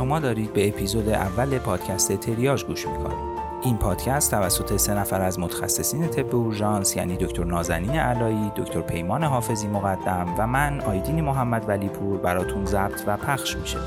شما 0.00 0.20
دارید 0.20 0.52
به 0.52 0.68
اپیزود 0.68 1.08
اول 1.08 1.58
پادکست 1.58 2.12
تریاج 2.12 2.64
گوش 2.64 2.88
می‌کنید. 2.88 3.40
این 3.62 3.76
پادکست 3.76 4.30
توسط 4.30 4.76
سه 4.76 4.94
نفر 4.94 5.20
از 5.20 5.38
متخصصین 5.38 6.08
طب 6.08 6.34
اورژانس 6.34 6.96
یعنی 6.96 7.16
دکتر 7.16 7.44
نازنین 7.44 7.90
علایی، 7.90 8.52
دکتر 8.56 8.80
پیمان 8.80 9.24
حافظی 9.24 9.66
مقدم 9.66 10.34
و 10.38 10.46
من 10.46 10.80
آیدین 10.80 11.20
محمد 11.20 11.68
ولیپور 11.68 12.18
براتون 12.18 12.64
ضبط 12.64 13.02
و 13.06 13.16
پخش 13.16 13.56
میشه. 13.56 13.78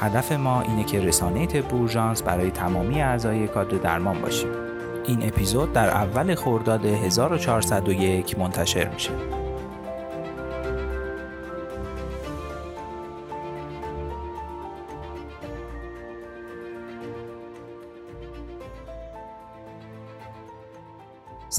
هدف 0.00 0.32
ما 0.32 0.60
اینه 0.62 0.84
که 0.84 1.00
رسانه 1.00 1.46
طب 1.46 1.74
اورژانس 1.74 2.22
برای 2.22 2.50
تمامی 2.50 3.02
اعضای 3.02 3.48
کادر 3.48 3.78
درمان 3.78 4.20
باشیم. 4.20 4.50
این 5.06 5.22
اپیزود 5.22 5.72
در 5.72 5.88
اول 5.88 6.34
خرداد 6.34 6.84
1401 6.84 8.38
منتشر 8.38 8.88
میشه. 8.88 9.10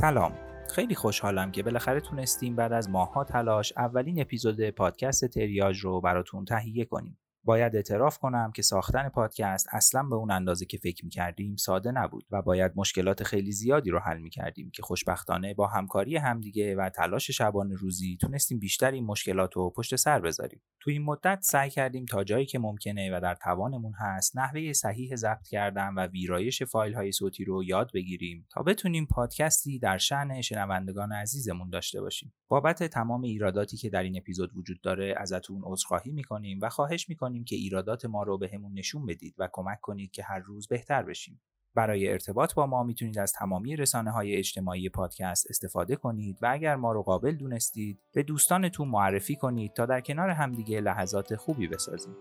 سلام. 0.01 0.33
خیلی 0.75 0.95
خوشحالم 0.95 1.51
که 1.51 1.63
بالاخره 1.63 1.99
تونستیم 1.99 2.55
بعد 2.55 2.73
از 2.73 2.89
ماهها 2.89 3.23
تلاش 3.23 3.73
اولین 3.77 4.21
اپیزود 4.21 4.69
پادکست 4.69 5.25
تریاج 5.25 5.79
رو 5.79 6.01
براتون 6.01 6.45
تهیه 6.45 6.85
کنیم. 6.85 7.17
باید 7.43 7.75
اعتراف 7.75 8.17
کنم 8.17 8.51
که 8.55 8.61
ساختن 8.61 9.09
پادکست 9.09 9.67
اصلا 9.71 10.03
به 10.03 10.15
اون 10.15 10.31
اندازه 10.31 10.65
که 10.65 10.77
فکر 10.77 11.05
می‌کردیم 11.05 11.55
ساده 11.55 11.91
نبود 11.91 12.25
و 12.31 12.41
باید 12.41 12.71
مشکلات 12.75 13.23
خیلی 13.23 13.51
زیادی 13.51 13.89
رو 13.89 13.99
حل 13.99 14.17
می‌کردیم 14.17 14.71
که 14.71 14.81
خوشبختانه 14.81 15.53
با 15.53 15.67
همکاری 15.67 16.17
همدیگه 16.17 16.75
و 16.75 16.89
تلاش 16.89 17.31
شبانه 17.31 17.75
روزی 17.75 18.17
تونستیم 18.21 18.59
بیشتر 18.59 18.91
این 18.91 19.05
مشکلات 19.05 19.53
رو 19.53 19.69
پشت 19.69 19.95
سر 19.95 20.19
بذاریم. 20.19 20.61
تو 20.79 20.91
این 20.91 21.03
مدت 21.03 21.39
سعی 21.41 21.69
کردیم 21.69 22.05
تا 22.05 22.23
جایی 22.23 22.45
که 22.45 22.59
ممکنه 22.59 23.17
و 23.17 23.19
در 23.21 23.35
توانمون 23.35 23.93
هست 23.93 24.37
نحوه 24.37 24.73
صحیح 24.73 25.15
ضبط 25.15 25.47
کردن 25.47 25.93
و 25.93 26.07
ویرایش 26.07 26.63
فایل 26.63 26.93
های 26.93 27.11
صوتی 27.11 27.45
رو 27.45 27.63
یاد 27.63 27.91
بگیریم 27.93 28.47
تا 28.51 28.63
بتونیم 28.63 29.05
پادکستی 29.05 29.79
در 29.79 29.97
شأن 29.97 30.41
شنوندگان 30.41 31.11
عزیزمون 31.11 31.69
داشته 31.69 32.01
باشیم. 32.01 32.33
بابت 32.47 32.83
تمام 32.83 33.21
ایراداتی 33.21 33.77
که 33.77 33.89
در 33.89 34.03
این 34.03 34.17
اپیزود 34.17 34.57
وجود 34.57 34.81
داره 34.81 35.15
ازتون 35.17 35.61
عذرخواهی 35.65 36.11
می‌کنیم 36.11 36.59
و 36.61 36.69
خواهش 36.69 37.09
می‌کنیم 37.09 37.30
که 37.43 37.55
ایرادات 37.55 38.05
ما 38.05 38.23
رو 38.23 38.37
بهمون 38.37 38.73
نشون 38.73 39.05
بدید 39.05 39.35
و 39.37 39.49
کمک 39.51 39.79
کنید 39.81 40.11
که 40.11 40.23
هر 40.23 40.39
روز 40.39 40.67
بهتر 40.67 41.03
بشیم. 41.03 41.41
برای 41.75 42.11
ارتباط 42.11 42.53
با 42.53 42.65
ما 42.67 42.83
می‌تونید 42.83 43.19
از 43.19 43.33
تمامی 43.33 43.75
رسانه 43.75 44.11
های 44.11 44.35
اجتماعی 44.35 44.89
پادکست 44.89 45.47
استفاده 45.49 45.95
کنید 45.95 46.37
و 46.41 46.47
اگر 46.51 46.75
ما 46.75 46.91
رو 46.91 47.03
قابل 47.03 47.31
دونستید 47.31 47.99
به 48.13 48.23
دوستانتون 48.23 48.87
معرفی 48.87 49.35
کنید 49.35 49.73
تا 49.73 49.85
در 49.85 50.01
کنار 50.01 50.29
همدیگه 50.29 50.81
لحظات 50.81 51.35
خوبی 51.35 51.67
بسازیم. 51.67 52.15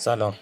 سلام. 0.00 0.34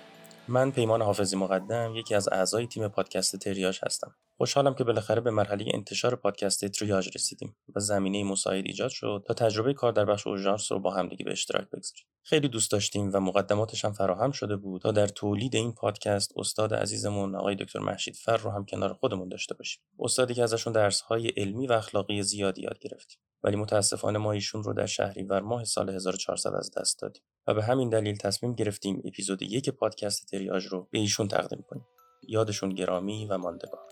من 0.48 0.70
پیمان 0.70 1.02
حافظی 1.02 1.36
مقدم 1.36 1.92
یکی 1.96 2.14
از 2.14 2.28
اعضای 2.32 2.66
تیم 2.66 2.88
پادکست 2.88 3.36
تریاج 3.36 3.80
هستم. 3.86 4.14
خوشحالم 4.38 4.74
که 4.74 4.84
بالاخره 4.84 5.20
به 5.20 5.30
مرحله 5.30 5.64
انتشار 5.74 6.16
پادکست 6.16 6.64
تریاج 6.64 7.10
رسیدیم 7.14 7.56
و 7.76 7.80
زمینه 7.80 8.24
مساعد 8.24 8.66
ایجاد 8.66 8.90
شد 8.90 9.24
تا 9.26 9.34
تجربه 9.34 9.74
کار 9.74 9.92
در 9.92 10.04
بخش 10.04 10.26
اورژانس 10.26 10.72
رو 10.72 10.80
با 10.80 10.90
همدیگه 10.90 11.24
به 11.24 11.32
اشتراک 11.32 11.64
بگذاریم. 11.64 12.04
خیلی 12.22 12.48
دوست 12.48 12.70
داشتیم 12.70 13.10
و 13.14 13.20
مقدماتش 13.20 13.84
هم 13.84 13.92
فراهم 13.92 14.30
شده 14.30 14.56
بود 14.56 14.82
تا 14.82 14.92
در 14.92 15.06
تولید 15.06 15.56
این 15.56 15.72
پادکست 15.72 16.32
استاد 16.36 16.74
عزیزمون 16.74 17.34
آقای 17.34 17.54
دکتر 17.54 17.78
محشید 17.78 18.16
فر 18.16 18.36
رو 18.36 18.50
هم 18.50 18.64
کنار 18.64 18.92
خودمون 18.92 19.28
داشته 19.28 19.54
باشیم. 19.54 19.82
استادی 19.98 20.34
که 20.34 20.42
ازشون 20.42 20.72
درس‌های 20.72 21.28
علمی 21.28 21.66
و 21.66 21.72
اخلاقی 21.72 22.22
زیادی 22.22 22.62
یاد 22.62 22.78
گرفتیم. 22.78 23.18
ولی 23.42 23.56
متاسفانه 23.56 24.18
ما 24.18 24.32
ایشون 24.32 24.62
رو 24.62 24.74
در 24.74 24.86
شهریور 24.86 25.40
ماه 25.40 25.64
سال 25.64 25.90
1400 25.90 26.54
از 26.54 26.70
دست 26.78 27.02
دادیم 27.02 27.22
و 27.46 27.54
به 27.54 27.64
همین 27.64 27.88
دلیل 27.88 28.16
تصمیم 28.16 28.54
گرفتیم 28.54 29.02
اپیزود 29.04 29.42
یک 29.42 29.70
پادکست 29.70 30.26
تریاج 30.26 30.66
رو 30.66 30.88
به 30.90 30.98
ایشون 30.98 31.28
تقدیم 31.28 31.64
کنیم. 31.68 31.86
یادشون 32.28 32.68
گرامی 32.68 33.26
و 33.26 33.38
ماندگار. 33.38 33.87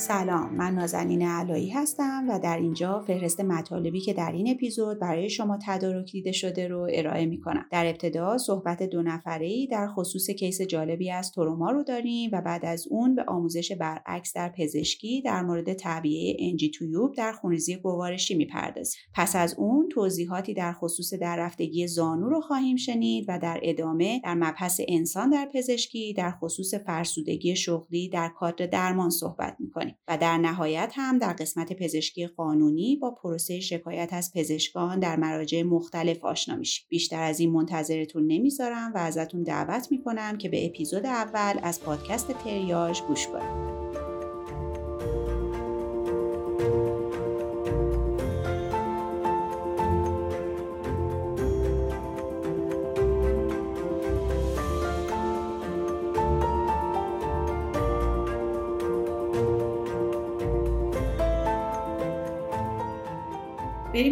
سلام 0.00 0.54
من 0.54 0.74
نازنین 0.74 1.22
علایی 1.22 1.70
هستم 1.70 2.26
و 2.28 2.38
در 2.38 2.56
اینجا 2.56 3.00
فهرست 3.06 3.40
مطالبی 3.40 4.00
که 4.00 4.12
در 4.12 4.32
این 4.32 4.50
اپیزود 4.50 4.98
برای 4.98 5.30
شما 5.30 5.58
تدارک 5.66 6.12
دیده 6.12 6.32
شده 6.32 6.68
رو 6.68 6.88
ارائه 6.92 7.26
می 7.26 7.40
کنم. 7.40 7.64
در 7.70 7.86
ابتدا 7.86 8.38
صحبت 8.38 8.82
دو 8.82 9.02
نفره 9.02 9.46
ای 9.46 9.66
در 9.66 9.88
خصوص 9.88 10.30
کیس 10.30 10.60
جالبی 10.60 11.10
از 11.10 11.32
تروما 11.32 11.70
رو 11.70 11.82
داریم 11.82 12.30
و 12.32 12.40
بعد 12.40 12.64
از 12.64 12.86
اون 12.90 13.14
به 13.14 13.24
آموزش 13.28 13.72
برعکس 13.72 14.32
در 14.32 14.52
پزشکی 14.58 15.22
در 15.22 15.42
مورد 15.42 15.72
تعبیه 15.72 16.36
انجی 16.38 16.70
تویوب 16.70 17.14
در 17.14 17.32
خونریزی 17.32 17.76
گوارشی 17.76 18.34
می‌پردازیم. 18.34 19.00
پس 19.14 19.36
از 19.36 19.54
اون 19.58 19.88
توضیحاتی 19.88 20.54
در 20.54 20.72
خصوص 20.72 21.14
در 21.14 21.36
رفتگی 21.36 21.86
زانو 21.86 22.28
رو 22.28 22.40
خواهیم 22.40 22.76
شنید 22.76 23.24
و 23.28 23.38
در 23.38 23.60
ادامه 23.62 24.20
در 24.24 24.34
مبحث 24.34 24.80
انسان 24.88 25.30
در 25.30 25.48
پزشکی 25.54 26.14
در 26.14 26.30
خصوص 26.30 26.74
فرسودگی 26.74 27.56
شغلی 27.56 28.08
در 28.08 28.28
کادر 28.28 28.66
درمان 28.66 29.10
صحبت 29.10 29.56
می‌کنیم. 29.58 29.89
و 30.08 30.18
در 30.18 30.38
نهایت 30.38 30.92
هم 30.96 31.18
در 31.18 31.32
قسمت 31.32 31.72
پزشکی 31.72 32.26
قانونی 32.26 32.96
با 32.96 33.10
پروسه 33.10 33.60
شکایت 33.60 34.08
از 34.12 34.32
پزشکان 34.34 34.98
در 34.98 35.16
مراجع 35.16 35.62
مختلف 35.62 36.24
آشنا 36.24 36.56
میشیم. 36.56 36.86
بیشتر 36.88 37.22
از 37.22 37.40
این 37.40 37.52
منتظرتون 37.52 38.26
نمی‌ذارم 38.26 38.92
و 38.94 38.98
ازتون 38.98 39.42
دعوت 39.42 39.88
می‌کنم 39.90 40.38
که 40.38 40.48
به 40.48 40.66
اپیزود 40.66 41.06
اول 41.06 41.60
از 41.62 41.80
پادکست 41.80 42.32
تریاج 42.32 43.02
گوش 43.02 43.26
کنید. 43.26 43.79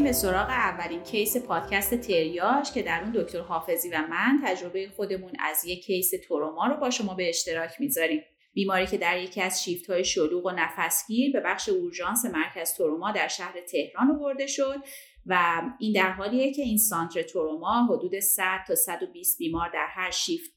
به 0.08 0.12
سراغ 0.12 0.48
اولین 0.48 1.02
case 1.02 1.36
پادکست 1.36 1.94
تریاژ 1.94 2.72
که 2.72 2.82
در 2.82 3.00
اون 3.02 3.12
دکتر 3.12 3.40
حافظی 3.40 3.88
و 3.88 4.04
من 4.10 4.40
تجربه 4.44 4.88
خودمون 4.96 5.32
از 5.40 5.64
یک 5.64 5.84
case 5.84 6.12
تروما 6.28 6.66
رو 6.66 6.76
با 6.76 6.90
شما 6.90 7.14
به 7.14 7.28
اشتراک 7.28 7.70
می‌ذاریم. 7.80 8.22
بیماری 8.52 8.86
که 8.86 8.98
در 8.98 9.22
یکی 9.22 9.42
از 9.42 9.64
شیفت 9.64 9.90
های 9.90 10.04
شلوغ 10.04 10.46
و 10.46 10.50
نفسگیر 10.50 11.32
به 11.32 11.40
بخش 11.40 11.68
اورژانس 11.68 12.24
مرکز 12.24 12.74
تروما 12.74 13.12
در 13.12 13.28
شهر 13.28 13.54
تهران 13.60 14.10
آورده 14.10 14.46
شد 14.46 14.76
و 15.28 15.62
این 15.78 15.92
در 15.92 16.10
حالیه 16.10 16.52
که 16.52 16.62
این 16.62 16.78
center 16.78 17.22
تروما 17.22 17.84
حدود 17.84 18.20
100 18.20 18.44
تا 18.66 18.74
120 18.74 19.38
بیمار 19.38 19.70
در 19.74 19.86
هر 19.90 20.10
شیفت 20.10 20.50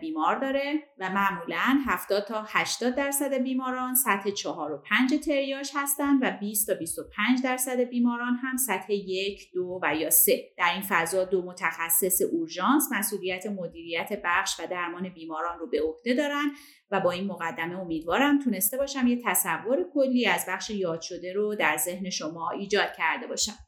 بیمار 0.00 0.38
داره 0.38 0.74
و 0.98 1.10
معمولا 1.10 1.80
70 1.86 2.24
تا 2.24 2.44
80 2.48 2.94
درصد 2.94 3.34
بیماران 3.34 3.94
سطح 3.94 4.30
4 4.30 4.72
و 4.72 4.78
5 4.78 5.14
تریاژ 5.24 5.70
هستند 5.74 6.20
و 6.22 6.30
20 6.40 6.66
تا 6.66 6.74
25 6.74 7.42
درصد 7.42 7.80
بیماران 7.80 8.34
هم 8.34 8.56
سطح 8.56 8.92
1 8.92 9.52
2 9.52 9.80
و 9.82 9.94
یا 9.96 10.10
3 10.10 10.32
در 10.56 10.72
این 10.72 10.82
فضا 10.88 11.24
دو 11.24 11.42
متخصص 11.42 12.22
اورژانس 12.32 12.88
مسئولیت 12.92 13.46
مدیریت 13.46 14.20
بخش 14.24 14.60
و 14.60 14.66
درمان 14.66 15.08
بیماران 15.08 15.58
رو 15.58 15.66
به 15.66 15.82
عهده 15.82 16.14
دارن 16.14 16.50
و 16.90 17.00
با 17.00 17.10
این 17.10 17.26
مقدمه 17.26 17.78
امیدوارم 17.78 18.38
تونسته 18.38 18.76
باشم 18.76 19.06
یه 19.06 19.22
تصور 19.24 19.84
کلی 19.94 20.26
از 20.26 20.44
بخش 20.48 20.70
یاد 20.70 21.00
شده 21.00 21.32
رو 21.32 21.54
در 21.54 21.76
ذهن 21.76 22.10
شما 22.10 22.50
ایجاد 22.50 22.92
کرده 22.96 23.26
باشم. 23.26 23.67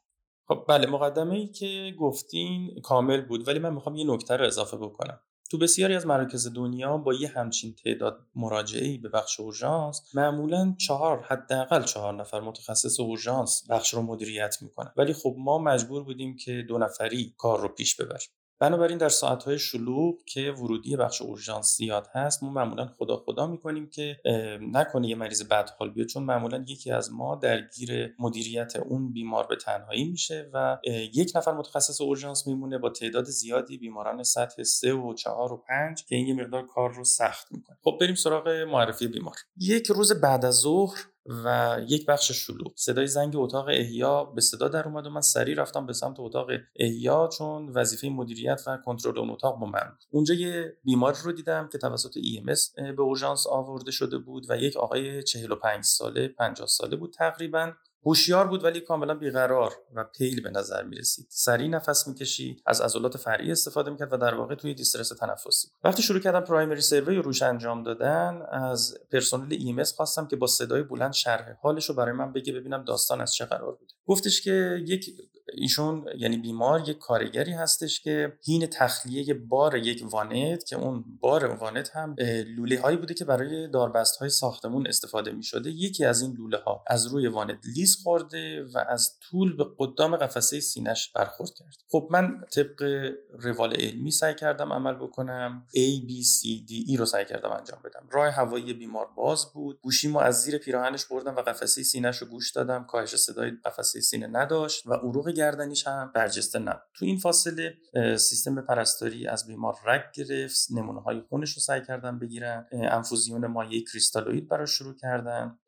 خب 0.51 0.65
بله 0.67 0.87
مقدمه 0.87 1.35
ای 1.35 1.47
که 1.47 1.93
گفتین 1.99 2.81
کامل 2.83 3.21
بود 3.21 3.47
ولی 3.47 3.59
من 3.59 3.73
می‌خوام 3.73 3.95
یه 3.95 4.13
نکته 4.13 4.37
رو 4.37 4.45
اضافه 4.45 4.77
بکنم. 4.77 5.19
تو 5.51 5.57
بسیاری 5.57 5.95
از 5.95 6.07
مراکز 6.07 6.53
دنیا 6.53 6.97
با 6.97 7.13
یه 7.13 7.27
همچین 7.27 7.75
تعداد 7.83 8.19
مراجعه 8.35 8.97
به 8.97 9.09
بخش 9.09 9.39
اورژانس 9.39 10.01
معمولا 10.13 10.75
چهار 10.77 11.21
حداقل 11.27 11.83
چهار 11.83 12.13
نفر 12.13 12.39
متخصص 12.39 12.99
اورژانس 12.99 13.63
بخش 13.69 13.93
رو 13.93 14.01
مدیریت 14.01 14.57
می‌کنن. 14.61 14.91
ولی 14.97 15.13
خب 15.13 15.35
ما 15.37 15.57
مجبور 15.57 16.03
بودیم 16.03 16.35
که 16.35 16.65
دو 16.69 16.77
نفری 16.77 17.33
کار 17.37 17.59
رو 17.59 17.67
پیش 17.67 17.95
ببریم. 17.95 18.29
بنابراین 18.61 18.97
در 18.97 19.09
ساعتهای 19.09 19.59
شلوغ 19.59 20.15
که 20.25 20.51
ورودی 20.51 20.95
بخش 20.95 21.21
اورژانس 21.21 21.77
زیاد 21.77 22.07
هست 22.13 22.43
ما 22.43 22.49
معمولا 22.49 22.89
خدا 22.97 23.17
خدا 23.17 23.47
می‌کنیم 23.47 23.89
که 23.89 24.17
نکنه 24.61 25.07
یه 25.07 25.15
مریض 25.15 25.43
بدحال 25.43 25.89
بیاد 25.89 26.07
چون 26.07 26.23
معمولا 26.23 26.65
یکی 26.67 26.91
از 26.91 27.13
ما 27.13 27.35
درگیر 27.35 28.15
مدیریت 28.19 28.75
اون 28.75 29.13
بیمار 29.13 29.47
به 29.47 29.55
تنهایی 29.55 30.03
میشه 30.03 30.49
و 30.53 30.77
یک 31.13 31.31
نفر 31.35 31.53
متخصص 31.53 32.01
اورژانس 32.01 32.47
میمونه 32.47 32.77
با 32.77 32.89
تعداد 32.89 33.25
زیادی 33.25 33.77
بیماران 33.77 34.23
سطح 34.23 34.63
3 34.63 34.93
و 34.93 35.13
4 35.13 35.53
و 35.53 35.63
5 35.67 36.05
که 36.05 36.15
این 36.15 36.27
یه 36.27 36.33
مقدار 36.33 36.65
کار 36.67 36.93
رو 36.93 37.03
سخت 37.03 37.51
می‌کنه. 37.51 37.77
خب 37.83 37.97
بریم 38.01 38.15
سراغ 38.15 38.47
معرفی 38.47 39.07
بیمار. 39.07 39.35
یک 39.57 39.87
روز 39.87 40.21
بعد 40.21 40.45
از 40.45 40.55
ظهر 40.55 41.10
و 41.25 41.77
یک 41.87 42.05
بخش 42.05 42.31
شلوغ. 42.31 42.71
صدای 42.75 43.07
زنگ 43.07 43.33
اتاق 43.35 43.67
احیا 43.67 44.23
به 44.23 44.41
صدا 44.41 44.67
در 44.67 44.87
اومد 44.87 45.07
و 45.07 45.09
من 45.09 45.21
سریع 45.21 45.55
رفتم 45.55 45.85
به 45.85 45.93
سمت 45.93 46.19
اتاق 46.19 46.49
احیا 46.75 47.29
چون 47.37 47.69
وظیفه 47.69 48.09
مدیریت 48.09 48.61
و 48.67 48.77
کنترل 48.85 49.19
اون 49.19 49.29
اتاق 49.29 49.59
با 49.59 49.67
من 49.67 49.97
اونجا 50.11 50.33
یه 50.33 50.77
بیمار 50.83 51.15
رو 51.23 51.31
دیدم 51.31 51.69
که 51.71 51.77
توسط 51.77 52.11
EMS 52.17 52.81
به 52.95 53.01
اورژانس 53.01 53.47
آورده 53.47 53.91
شده 53.91 54.17
بود 54.17 54.45
و 54.49 54.57
یک 54.57 54.77
آقای 54.77 55.23
45 55.23 55.83
ساله 55.83 56.27
50 56.27 56.67
ساله 56.67 56.95
بود 56.95 57.13
تقریبا. 57.13 57.71
هوشیار 58.05 58.47
بود 58.47 58.63
ولی 58.63 58.79
کاملا 58.79 59.15
بیقرار 59.15 59.73
و 59.95 60.03
پیل 60.03 60.43
به 60.43 60.49
نظر 60.49 60.83
می 60.83 60.95
رسید 60.95 61.27
سریع 61.29 61.69
نفس 61.69 62.07
می‌کشید 62.07 62.61
از 62.65 62.81
عضلات 62.81 63.17
فرعی 63.17 63.51
استفاده 63.51 63.91
می‌کرد 63.91 64.13
و 64.13 64.17
در 64.17 64.35
واقع 64.35 64.55
توی 64.55 64.73
دیسترس 64.73 65.09
تنفسی 65.09 65.67
وقتی 65.83 66.01
شروع 66.03 66.19
کردم 66.19 66.41
پرایمری 66.41 66.81
سروی 66.81 67.15
روش 67.15 67.41
انجام 67.41 67.83
دادن 67.83 68.41
از 68.51 68.97
پرسنل 69.11 69.53
ایمس 69.53 69.93
خواستم 69.93 70.27
که 70.27 70.35
با 70.35 70.47
صدای 70.47 70.83
بلند 70.83 71.13
شرح 71.13 71.55
حالش 71.61 71.89
رو 71.89 71.95
برای 71.95 72.13
من 72.13 72.33
بگه 72.33 72.53
ببینم 72.53 72.83
داستان 72.83 73.21
از 73.21 73.33
چه 73.33 73.45
قرار 73.45 73.75
بوده. 73.75 73.93
گفتش 74.05 74.41
که 74.41 74.83
یک 74.87 75.09
ایشون 75.53 76.05
یعنی 76.17 76.37
بیمار 76.37 76.89
یک 76.89 76.97
کارگری 76.97 77.51
هستش 77.51 78.01
که 78.01 78.33
هین 78.45 78.65
تخلیه 78.65 79.33
بار 79.33 79.75
یک 79.75 80.03
وانت 80.11 80.65
که 80.65 80.75
اون 80.75 81.03
بار 81.19 81.45
وانت 81.45 81.89
هم 81.95 82.15
لوله 82.57 82.81
هایی 82.81 82.97
بوده 82.97 83.13
که 83.13 83.25
برای 83.25 83.67
داربست 83.67 84.17
های 84.17 84.29
ساختمون 84.29 84.87
استفاده 84.87 85.31
می 85.31 85.43
شده 85.43 85.69
یکی 85.69 86.05
از 86.05 86.21
این 86.21 86.33
لوله 86.33 86.57
ها 86.57 86.83
از 86.87 87.07
روی 87.07 87.27
وانت 87.27 87.57
لیز 87.75 87.95
خورده 88.03 88.63
و 88.63 88.83
از 88.89 89.19
طول 89.19 89.55
به 89.55 89.65
قدام 89.77 90.15
قفسه 90.15 90.59
سینش 90.59 91.11
برخورد 91.15 91.49
کرد. 91.53 91.77
خب 91.91 92.07
من 92.11 92.41
طبق 92.55 93.11
روال 93.39 93.73
علمی 93.73 94.11
سعی 94.11 94.35
کردم 94.35 94.73
عمل 94.73 94.93
بکنم. 94.93 95.65
A 95.75 96.07
B 96.07 96.11
C 96.11 96.69
D 96.69 96.93
E 96.93 96.97
رو 96.97 97.05
سعی 97.05 97.25
کردم 97.25 97.51
انجام 97.51 97.79
بدم. 97.85 98.07
راه 98.11 98.29
هوایی 98.29 98.73
بیمار 98.73 99.07
باز 99.15 99.53
بود. 99.53 99.79
گوشیمو 99.81 100.19
از 100.19 100.41
زیر 100.41 100.57
پیراهنش 100.57 101.05
بردم 101.05 101.35
و 101.35 101.41
قفسه 101.41 101.83
سینش 101.83 102.17
رو 102.17 102.27
گوش 102.27 102.51
دادم. 102.51 102.83
کاهش 102.83 103.15
صدای 103.15 103.51
قفسه 103.65 104.01
سینه 104.01 104.27
نداشت 104.27 104.87
و 104.87 104.93
عروق 104.93 105.30
گردنیش 105.31 105.87
هم 105.87 106.11
برجسته 106.15 106.59
نبود. 106.59 106.81
تو 106.93 107.05
این 107.05 107.17
فاصله 107.17 107.73
سیستم 108.17 108.61
پرستاری 108.61 109.27
از 109.27 109.47
بیمار 109.47 109.75
رگ 109.85 110.01
گرفت 110.13 110.67
نمونه 110.71 111.01
های 111.01 111.21
خونش 111.29 111.53
رو 111.53 111.61
سعی 111.61 111.81
کردن 111.81 112.19
بگیرن 112.19 112.67
انفوزیون 112.71 113.47
مایع 113.47 113.83
کریستالوئید 113.91 114.49
براش 114.49 114.69
شروع 114.71 114.95
کردن. 114.95 115.59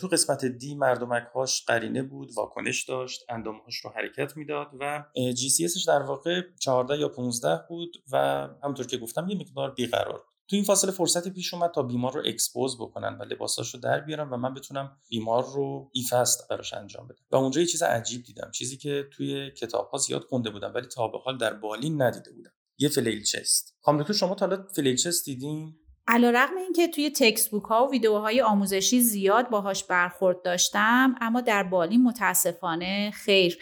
تو 0.00 0.08
قسمت 0.08 0.44
D 0.44 0.74
مردمک 0.74 1.26
هاش 1.34 1.64
قرینه 1.66 2.02
بود 2.02 2.30
واکنش 2.36 2.84
داشت 2.84 3.24
اندامهاش 3.28 3.76
رو 3.84 3.90
حرکت 3.90 4.36
می‌داد 4.36 4.68
و 4.80 5.04
GCS 5.32 5.68
در 5.86 6.02
واقع 6.02 6.42
14 6.60 6.98
یا 6.98 7.08
15 7.08 7.60
بود 7.68 7.96
و 8.12 8.18
همونطور 8.62 8.86
که 8.86 8.98
گفتم 8.98 9.28
یه 9.28 9.36
مقدار 9.36 9.70
بیقرار 9.70 10.24
تو 10.48 10.56
این 10.56 10.64
فاصله 10.64 10.90
فرصتی 10.90 11.30
پیش 11.30 11.54
اومد 11.54 11.70
تا 11.70 11.82
بیمار 11.82 12.12
رو 12.12 12.22
expose 12.26 12.76
بکنن 12.76 13.18
و 13.20 13.22
لباساش 13.22 13.74
رو 13.74 13.80
در 13.80 14.00
بیارن 14.00 14.30
و 14.30 14.36
من 14.36 14.54
بتونم 14.54 14.96
بیمار 15.08 15.44
رو 15.44 15.90
eFAST 15.92 16.48
براش 16.50 16.74
انجام 16.74 17.08
بدم. 17.08 17.24
و 17.30 17.36
اونجا 17.36 17.60
یه 17.60 17.66
چیز 17.66 17.82
عجیب 17.82 18.22
دیدم 18.22 18.50
چیزی 18.50 18.76
که 18.76 19.08
توی 19.12 19.50
کتاب 19.50 19.88
ها 19.88 19.98
زیاد 19.98 20.22
خونده 20.22 20.50
بودم 20.50 20.72
ولی 20.74 20.86
تا 20.86 21.08
به 21.08 21.18
حال 21.18 21.38
در 21.38 21.54
بالین 21.54 22.02
ندیده 22.02 22.32
بودم. 22.32 22.50
یه 22.78 22.88
فلیل 22.88 23.22
چست. 23.22 23.76
خانم 23.80 24.02
دکتر 24.02 24.12
شما 24.12 24.34
تا 24.34 24.46
حالا 24.46 24.66
فلیل 24.74 24.96
چست 24.96 25.24
دیدین؟ 25.24 25.74
علیرغم 26.06 26.56
اینکه 26.56 26.88
توی 26.88 27.10
تکست 27.10 27.50
بوک 27.50 27.64
ها 27.64 27.86
و 27.86 27.90
ویدیوهای 27.90 28.40
آموزشی 28.40 29.00
زیاد 29.00 29.50
باهاش 29.50 29.84
برخورد 29.84 30.42
داشتم 30.42 31.14
اما 31.20 31.40
در 31.40 31.62
بالین 31.62 32.02
متاسفانه 32.02 33.10
خیر. 33.10 33.58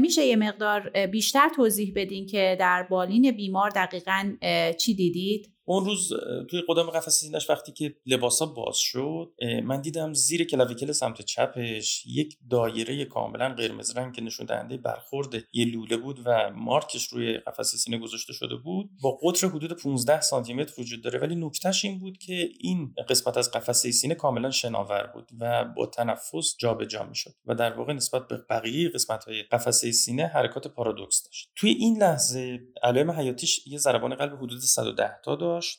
میشه 0.00 0.24
یه 0.24 0.36
مقدار 0.36 1.06
بیشتر 1.06 1.48
توضیح 1.56 1.92
بدین 1.96 2.26
که 2.26 2.56
در 2.60 2.82
بالین 2.82 3.30
بیمار 3.30 3.70
دقیقا 3.70 4.36
چی 4.78 4.94
دیدید؟ 4.94 5.53
اون 5.64 5.84
روز 5.84 6.12
توی 6.50 6.62
قدام 6.68 6.90
قفسه 6.90 7.10
سینش 7.10 7.50
وقتی 7.50 7.72
که 7.72 7.94
لباسا 8.06 8.46
باز 8.46 8.76
شد 8.76 9.32
من 9.64 9.80
دیدم 9.80 10.12
زیر 10.12 10.44
کلاویکل 10.44 10.92
سمت 10.92 11.22
چپش 11.22 12.06
یک 12.06 12.38
دایره 12.50 13.04
کاملا 13.04 13.48
قرمز 13.48 13.96
رنگ 13.96 14.14
که 14.14 14.22
نشون 14.22 14.46
دهنده 14.46 14.76
برخورد 14.76 15.34
یه 15.52 15.64
لوله 15.64 15.96
بود 15.96 16.20
و 16.24 16.50
مارکش 16.50 17.06
روی 17.06 17.38
قفسه 17.38 17.76
سینه 17.76 17.98
گذاشته 17.98 18.32
شده 18.32 18.56
بود. 18.56 18.90
با 19.02 19.18
قطر 19.22 19.46
حدود 19.46 19.72
15 19.72 20.20
سانتی 20.20 20.54
متر 20.54 20.80
وجود 20.80 21.02
داره 21.02 21.18
ولی 21.18 21.34
نکتهش 21.34 21.84
این 21.84 21.98
بود 21.98 22.18
که 22.18 22.48
این 22.60 22.94
قسمت 23.08 23.36
از 23.36 23.50
قفسه 23.50 23.90
سینه 23.90 24.14
کاملا 24.14 24.50
شناور 24.50 25.10
بود 25.14 25.30
و 25.40 25.64
با 25.64 25.86
تنفس 25.86 26.56
جابجا 26.58 26.94
جا 26.94 27.04
می‌شد 27.04 27.34
و 27.46 27.54
در 27.54 27.72
واقع 27.72 27.92
نسبت 27.92 28.28
به 28.28 28.36
بقیه 28.50 28.88
قسمت 28.88 29.24
های 29.24 29.42
قفسه 29.42 29.92
سینه 29.92 30.26
حرکات 30.26 30.68
پارادوکس 30.68 31.24
داشت. 31.24 31.50
توی 31.56 31.70
این 31.70 31.98
لحظه 31.98 32.60
علائم 32.82 33.10
حیاتیش 33.10 33.66
یه 33.66 33.78
ضربان 33.78 34.14
قلب 34.14 34.36
حدود 34.36 34.60
110 34.60 35.10
تا 35.24 35.36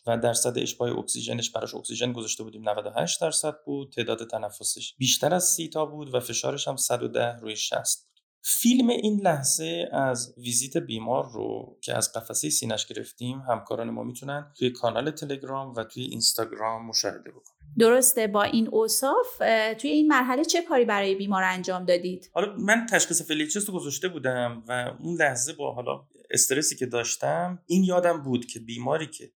و 0.08 0.18
درصد 0.18 0.58
اشباع 0.58 1.00
اکسیژنش 1.00 1.52
براش 1.52 1.76
اکسیژن 1.76 2.14
گذاشته 2.14 2.44
بودیم 2.44 2.70
98 2.70 3.22
درصد 3.22 3.56
بود. 3.66 3.92
تعداد 3.92 4.28
تنفسش 4.28 4.96
بیشتر 4.98 5.34
از 5.34 5.44
سی 5.44 5.70
تا 5.70 5.86
بود 5.86 6.16
و 6.16 6.20
فشارش 6.20 6.68
هم 6.68 6.76
110 6.76 7.36
روی 7.36 7.56
60 7.56 8.06
بود. 8.06 8.16
فیلم 8.48 8.90
این 8.90 9.22
لحظه 9.22 9.90
از 9.92 10.34
ویزیت 10.38 10.78
بیمار 10.78 11.32
رو 11.32 11.78
که 11.82 11.98
از 11.98 12.14
قفسه 12.14 12.50
سینش 12.50 12.86
گرفتیم 12.86 13.40
همکاران 13.40 13.90
ما 13.90 14.04
می‌تونن 14.04 14.54
توی 14.58 14.70
کانال 14.70 15.12
تلگرام 15.12 15.74
و 15.74 15.84
توی 15.84 16.04
اینستاگرام 16.04 16.86
مشاهده 16.86 17.32
بکنن. 17.32 17.56
درسته. 17.78 18.28
با 18.28 18.44
این 18.44 18.68
اوصاف 18.68 19.38
توی 19.78 19.90
این 19.90 20.08
مرحله 20.08 20.46
چه 20.46 20.62
کاری 20.62 20.86
برای 20.86 21.16
بیمار 21.16 21.44
انجام 21.44 21.86
دادید؟ 21.86 22.30
حالا 22.34 22.56
من 22.56 22.86
تشخیص 22.92 23.22
flail 23.22 23.45
chest 23.45 23.68
رو 23.68 23.74
گذاشته 23.74 24.08
بودم 24.08 24.64
و 24.68 24.94
اون 25.00 25.16
لحظه 25.22 25.54
با 25.54 25.74
حالا 25.74 26.04
استرسی 26.30 26.76
که 26.76 26.86
داشتم 26.86 27.64
این 27.66 27.84
یادم 27.84 28.24
بود 28.24 28.46
که 28.46 28.60
بیماری 28.60 29.08
که 29.08 29.32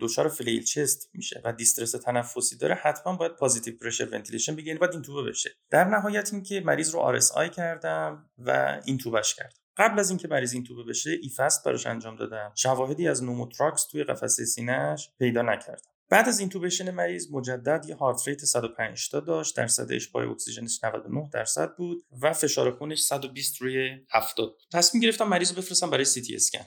دچار 0.00 0.28
flail 0.28 0.64
chest 0.64 1.10
میشه 1.14 1.40
و 1.44 1.52
distress 1.52 1.90
تنفسی 1.90 2.58
داره 2.58 2.74
حتما 2.74 3.16
باید 3.16 3.36
positive 3.36 3.76
pressure 3.76 4.08
ventilation 4.12 4.56
بگیره 4.56 4.78
باید 4.78 4.92
اینتوبه 4.92 5.30
بشه. 5.30 5.50
در 5.70 5.84
نهایت 5.84 6.32
اینکه 6.32 6.60
مریض 6.60 6.94
رو 6.94 7.00
RSI 7.00 7.18
کردم 7.48 8.30
و 8.38 8.80
اینتوبه‌ش 8.84 9.34
کردم. 9.34 9.56
قبل 9.76 9.98
از 9.98 10.10
اینکه 10.10 10.28
مریض 10.28 10.54
اینتوبه 10.54 10.84
بشه 10.84 11.10
eFAST 11.22 11.64
براش 11.64 11.86
انجام 11.86 12.16
دادم. 12.16 12.52
شواهدی 12.54 13.08
از 13.08 13.24
pneumothorax 13.24 13.86
توی 13.86 14.04
قفسه 14.04 14.44
سینهش 14.44 15.10
پیدا 15.18 15.42
نکردم. 15.42 15.91
بعد 16.08 16.28
از 16.28 16.40
intubation 16.40 16.90
مریض 16.90 17.30
مجدد 17.30 17.84
یه 17.88 17.96
heart 17.96 18.28
rate 18.28 18.44
105 18.44 19.10
تا 19.10 19.20
داشت 19.20 19.56
درصد 19.56 19.92
اشباع 19.92 20.30
اکسیژنش 20.30 20.84
99 20.84 21.28
درصد 21.32 21.76
بود 21.76 22.04
و 22.22 22.32
فشار 22.32 22.70
خونش 22.70 23.02
120 23.02 23.62
روی 23.62 23.90
70 24.10 24.56
تصمیم 24.72 25.02
گرفتم 25.02 25.28
مریض 25.28 25.50
رو 25.50 25.56
بفرستم 25.56 25.90
برای 25.90 26.04
سی 26.04 26.22
تی 26.22 26.34
اسکن. 26.34 26.64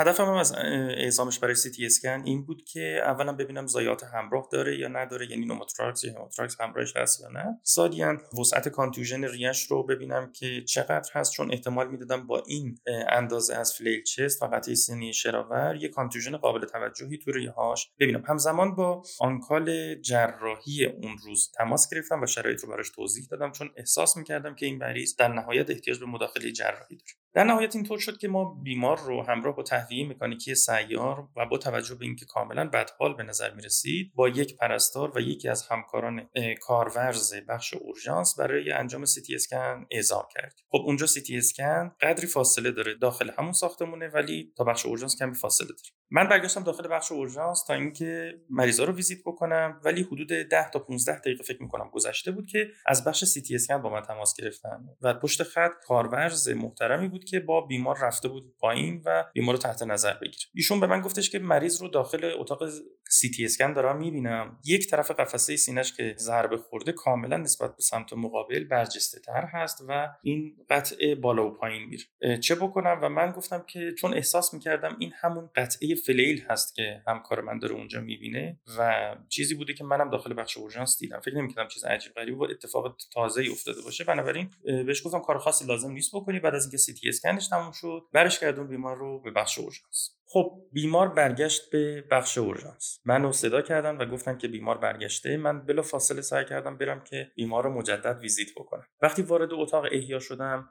هدفم 0.00 0.24
هم 0.24 0.34
از 0.34 0.54
اعزامش 0.96 1.38
برای 1.38 1.54
سی 1.54 1.70
تی 1.70 1.86
اسکن 1.86 2.22
این 2.24 2.44
بود 2.44 2.64
که 2.64 3.00
اولا 3.04 3.32
ببینم 3.32 3.66
ضایعات 3.66 4.04
همراه 4.04 4.48
داره 4.52 4.78
یا 4.78 4.88
نداره 4.88 5.30
یعنی 5.30 5.46
pneumothorax 5.46 6.04
یا 6.04 6.14
hemothorax 6.14 6.60
همراهش 6.60 6.96
هست 6.96 7.20
یا 7.20 7.28
نه. 7.28 7.60
ثانیا 7.66 8.18
وسعت 8.40 8.68
contusion 8.68 9.24
ریه‌ش 9.24 9.62
رو 9.62 9.82
ببینم 9.82 10.32
که 10.32 10.64
چقدر 10.64 11.10
هست 11.12 11.32
چون 11.32 11.52
احتمال 11.52 11.90
می‌دادم 11.90 12.26
با 12.26 12.42
این 12.46 12.78
اندازه 13.08 13.54
از 13.54 13.74
flail 13.74 14.02
chest 14.02 14.42
و 14.42 14.46
قطعه 14.46 14.74
سینه 14.74 15.12
شناور 15.12 15.76
یه 15.80 15.88
contusion 15.88 16.36
قابل 16.36 16.66
توجهی 16.66 17.18
تو 17.18 17.32
ریه‌هاش 17.32 17.90
ببینم. 18.00 18.22
همزمان 18.26 18.74
با 18.74 19.02
on-call 19.20 19.94
جراحی 19.94 20.84
اون 20.84 21.18
روز 21.24 21.52
تماس 21.58 21.94
گرفتم 21.94 22.22
و 22.22 22.26
شرایط 22.26 22.64
رو 22.64 22.68
براش 22.68 22.90
توضیح 22.90 23.26
دادم 23.30 23.52
چون 23.52 23.70
احساس 23.76 24.16
می‌کردم 24.16 24.54
که 24.54 24.66
این 24.66 24.78
مریض 24.78 25.16
در 25.16 25.28
نهایت 25.28 25.70
احتیاج 25.70 26.00
به 26.00 26.06
مداخله 26.06 26.52
جراحی 26.52 26.96
داره. 26.96 27.12
در 27.34 27.44
نهایت 27.44 27.76
اینطور 27.76 27.98
شد 27.98 28.18
که 28.18 28.28
ما 28.28 28.44
بیمار 28.62 28.98
رو 28.98 29.22
همراه 29.22 29.56
با 29.56 29.62
تهویه 29.62 30.08
مکانیکی 30.08 30.54
سیار 30.54 31.28
و 31.36 31.46
با 31.46 31.58
توجه 31.58 31.94
به 31.94 32.04
اینکه 32.04 32.26
کاملا 32.26 32.68
بدحال 32.68 33.14
به 33.14 33.22
نظر 33.22 33.54
می 33.54 33.62
رسید 33.62 34.12
با 34.14 34.28
یک 34.28 34.56
پرستار 34.56 35.12
و 35.16 35.20
یکی 35.20 35.48
از 35.48 35.68
همکاران 35.68 36.28
کارورز 36.60 37.34
بخش 37.48 37.74
اورژانس 37.74 38.38
برای 38.38 38.72
انجام 38.72 39.04
سی 39.04 39.22
تی 39.22 39.34
اسکن 39.34 39.86
اعزام 39.90 40.24
کردیم. 40.34 40.54
خب 40.68 40.78
اونجا 40.86 41.06
سی 41.06 41.20
تی 41.20 41.38
اسکن 41.38 41.92
قدری 42.00 42.26
فاصله 42.26 42.70
داره 42.70 42.94
داخل 42.94 43.30
همون 43.38 43.52
ساختمونه 43.52 44.08
ولی 44.08 44.52
تا 44.56 44.64
بخش 44.64 44.86
اورژانس 44.86 45.16
کمی 45.18 45.34
فاصله 45.34 45.68
داره. 45.68 45.97
من 46.10 46.28
برگشتم 46.28 46.62
داخل 46.62 46.88
بخش 46.88 47.12
اورژانس 47.12 47.64
تا 47.64 47.74
اینکه 47.74 48.40
مریضا 48.50 48.84
رو 48.84 48.92
ویزیت 48.92 49.18
بکنم 49.26 49.80
ولی 49.84 50.02
حدود 50.02 50.28
10 50.28 50.70
تا 50.70 50.78
15 50.78 51.18
دقیقه 51.18 51.42
فکر 51.44 51.62
می‌کنم 51.62 51.90
گذشته 51.90 52.30
بود 52.30 52.46
که 52.46 52.68
از 52.86 53.04
بخش 53.04 53.24
سی 53.24 53.42
تی 53.42 53.54
اسکن 53.54 53.82
با 53.82 53.90
من 53.90 54.00
تماس 54.00 54.34
گرفتن 54.40 54.84
و 55.02 55.14
پشت 55.14 55.42
خط 55.42 55.70
کارورز 55.86 56.48
محترمی 56.48 57.08
بود 57.08 57.24
که 57.24 57.40
با 57.40 57.60
بیمار 57.60 57.98
رفته 58.02 58.28
بود 58.28 58.54
پایین 58.58 59.02
و 59.06 59.24
بیمار 59.34 59.54
رو 59.54 59.60
تحت 59.60 59.82
نظر 59.82 60.14
بگیره. 60.14 60.44
ایشون 60.54 60.80
به 60.80 60.86
من 60.86 61.00
گفتش 61.00 61.30
که 61.30 61.38
مریض 61.38 61.82
رو 61.82 61.88
داخل 61.88 62.32
اتاق 62.38 62.64
سی 63.10 63.30
تی 63.30 63.44
اسکن 63.44 63.72
دارم 63.72 63.98
می‌بینم. 63.98 64.58
یک 64.64 64.90
طرف 64.90 65.10
قفسه 65.10 65.56
سینش 65.56 65.92
که 65.92 66.14
ضربه 66.18 66.56
خورده 66.56 66.92
کاملا 66.92 67.36
نسبت 67.36 67.76
به 67.76 67.82
سمت 67.82 68.12
مقابل 68.12 68.64
برجسته 68.64 69.20
تر 69.20 69.44
هست 69.52 69.84
و 69.88 70.08
این 70.22 70.56
قطعه 70.70 71.14
بالا 71.14 71.46
و 71.46 71.50
پایین 71.50 71.82
میره. 71.88 72.38
چه 72.38 72.54
بکنم؟ 72.54 72.98
و 73.02 73.08
من 73.08 73.30
گفتم 73.30 73.64
که 73.66 73.92
چون 73.92 74.14
احساس 74.14 74.54
می‌کردم 74.54 74.96
این 74.98 75.12
همون 75.20 75.50
قطعه 75.56 75.94
flail 75.94 76.44
هست 76.50 76.74
که 76.74 77.02
همکار 77.06 77.40
من 77.40 77.58
داره 77.58 77.74
اونجا 77.74 78.00
می‌بینه 78.00 78.60
و 78.78 79.16
چیزی 79.28 79.54
بوده 79.54 79.74
که 79.74 79.84
منم 79.84 80.10
داخل 80.10 80.34
بخش 80.40 80.56
اورژانس 80.56 80.98
دیدم. 80.98 81.20
فکر 81.20 81.34
نمی‌کردم 81.34 81.68
چیز 81.68 81.84
عجیب 81.84 82.12
غریبی 82.12 82.36
بود 82.36 82.50
اتفاق 82.50 82.96
تازه 83.12 83.44
افتاده 83.52 83.82
باشه. 83.82 84.04
بنابراین 84.04 84.50
بهش 84.64 85.06
گفتم 85.06 85.20
کار 85.20 85.38
خاصی 85.38 85.66
لازم 85.66 85.92
نیست 85.92 86.10
بکنی. 86.14 86.40
بعد 86.40 86.54
از 86.54 86.64
اینکه 86.64 86.76
سی 86.76 86.94
تی 86.94 87.08
اسکنش 87.08 87.48
تموم 87.48 87.72
شد 87.72 88.02
برش 88.12 88.40
گردون 88.40 88.68
بیمار 88.68 88.96
رو 88.96 89.20
به 89.20 89.30
بخش 89.30 89.58
اورژانس. 89.58 90.17
خب 90.30 90.62
بیمار 90.72 91.08
برگشت 91.08 91.70
به 91.70 92.04
بخش 92.10 92.38
اورژانس. 92.38 93.00
منو 93.04 93.32
صدا 93.32 93.62
کردن 93.62 93.96
و 93.96 94.06
گفتن 94.06 94.38
که 94.38 94.48
بیمار 94.48 94.78
برگشته. 94.78 95.36
من 95.36 95.66
بلا 95.66 95.82
فاصله 95.82 96.22
سعی 96.22 96.44
کردم 96.44 96.78
برم 96.78 97.04
که 97.04 97.30
بیمار 97.36 97.64
رو 97.64 97.72
مجدد 97.72 98.18
ویزیت 98.22 98.48
بکنم. 98.56 98.86
وقتی 99.02 99.22
وارد 99.22 99.52
اتاق 99.52 99.84
احیا 99.92 100.18
شدم 100.18 100.68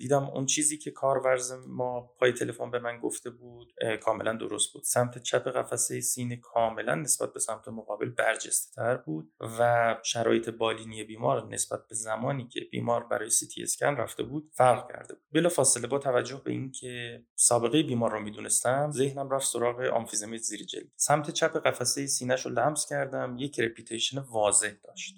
دیدم 0.00 0.24
اون 0.24 0.46
چیزی 0.46 0.78
که 0.78 0.90
کارورز 0.90 1.52
ما 1.68 2.10
پای 2.20 2.32
تلفن 2.32 2.70
به 2.70 2.78
من 2.78 3.00
گفته 3.00 3.30
بود 3.30 3.72
کاملا 4.02 4.32
درست 4.32 4.72
بود. 4.72 4.82
سمت 4.82 5.18
چپ 5.18 5.48
قفسه 5.48 6.00
سینه 6.00 6.36
کاملا 6.36 6.94
نسبت 6.94 7.32
به 7.32 7.40
سمت 7.40 7.68
مقابل 7.68 8.08
برجسته 8.10 8.74
تر 8.74 8.96
بود 8.96 9.32
و 9.58 9.96
شرایط 10.04 10.48
بالینی 10.50 11.04
بیمار 11.04 11.48
نسبت 11.50 11.80
به 11.88 11.94
زمانی 11.94 12.48
که 12.48 12.60
بیمار 12.60 13.04
برای 13.04 13.30
سی 13.30 13.46
تی 13.46 13.62
اسکن 13.62 13.96
رفته 13.96 14.22
بود 14.22 14.50
فرق 14.52 14.92
کرده 14.92 15.14
بود. 15.14 15.22
بلا 15.32 15.48
فاصله 15.48 15.86
با 15.86 15.98
توجه 15.98 16.42
به 16.44 16.50
اینکه 16.50 17.22
سابقه 17.34 17.82
بیمار 17.82 18.12
رو 18.12 18.20
می‌دونستم 18.20 18.90
ذهنم 18.94 19.30
رفت 19.30 19.46
سراغ 19.46 19.80
آمفیزم 19.80 20.38
زیر 20.38 20.62
جلدی. 20.64 20.90
سمت 20.96 21.30
چپ 21.30 21.66
قفسه 21.66 22.06
سینهش 22.06 22.46
رو 22.46 22.52
لمس 22.52 22.86
کردم 22.86 23.36
یک 23.38 23.60
crepitation 23.60 24.18
واضح 24.18 24.72
داشت. 24.84 25.16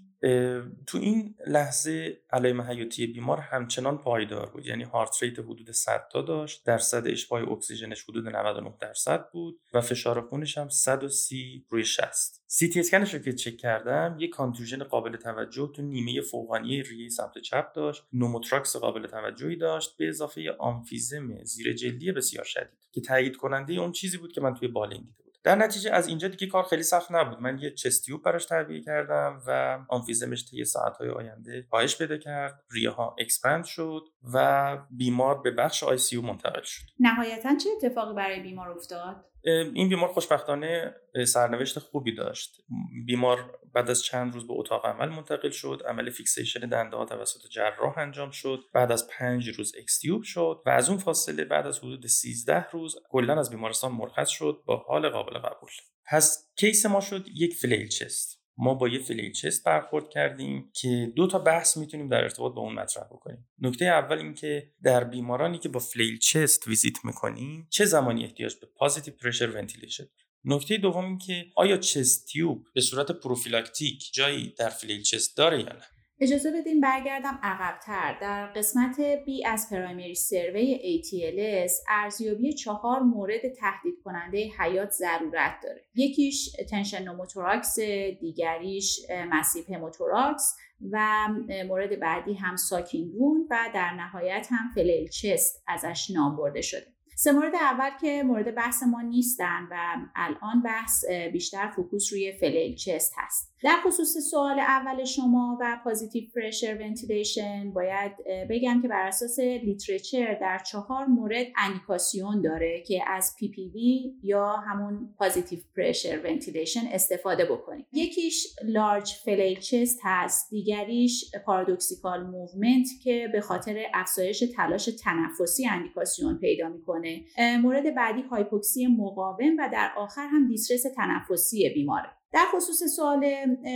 تو 0.87 0.99
این 0.99 1.35
لحظه 1.47 2.21
علائم 2.33 2.61
حیاتی 2.61 3.06
بیمار 3.06 3.38
همچنان 3.38 3.99
پایدار 3.99 4.50
بود 4.50 4.66
یعنی 4.66 4.85
heart 4.85 5.23
rate 5.23 5.38
حدود 5.38 5.71
100 5.71 6.09
تا 6.12 6.23
داشت 6.23 6.64
درصد 6.64 7.06
اشباع 7.06 7.52
اکسیژنش 7.52 8.02
حدود 8.02 8.28
99 8.28 8.75
درصد 8.80 9.30
بود 9.30 9.61
و 9.75 9.80
فشار 9.80 10.21
خونش 10.21 10.59
هم 10.59 10.68
130 10.68 11.66
روی 11.68 11.85
60 11.85 12.42
سی 12.47 12.68
تی 12.68 12.80
اسکنش 12.80 13.14
رو 13.14 13.21
که 13.21 13.33
چک 13.33 13.56
کردم 13.56 14.16
یک 14.18 14.30
contusion 14.30 14.85
قابل 14.85 15.16
توجه 15.16 15.71
تو 15.76 15.83
نیمه 15.83 16.21
فوقانی 16.21 16.83
ریه 16.83 17.09
سمت 17.09 17.38
چپ 17.38 17.73
داشت 17.73 18.02
pneumothorax 18.12 18.76
قابل 18.76 19.06
توجهی 19.06 19.56
داشت 19.56 19.97
به 19.97 20.09
اضافه 20.09 20.50
آمفیزم 20.59 21.45
زیر 21.45 21.73
جلدی 21.73 22.12
بسیار 22.12 22.45
شدید. 22.45 22.86
که 22.96 23.02
تایید 23.02 23.36
کننده 23.36 23.74
اون 23.74 23.92
چیزی 23.92 24.18
بود 24.18 24.32
که 24.32 24.40
من 24.40 24.54
توی 24.54 24.68
بالین 24.68 25.00
دیدم 25.00 25.26
در 25.46 25.54
نتیجه 25.54 25.90
از 25.90 26.08
اینجا 26.08 26.28
دیگه 26.28 26.46
کار 26.46 26.62
خیلی 26.62 26.82
سخت 26.82 27.12
نبود. 27.12 27.40
من 27.40 27.58
یه 27.58 27.70
chest 27.70 27.99
tube 27.99 28.23
براش 28.22 28.46
تعبیه 28.46 28.80
کردم 28.80 29.42
و 29.46 29.78
آمفیزمش 29.88 30.50
طی 30.50 30.64
ساعتهای 30.64 31.08
آینده 31.08 31.66
کاهش 31.70 31.98
پیدا 31.98 32.16
کرد. 32.16 32.64
ریه 32.70 32.90
ها 32.90 33.16
expand 33.18 33.64
شد 33.64 34.02
و 34.34 34.78
بیمار 34.90 35.42
به 35.42 35.50
بخش 35.50 35.84
ICU 35.85 36.20
منتقل 36.20 36.62
شد. 36.62 36.82
نهایتا 37.00 37.56
چه 37.56 37.68
اتفاقی 37.76 38.14
برای 38.14 38.40
بیمار 38.40 38.70
افتاد؟ 38.70 39.24
این 39.46 39.88
بیمار 39.88 40.08
خوشبختانه 40.08 40.94
سرنوشت 41.26 41.78
خوبی 41.78 42.14
داشت. 42.14 42.60
بیمار 43.06 43.58
بعد 43.74 43.90
از 43.90 44.02
چند 44.02 44.34
روز 44.34 44.46
به 44.46 44.52
اتاق 44.56 44.86
عمل 44.86 45.08
منتقل 45.08 45.50
شد. 45.50 45.82
عمل 45.88 46.10
fixation 46.11 46.61
دنده 46.60 46.96
ها 46.96 47.04
توسط 47.04 47.40
جراح 47.50 47.98
انجام 47.98 48.30
شد. 48.30 48.60
بعد 48.74 48.92
از 48.92 49.08
پنج 49.08 49.48
روز 49.48 49.72
extube 49.78 50.23
شد 50.22 50.62
و 50.66 50.70
از 50.70 50.88
اون 50.88 50.98
فاصله 50.98 51.44
بعد 51.44 51.66
از 51.66 51.78
حدود 51.78 52.06
13 52.06 52.70
روز 52.70 52.96
کلا 53.10 53.38
از 53.38 53.50
بیمارستان 53.50 53.92
مرخص 53.92 54.28
شد. 54.28 54.62
با 54.66 54.76
حال 54.76 55.08
قابل 55.08 55.38
قبول. 55.38 55.70
پس 56.06 56.50
case 56.56 56.87
ما 56.86 57.00
شد 57.00 57.26
یک 57.34 57.54
flail 57.54 57.88
chest. 57.88 58.36
ما 58.58 58.75
با 58.75 58.88
یه 58.88 58.98
flail 58.99 59.32
chest 59.32 59.64
برخورد 59.64 60.08
کردیم 60.08 60.70
که 60.72 61.12
دو 61.16 61.26
تا 61.26 61.38
بحث 61.38 61.76
می‌تونیم 61.76 62.08
در 62.08 62.22
ارتباط 62.22 62.54
با 62.54 62.60
اون 62.62 62.75
مطرح 62.75 63.04
بکنیم. 63.04 63.48
نکته 63.58 63.84
اول 63.84 64.18
اینکه 64.18 64.72
در 64.82 65.04
بیمارانی 65.04 65.58
که 65.58 65.68
با 65.68 65.80
flail 65.80 66.18
chest 66.18 66.68
ویزیت 66.68 67.04
می‌کنیم 67.04 67.66
چه 67.70 67.84
زمانی 67.84 68.25
احتیاج 68.25 68.54
به 68.60 68.66
positive 68.76 69.14
pressure 69.14 69.50
ventilation؟ 69.50 70.04
نکته 70.44 70.76
دوم 70.76 71.04
این 71.04 71.18
که 71.18 71.46
آیا 71.56 71.76
chest 71.76 72.26
tube 72.26 72.66
به 72.75 72.80
صورت 72.80 73.10
prophylactic 73.11 74.11
جایی 74.14 74.54
در 74.58 74.68
flail 74.68 75.02
chest 75.02 75.37
داره 75.36 75.58
یا 75.58 75.72
نه؟ 75.72 75.95
اجازه 76.20 76.50
بدین 76.50 76.80
برگردم 76.80 77.38
عقبتر. 77.42 78.18
در 78.20 78.46
قسمت 78.46 78.96
B 78.96 79.28
از 79.46 79.70
primary 79.70 80.14
survey 80.14 81.02
ATLS 81.02 81.73
ارزیابی 81.88 82.52
چهار 82.52 83.00
مورد 83.00 83.49
تهدید 83.49 83.94
کننده 84.04 84.49
حیات 84.58 84.90
ضرورت 84.90 85.61
داره. 85.62 85.80
یکیش 85.94 86.50
tension 86.70 87.02
pneumothorax 87.02 87.78
دیگریش 88.20 89.00
massive 89.30 89.70
hemothorax 89.70 90.56
و 90.90 91.28
مورد 91.68 92.00
بعدی 92.00 92.35
هم 92.35 92.56
sucking 92.56 93.09
wound 93.09 93.46
و 93.50 93.70
در 93.75 93.90
نهایت 93.90 94.49
هم 94.50 94.70
flail 94.75 95.08
chest 95.08 95.62
ازش 95.66 96.11
نام 96.11 96.37
برده 96.37 96.61
شده. 96.61 96.87
سه 97.18 97.32
مورد 97.32 97.54
اول 97.54 97.90
که 98.00 98.23
مورد 98.23 98.54
بحث 98.54 98.82
ما 98.82 99.02
نیستن 99.02 99.68
و 99.70 99.76
الان 100.16 100.62
بحث 100.62 101.04
بیشتر 101.32 101.70
focus 101.76 102.12
روی 102.12 102.32
flail 102.32 102.75
chest 102.75 103.14
هست. 103.16 103.55
در 103.62 103.76
خصوص 103.86 104.18
سوال 104.30 104.58
اول 104.58 105.04
شما 105.04 105.58
و 105.60 105.80
positive 105.85 106.25
pressure 106.35 106.78
ventilation 106.80 107.73
باید 107.72 108.12
بگم 108.50 108.82
که 108.82 108.88
بر 108.88 109.06
اساس 109.06 109.38
literature 109.38 110.35
در 110.40 110.58
چهار 110.58 111.06
مورد 111.06 111.46
اندیکاسیون 111.56 112.42
داره 112.42 112.82
که 112.86 113.10
از 113.10 113.34
PPV 113.38 114.14
یا 114.22 114.52
همون 114.52 115.14
positive 115.18 115.58
pressure 115.76 116.20
ventilation 116.25 116.80
استفاده 116.92 117.44
بکنیم. 117.44 117.86
یکیش 117.92 118.46
large 118.64 119.12
flail 119.25 119.61
chest 119.61 120.00
هست 120.02 120.50
دیگریش 120.50 121.30
paradoxical 121.46 122.26
movement 122.26 122.87
که 123.04 123.28
به 123.32 123.40
خاطر 123.40 123.82
افزایش 123.94 124.44
تلاش 124.56 124.90
تنفسی 125.04 125.66
اندیکاسیون 125.66 126.38
پیدا 126.38 126.68
می‌کنه. 126.68 127.25
مورد 127.62 127.94
بعدی 127.94 128.22
هایپوکسی 128.22 128.86
مقاوم 128.86 129.56
و 129.58 129.68
در 129.72 129.92
آخر 129.96 130.26
هم 130.26 130.48
distress 130.49 130.82
تنفسی 130.96 131.70
بیماره. 131.75 132.08
در 132.33 132.45
خصوص 132.54 132.83
سوال 132.97 133.26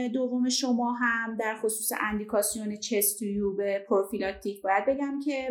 دوم 0.09 0.49
شما 0.49 0.93
هم 0.93 1.37
در 1.37 1.57
خصوص 1.63 1.93
اندیکاسیون 2.01 2.77
chest 2.77 3.34
tube 3.34 3.79
prophylactic 3.89 4.63
باید 4.63 4.85
بگم 4.87 5.21
که 5.25 5.49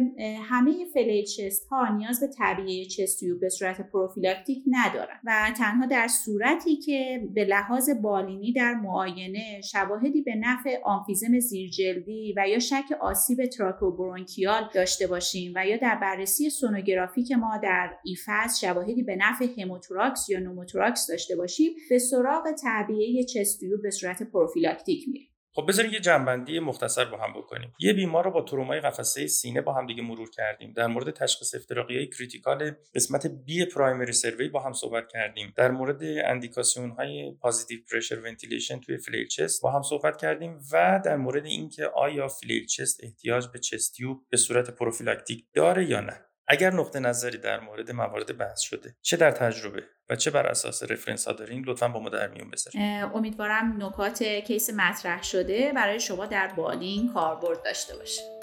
همه 0.50 0.86
flail 0.94 1.26
chest 1.26 1.66
ها 1.66 1.96
نیاز 1.96 2.20
به 2.20 2.28
تعبیه 2.28 2.86
chest 2.86 3.16
tube 3.16 3.40
به 3.40 3.50
صورت 3.50 3.92
prophylactic 3.92 4.64
ندارن 4.68 5.20
و 5.26 5.54
تنها 5.58 5.86
در 5.86 6.08
صورتی 6.08 6.76
که 6.76 7.30
به 7.34 7.46
لحاظ 7.46 7.90
بالینی 7.90 8.54
در 8.54 8.74
معاینه 8.74 9.62
شواهدی 9.62 10.22
به 10.22 10.36
نفع 10.36 10.82
آمفیزم 10.84 11.40
زیرجلدی 11.40 12.34
و 12.38 12.48
یا 12.48 12.60
شک 12.60 12.86
آسیب 13.02 13.46
tracheobronchial 13.46 14.70
داشته 14.74 15.08
باشیم 15.08 15.54
و 15.56 15.68
یا 15.68 15.78
در 15.78 15.96
بررسی 16.02 16.50
sonographic 16.50 17.32
ما 17.32 17.58
در 17.64 17.90
eFAST 18.04 18.60
شواهدی 18.60 19.04
به 19.04 19.16
نفع 19.16 19.62
hemothorax 19.62 20.30
یا 20.30 20.40
pneumothorax 20.40 21.08
داشته 21.08 21.36
باشیم 21.36 21.72
به 21.90 22.00
سراغ 22.00 22.44
تعبیه 22.90 23.24
chest 23.24 23.54
tube 23.54 23.78
به 23.82 23.92
صورت 23.92 24.24
prophylactic 24.24 25.08
میریم 25.08 25.30
خب 25.54 25.66
بذارید 25.68 25.94
یه 25.94 26.00
جمع‌بندی 26.00 26.60
مختصر 26.60 27.06
با 27.06 27.18
هم 27.18 27.34
بکنیم. 27.34 27.74
یه 27.80 27.94
بیمار 27.94 28.26
رو 28.26 28.32
با 28.32 28.42
ترومای 28.42 28.80
قفسه 28.80 29.28
سینه 29.28 29.62
با 29.62 29.74
هم 29.74 29.86
دیگه 29.86 30.04
مرور 30.04 30.30
کردیم. 30.30 30.74
در 30.74 30.88
مورد 30.88 31.10
تشخیص 31.10 31.56
های 31.72 32.08
critical 32.08 32.72
قسمت 32.96 33.28
B 33.28 33.66
primary 33.66 34.14
survey 34.14 34.50
با 34.50 34.60
هم 34.60 34.74
صحبت 34.74 35.08
کردیم. 35.08 35.54
در 35.56 35.72
مورد 35.72 36.04
اندیکاسیون 36.04 36.90
های 36.90 37.32
positive 37.42 37.80
pressure 37.92 38.20
ventilation 38.20 38.80
توی 38.80 38.98
flail 38.98 39.28
chest 39.28 39.62
با 39.62 39.72
هم 39.72 39.82
صحبت 39.82 40.18
کردیم 40.18 40.60
و 40.72 41.02
در 41.06 41.18
مورد 41.18 41.46
اینکه 41.46 41.86
آیا 41.86 42.28
flail 42.28 42.66
chest 42.66 43.04
احتیاج 43.04 43.48
به 43.54 43.60
chest 43.60 43.92
tube 43.92 44.18
به 44.30 44.38
صورت 44.38 44.70
prophylactic 44.70 45.46
داره 45.54 45.90
یا 45.90 46.00
نه. 46.02 46.29
اگر 46.50 46.74
نقطه 46.74 47.00
نظری 47.00 47.38
در 47.38 47.60
مورد 47.60 47.92
موارد 47.92 48.38
بحث 48.38 48.60
شده 48.60 48.96
چه 49.02 49.18
در 49.18 49.32
تجربه 49.32 49.84
و 50.10 50.16
چه 50.16 50.32
بر 50.32 50.48
اساس 50.48 50.84
رفرنس 50.84 51.28
ها 51.28 51.34
دارین 51.34 51.64
لطفا 51.68 51.88
با 51.88 52.00
ما 52.00 52.10
در 52.10 52.28
میون 52.28 52.50
بذارید 52.50 52.82
امیدوارم 53.16 53.84
نکات 53.84 54.24
کیس 54.24 54.70
مطرح 54.70 55.24
شده. 55.24 55.72
برای 55.76 56.00
شما 56.00 56.26
در 56.26 56.48
بالین 56.48 57.14
کاربرد 57.14 57.64
داشته 57.64 57.98
باشه. 57.98 58.39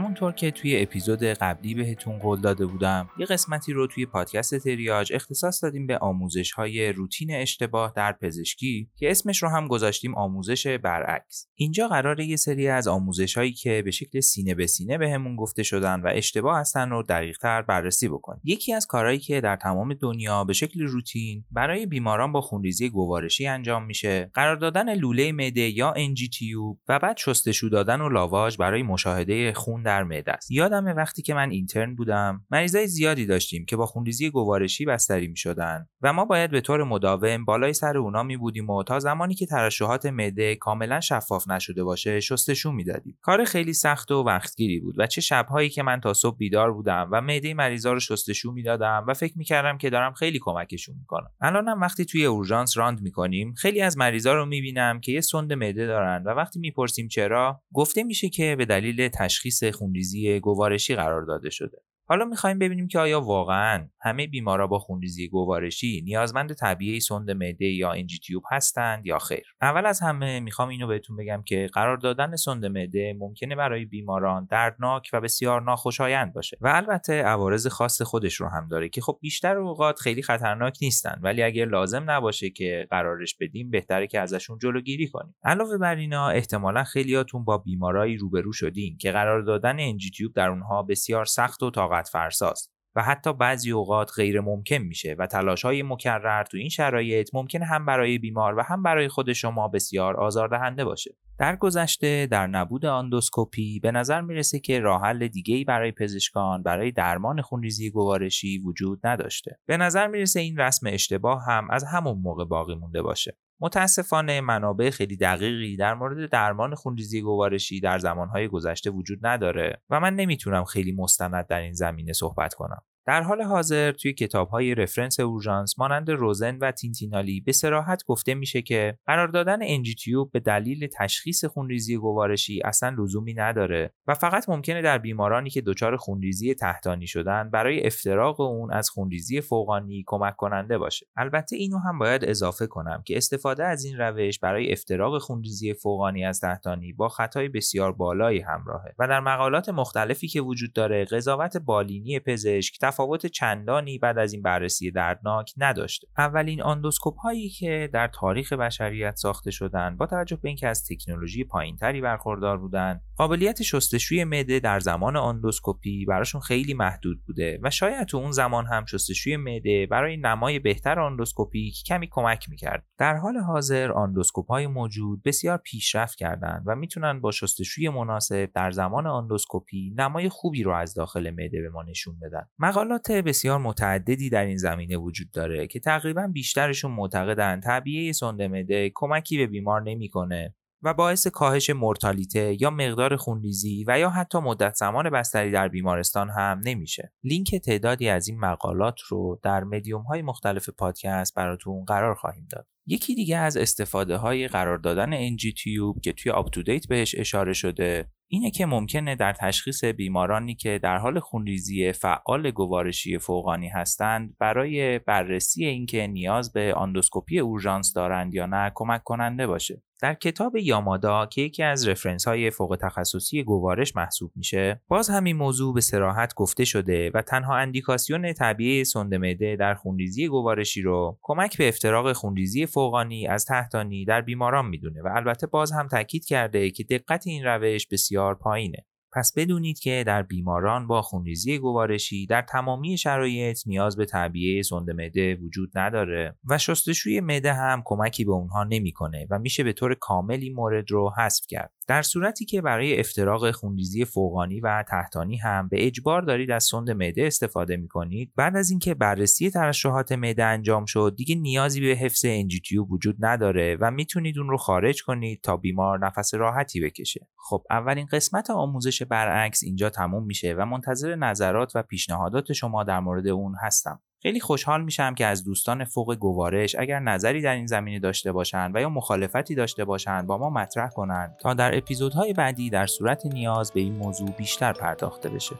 همونطور 0.00 0.32
که 0.32 0.50
توی 0.50 0.82
اپیزود 0.82 1.22
قبلی 1.22 1.74
بهتون 1.74 2.18
قول 2.18 2.40
داده 2.40 2.66
بودم 2.66 3.08
یه 3.18 3.26
قسمتی 3.26 3.72
رو 3.72 3.86
توی 3.86 4.06
پادکست 4.06 4.58
تریاج 4.58 5.12
اختصاص 5.14 5.64
دادیم 5.64 5.86
به 5.86 5.98
آموزش 5.98 6.52
های 6.52 6.92
روتین 6.92 7.34
اشتباه 7.34 7.92
در 7.96 8.12
پزشکی 8.12 8.90
که 8.96 9.10
اسمش 9.10 9.42
رو 9.42 9.48
هم 9.48 9.68
گذاشتیم 9.68 10.14
آموزش 10.14 10.66
برعکس. 10.66 11.48
اینجا 11.54 11.88
قراره 11.88 12.24
یه 12.24 12.36
سری 12.36 12.68
از 12.68 12.88
آموزش 12.88 13.36
هایی 13.36 13.52
که 13.52 13.82
به 13.84 13.90
شکل 13.90 14.20
سینه 14.20 14.54
به 14.54 14.66
سینه 14.66 14.98
بهمون 14.98 15.36
گفته 15.36 15.62
شدن 15.62 16.00
و 16.00 16.10
اشتباه 16.14 16.58
هستن 16.58 16.90
رو 16.90 17.02
دقیقتر 17.02 17.62
بررسی 17.62 18.08
بکنیم. 18.08 18.40
یکی 18.44 18.72
از 18.72 18.86
کارهایی 18.86 19.18
که 19.18 19.40
در 19.40 19.56
تمام 19.56 19.94
دنیا 19.94 20.44
به 20.44 20.52
شکل 20.52 20.80
روتین 20.80 21.44
برای 21.50 21.86
بیماران 21.86 22.32
با 22.32 22.40
خونریزی 22.40 22.90
گوارشی 22.90 23.46
انجام 23.46 23.84
میشه 23.84 24.30
قرار 24.34 24.56
دادن 24.56 24.94
لوله 24.94 25.32
معده 25.32 25.60
یا 25.60 25.94
NGTU 25.96 26.78
و 26.88 26.98
بعد 26.98 27.16
شستشو 27.16 27.68
دادن 27.68 28.00
و 28.00 28.08
لاواژ 28.08 28.56
برای 28.56 28.82
مشاهده 28.82 29.52
خون 29.52 29.82
در 29.90 30.04
معده 30.04 30.32
است. 30.32 30.50
یادم 30.50 30.84
وقتی 30.84 31.22
که 31.22 31.34
من 31.34 31.50
اینترن 31.50 31.94
بودم 31.94 32.44
مریضای 32.50 32.86
زیادی 32.86 33.26
داشتیم 33.26 33.64
که 33.64 33.76
با 33.76 33.86
خونریزی 33.86 34.30
گوارشی 34.30 34.84
بستری 34.84 35.28
می 35.28 35.36
شدن 35.36 35.86
و 36.02 36.12
ما 36.12 36.24
باید 36.24 36.50
به 36.50 36.60
طور 36.60 36.84
مداوم 36.84 37.44
بالای 37.44 37.72
سر 37.72 37.98
اونا 37.98 38.22
می 38.22 38.36
بودیم 38.36 38.70
و 38.70 38.82
تا 38.82 38.98
زمانی 38.98 39.34
که 39.34 39.46
ترشحات 39.46 40.06
معده 40.06 40.56
کاملا 40.56 41.00
شفاف 41.00 41.48
نشده 41.48 41.84
باشه 41.84 42.20
شستشو 42.20 42.72
می‌دادیم. 42.72 43.18
کار 43.22 43.44
خیلی 43.44 43.72
سخت 43.72 44.10
و 44.10 44.22
وقتگیری 44.22 44.80
بود 44.80 44.94
و 44.98 45.06
چه 45.06 45.20
شبهایی 45.20 45.68
که 45.68 45.82
من 45.82 46.00
تا 46.00 46.14
صبح 46.14 46.36
بیدار 46.36 46.72
بودم 46.72 47.08
و 47.12 47.20
معده 47.20 47.54
مریضا 47.54 47.92
رو 47.92 48.00
شستشو 48.00 48.52
می‌دادم 48.52 49.04
و 49.08 49.14
فکر 49.14 49.38
می‌کردم 49.38 49.78
که 49.78 49.90
دارم 49.90 50.12
خیلی 50.12 50.38
کمکشون 50.42 50.94
می‌کنم. 50.98 51.30
الانم 51.40 51.80
وقتی 51.80 52.04
توی 52.04 52.24
اورژانس 52.24 52.76
راند 52.76 53.02
می‌کنیم 53.02 53.54
خیلی 53.54 53.80
از 53.80 53.98
مریضا 53.98 54.34
رو 54.34 54.46
می‌بینم 54.46 55.00
که 55.00 55.12
یه 55.12 55.20
سند 55.20 55.52
معده 55.52 55.86
دارن 55.86 56.22
و 56.26 56.30
وقتی 56.30 56.60
می‌پرسیم 56.60 57.08
چرا 57.08 57.62
گفته 57.74 58.02
میشه 58.02 58.28
که 58.28 58.56
به 58.56 58.64
دلیل 58.64 59.08
تشخیص 59.08 59.62
خونریزی 59.72 60.40
گوارشی 60.40 60.94
قرار 60.96 61.22
داده 61.22 61.50
شده. 61.50 61.82
حالا 62.10 62.24
می‌خوایم 62.24 62.58
ببینیم 62.58 62.88
که 62.88 62.98
آیا 62.98 63.20
واقعا 63.20 63.88
همه 64.00 64.26
بیمارا 64.26 64.66
با 64.66 64.78
خونریزی 64.78 65.28
گوارشی 65.28 66.02
نیازمند 66.04 66.52
طبیعی 66.52 67.00
سند 67.00 67.30
معده 67.30 67.64
یا 67.64 67.92
انجیتیوب 67.92 68.42
هستند 68.50 69.06
یا 69.06 69.18
خیر؟ 69.18 69.44
اول 69.62 69.86
از 69.86 70.00
همه 70.00 70.40
می‌خوام 70.40 70.68
اینو 70.68 70.86
بهتون 70.86 71.16
بگم 71.16 71.42
که 71.46 71.68
قرار 71.72 71.96
دادن 71.96 72.36
سند 72.36 72.66
معده 72.66 73.16
ممکنه 73.18 73.56
برای 73.56 73.84
بیماران 73.84 74.48
دردناک 74.50 75.10
و 75.12 75.20
بسیار 75.20 75.62
ناخوشایند 75.62 76.32
باشه 76.32 76.56
و 76.60 76.68
البته 76.68 77.22
عوارض 77.22 77.66
خاص 77.66 78.02
خودش 78.02 78.34
رو 78.34 78.48
هم 78.48 78.68
داره 78.68 78.88
که 78.88 79.00
خب 79.00 79.18
بیشتر 79.20 79.56
اوقات 79.56 79.98
خیلی 79.98 80.22
خطرناک 80.22 80.78
نیستن 80.82 81.18
ولی 81.22 81.42
اگر 81.42 81.64
لازم 81.64 82.10
نباشه 82.10 82.50
که 82.50 82.86
قرارش 82.90 83.36
بدیم 83.40 83.70
بهتره 83.70 84.06
که 84.06 84.20
ازشون 84.20 84.58
جلوگیری 84.58 85.08
کنیم. 85.08 85.34
علاوه 85.44 85.78
بر 85.78 85.94
اینا 85.94 86.28
احتمالا 86.28 86.84
خیلیاتون 86.84 87.44
با 87.44 87.58
بیمارایی 87.58 88.16
روبرو 88.16 88.52
شدین 88.52 88.98
که 88.98 89.12
قرار 89.12 89.42
دادن 89.42 89.80
انجیتیوب 89.80 90.32
در 90.32 90.48
اونها 90.48 90.82
بسیار 90.82 91.24
سخت 91.24 91.62
و 91.62 91.70
طاقت 91.70 91.99
فرساست 92.08 92.72
و 92.96 93.02
حتی 93.02 93.32
بعضی 93.32 93.70
اوقات 93.70 94.10
غیر 94.16 94.40
ممکن 94.40 94.78
میشه 94.78 95.16
و 95.18 95.26
تلاش 95.26 95.64
های 95.64 95.82
مکرر 95.82 96.44
تو 96.44 96.56
این 96.56 96.68
شرایط 96.68 97.30
ممکن 97.34 97.62
هم 97.62 97.86
برای 97.86 98.18
بیمار 98.18 98.58
و 98.58 98.62
هم 98.62 98.82
برای 98.82 99.08
خود 99.08 99.32
شما 99.32 99.68
بسیار 99.68 100.16
آزاردهنده 100.16 100.84
باشه. 100.84 101.16
در 101.38 101.56
گذشته 101.56 102.26
در 102.26 102.46
نبود 102.46 102.86
آندوسکوپی 102.86 103.80
به 103.80 103.90
نظر 103.90 104.20
می‌رسه 104.20 104.60
که 104.60 104.80
راه 104.80 105.02
حل 105.02 105.28
دیگه 105.28 105.64
برای 105.64 105.92
پزشکان 105.92 106.62
برای 106.62 106.92
درمان 106.92 107.42
خونریزی 107.42 107.90
گوارشی 107.90 108.58
وجود 108.58 109.06
نداشته. 109.06 109.58
به 109.66 109.76
نظر 109.76 110.06
می‌رسه 110.06 110.40
این 110.40 110.56
رسم 110.56 110.86
اشتباه 110.90 111.44
هم 111.44 111.70
از 111.70 111.84
همون 111.84 112.18
موقع 112.18 112.44
باقی 112.44 112.74
مونده 112.74 113.02
باشه. 113.02 113.36
متاسفانه 113.60 114.40
منابع 114.40 114.90
خیلی 114.90 115.16
دقیقی 115.16 115.76
در 115.76 115.94
مورد 115.94 116.30
درمان 116.30 116.74
خونریزی 116.74 117.22
گوارشی 117.22 117.80
در 117.80 117.98
زمانهای 117.98 118.48
گذشته 118.48 118.90
وجود 118.90 119.26
نداره 119.26 119.82
و 119.90 120.00
من 120.00 120.14
نمی‌تونم 120.14 120.64
خیلی 120.64 120.92
مستند 120.92 121.46
در 121.46 121.60
این 121.60 121.72
زمینه 121.72 122.12
صحبت 122.12 122.54
کنم. 122.54 122.82
در 123.10 123.22
حال 123.22 123.42
حاضر 123.42 123.92
توی 123.92 124.12
کتاب 124.12 124.48
های 124.48 124.74
رفرنس 124.74 125.20
اورژانس 125.20 125.78
مانند 125.78 126.10
روزن 126.10 126.56
و 126.56 126.72
تینتینالی 126.72 127.40
به 127.40 127.52
سراحت 127.52 128.04
گفته 128.04 128.34
میشه 128.34 128.62
که 128.62 128.98
قرار 129.06 129.28
دادن 129.28 129.58
انجیتیوب 129.62 130.32
به 130.32 130.40
دلیل 130.40 130.86
تشخیص 130.86 131.44
خونریزی 131.44 131.96
گوارشی 131.96 132.62
اصلا 132.64 132.96
لزومی 132.98 133.34
نداره 133.34 133.92
و 134.06 134.14
فقط 134.14 134.48
ممکنه 134.48 134.82
در 134.82 134.98
بیمارانی 134.98 135.50
که 135.50 135.60
دچار 135.60 135.96
خونریزی 135.96 136.54
تحتانی 136.54 137.06
شدن 137.06 137.50
برای 137.50 137.86
افتراق 137.86 138.40
اون 138.40 138.72
از 138.72 138.90
خونریزی 138.90 139.40
فوقانی 139.40 140.04
کمک 140.06 140.36
کننده 140.36 140.78
باشه. 140.78 141.06
البته 141.16 141.56
اینو 141.56 141.78
هم 141.78 141.98
باید 141.98 142.24
اضافه 142.24 142.66
کنم 142.66 143.02
که 143.06 143.16
استفاده 143.16 143.64
از 143.64 143.84
این 143.84 143.98
روش 143.98 144.38
برای 144.38 144.72
افتراق 144.72 145.18
خونریزی 145.18 145.74
فوقانی 145.74 146.24
از 146.24 146.40
تحتانی 146.40 146.92
با 146.92 147.08
خطای 147.08 147.48
بسیار 147.48 147.92
بالایی 147.92 148.40
همراهه 148.40 148.94
و 148.98 149.08
در 149.08 149.20
مقالات 149.20 149.68
مختلفی 149.68 150.28
که 150.28 150.40
وجود 150.40 150.72
داره 150.72 151.04
قضاوت 151.04 151.56
بالینی 151.56 152.18
پزشک 152.18 152.78
تفاوت 153.00 153.26
چندانی 153.26 153.98
بعد 153.98 154.18
از 154.18 154.32
این 154.32 154.42
بررسی 154.42 154.90
دردناک 154.90 155.52
نداشته. 155.56 156.06
اولین 156.18 156.62
آندوسکوپ 156.62 157.18
هایی 157.18 157.48
که 157.48 157.90
در 157.92 158.08
تاریخ 158.08 158.52
بشریت 158.52 159.16
ساخته 159.16 159.50
شدن 159.50 159.96
با 159.96 160.06
توجه 160.06 160.36
به 160.36 160.48
اینکه 160.48 160.68
از 160.68 160.84
تکنولوژی 160.90 161.44
پایینتری 161.44 162.00
برخوردار 162.00 162.58
بودن 162.58 163.00
قابلیت 163.16 163.62
شستشوی 163.62 164.24
معده 164.24 164.60
در 164.60 164.80
زمان 164.80 165.16
آندوسکوپی 165.16 166.04
براشون 166.04 166.40
خیلی 166.40 166.74
محدود 166.74 167.24
بوده 167.26 167.58
و 167.62 167.70
شاید 167.70 168.06
تو 168.06 168.16
اون 168.16 168.32
زمان 168.32 168.66
هم 168.66 168.84
شستشوی 168.84 169.36
معده 169.36 169.86
برای 169.86 170.16
نمای 170.16 170.58
بهتر 170.58 171.00
آندوسکوپی 171.00 171.72
کمی 171.86 172.08
کمک 172.10 172.48
می‌کرد. 172.48 172.86
در 172.98 173.16
حال 173.16 173.36
حاضر 173.36 173.92
آندوسکوپ 173.92 174.46
های 174.48 174.66
موجود 174.66 175.22
بسیار 175.22 175.58
پیشرفت 175.58 176.18
کردند 176.18 176.62
و 176.66 176.76
می‌تونن 176.76 177.20
با 177.20 177.30
شستشوی 177.30 177.88
مناسب 177.88 178.50
در 178.54 178.70
زمان 178.70 179.06
آندوسکوپی 179.06 179.94
نمای 179.96 180.28
خوبی 180.28 180.62
رو 180.62 180.72
از 180.72 180.94
داخل 180.94 181.30
معده 181.30 181.62
به 181.62 181.70
ما 181.70 181.82
نشون 181.82 182.18
بدن. 182.22 182.48
مقالات 182.80 183.12
بسیار 183.12 183.58
متعددی 183.58 184.30
در 184.30 184.44
این 184.44 184.56
زمینه 184.56 184.96
وجود 184.96 185.30
داره 185.30 185.66
که 185.66 185.80
تقریبا 185.80 186.26
بیشترشون 186.26 186.90
معتقدن 186.90 187.60
طبیعه 187.60 188.12
معده 188.32 188.90
کمکی 188.94 189.38
به 189.38 189.46
بیمار 189.46 189.82
نمی‌کنه 189.82 190.54
و 190.82 190.94
باعث 190.94 191.26
کاهش 191.26 191.70
مرتالیته 191.70 192.62
یا 192.62 192.70
مقدار 192.70 193.16
خونریزی 193.16 193.84
و 193.88 193.98
یا 193.98 194.10
حتی 194.10 194.38
مدت 194.38 194.74
زمان 194.74 195.10
بستری 195.10 195.50
در 195.50 195.68
بیمارستان 195.68 196.30
هم 196.30 196.60
نمیشه. 196.64 197.12
لینک 197.24 197.54
تعدادی 197.54 198.08
از 198.08 198.28
این 198.28 198.38
مقالات 198.38 199.00
رو 199.08 199.40
در 199.42 199.64
مدیوم 199.64 200.02
های 200.02 200.22
مختلف 200.22 200.68
پادکست 200.68 201.34
براتون 201.34 201.84
قرار 201.84 202.14
خواهیم 202.14 202.48
داد. 202.50 202.66
یکی 202.86 203.14
دیگه 203.14 203.36
از 203.36 203.56
استفاده 203.56 204.16
های 204.16 204.48
قرار 204.48 204.78
دادن 204.78 205.36
NG 205.36 205.54
tube 205.62 206.00
که 206.00 206.12
توی 206.12 206.32
آپ 206.32 206.50
بهش 206.88 207.14
اشاره 207.18 207.52
شده 207.52 208.08
اینه 208.32 208.50
که 208.50 208.66
ممکنه 208.66 209.16
در 209.16 209.32
تشخیص 209.32 209.84
بیمارانی 209.84 210.54
که 210.54 210.80
در 210.82 210.98
حال 210.98 211.20
خونریزی 211.20 211.92
فعال 211.92 212.50
گوارشی 212.50 213.18
فوقانی 213.18 213.68
هستند 213.68 214.36
برای 214.38 214.98
بررسی 214.98 215.64
اینکه 215.64 216.06
نیاز 216.06 216.52
به 216.52 216.74
آندوسکوپی 216.74 217.38
اورژانس 217.38 217.92
دارند 217.92 218.34
یا 218.34 218.46
نه 218.46 218.72
کمک 218.74 219.02
کننده 219.04 219.46
باشه. 219.46 219.82
در 220.02 220.14
کتاب 220.14 220.56
یامادا 220.56 221.26
که 221.26 221.42
یکی 221.42 221.62
از 221.62 221.88
reference 221.88 222.28
های 222.28 222.50
فوق 222.50 222.78
تخصصی 222.82 223.42
گوارش 223.42 223.96
محسوب 223.96 224.32
میشه 224.36 224.80
باز 224.88 225.10
همین 225.10 225.36
موضوع 225.36 225.74
به 225.74 225.80
صراحت 225.80 226.34
گفته 226.34 226.64
شده 226.64 227.10
و 227.14 227.22
تنها 227.22 227.56
اندیکاسیون 227.56 228.32
تعبیه 228.32 228.84
سوند 228.84 229.20
معده 229.20 229.56
در 229.56 229.74
خونریزی 229.74 230.28
گوارشی 230.28 230.82
رو 230.82 231.18
کمک 231.22 231.58
به 231.58 231.68
افتراق 231.68 232.12
خونریزی 232.12 232.66
فوقانی 232.72 233.26
از 233.26 233.44
تحتانی 233.44 234.04
در 234.04 234.20
بیماران 234.20 234.66
می‌دونه 234.66 235.02
و 235.02 235.08
البته 235.14 235.46
باز 235.46 235.72
هم 235.72 235.88
تاکید 235.88 236.24
کرده 236.24 236.70
که 236.70 236.84
دقت 236.84 237.26
این 237.26 237.44
روش 237.44 237.86
بسیار 237.86 238.34
پایینه. 238.34 238.86
پس 239.12 239.32
بدونید 239.36 239.78
که 239.78 240.04
در 240.06 240.22
بیماران 240.22 240.86
با 240.86 241.02
خونریزی 241.02 241.58
گوارشی 241.58 242.26
در 242.26 242.42
تمامی 242.42 242.98
شرایط 242.98 243.58
نیاز 243.66 243.96
به 243.96 244.04
تعبیه 244.04 244.62
سند 244.62 244.90
معده 244.90 245.34
وجود 245.34 245.70
نداره 245.74 246.36
و 246.44 246.58
شستشوی 246.58 247.20
معده 247.20 247.52
هم 247.52 247.82
کمکی 247.84 248.24
به 248.24 248.32
اونها 248.32 248.64
نمی‌کنه 248.64 249.26
و 249.30 249.38
میشه 249.38 249.64
به 249.64 249.72
طور 249.72 249.94
کاملی 249.94 250.50
مورد 250.50 250.90
رو 250.90 251.12
حذف 251.18 251.46
کرد. 251.48 251.72
در 251.90 252.02
صورتی 252.02 252.44
که 252.44 252.60
برای 252.62 253.00
افتراق 253.00 253.50
خونریزی 253.50 254.04
فوقانی 254.04 254.60
و 254.60 254.84
تحتانی 254.88 255.36
هم 255.36 255.68
به 255.68 255.86
اجبار 255.86 256.22
دارید 256.22 256.50
از 256.50 256.64
سند 256.64 256.90
معده 256.90 257.26
استفاده 257.26 257.76
می‌کنید 257.76 258.32
بعد 258.36 258.56
از 258.56 258.70
اینکه 258.70 258.94
بررسی 258.94 259.50
ترشحات 259.50 260.12
معده 260.12 260.44
انجام 260.44 260.84
شد 260.84 261.14
دیگه 261.16 261.34
نیازی 261.34 261.80
به 261.80 261.86
حفظ 261.86 262.24
انجیتیو 262.24 262.84
وجود 262.84 263.16
نداره 263.20 263.76
و 263.80 263.90
می‌تونید 263.90 264.38
اون 264.38 264.48
رو 264.48 264.56
خارج 264.56 265.02
کنید 265.02 265.40
تا 265.42 265.56
بیمار 265.56 266.06
نفس 266.06 266.34
راحتی 266.34 266.80
بکشه. 266.80 267.28
خب 267.36 267.64
اولین 267.70 268.06
قسمت 268.06 268.50
آموزش 268.50 269.02
برعکس 269.02 269.62
اینجا 269.62 269.90
تموم 269.90 270.26
میشه 270.26 270.54
و 270.58 270.66
منتظر 270.66 271.14
نظرات 271.14 271.72
و 271.74 271.82
پیشنهادات 271.82 272.52
شما 272.52 272.84
در 272.84 273.00
مورد 273.00 273.26
اون 273.26 273.54
هستم. 273.62 274.00
خیلی 274.22 274.40
خوشحال 274.40 274.82
میشم 274.82 275.14
که 275.14 275.26
از 275.26 275.44
دوستان 275.44 275.84
فوق 275.84 276.14
گوارش 276.14 276.76
اگر 276.78 277.00
نظری 277.00 277.42
در 277.42 277.54
این 277.54 277.66
زمینه 277.66 277.98
داشته 277.98 278.32
باشند 278.32 278.76
و 278.76 278.80
یا 278.80 278.88
مخالفتی 278.88 279.54
داشته 279.54 279.84
باشند 279.84 280.26
با 280.26 280.38
ما 280.38 280.50
مطرح 280.50 280.90
کنند 280.90 281.36
تا 281.36 281.54
در 281.54 281.76
اپیزودهای 281.78 282.32
بعدی 282.32 282.70
در 282.70 282.86
صورت 282.86 283.26
نیاز 283.26 283.72
به 283.72 283.80
این 283.80 283.92
موضوع 283.92 284.30
بیشتر 284.30 284.72
پرداخته 284.72 285.28
بشه. 285.28 285.56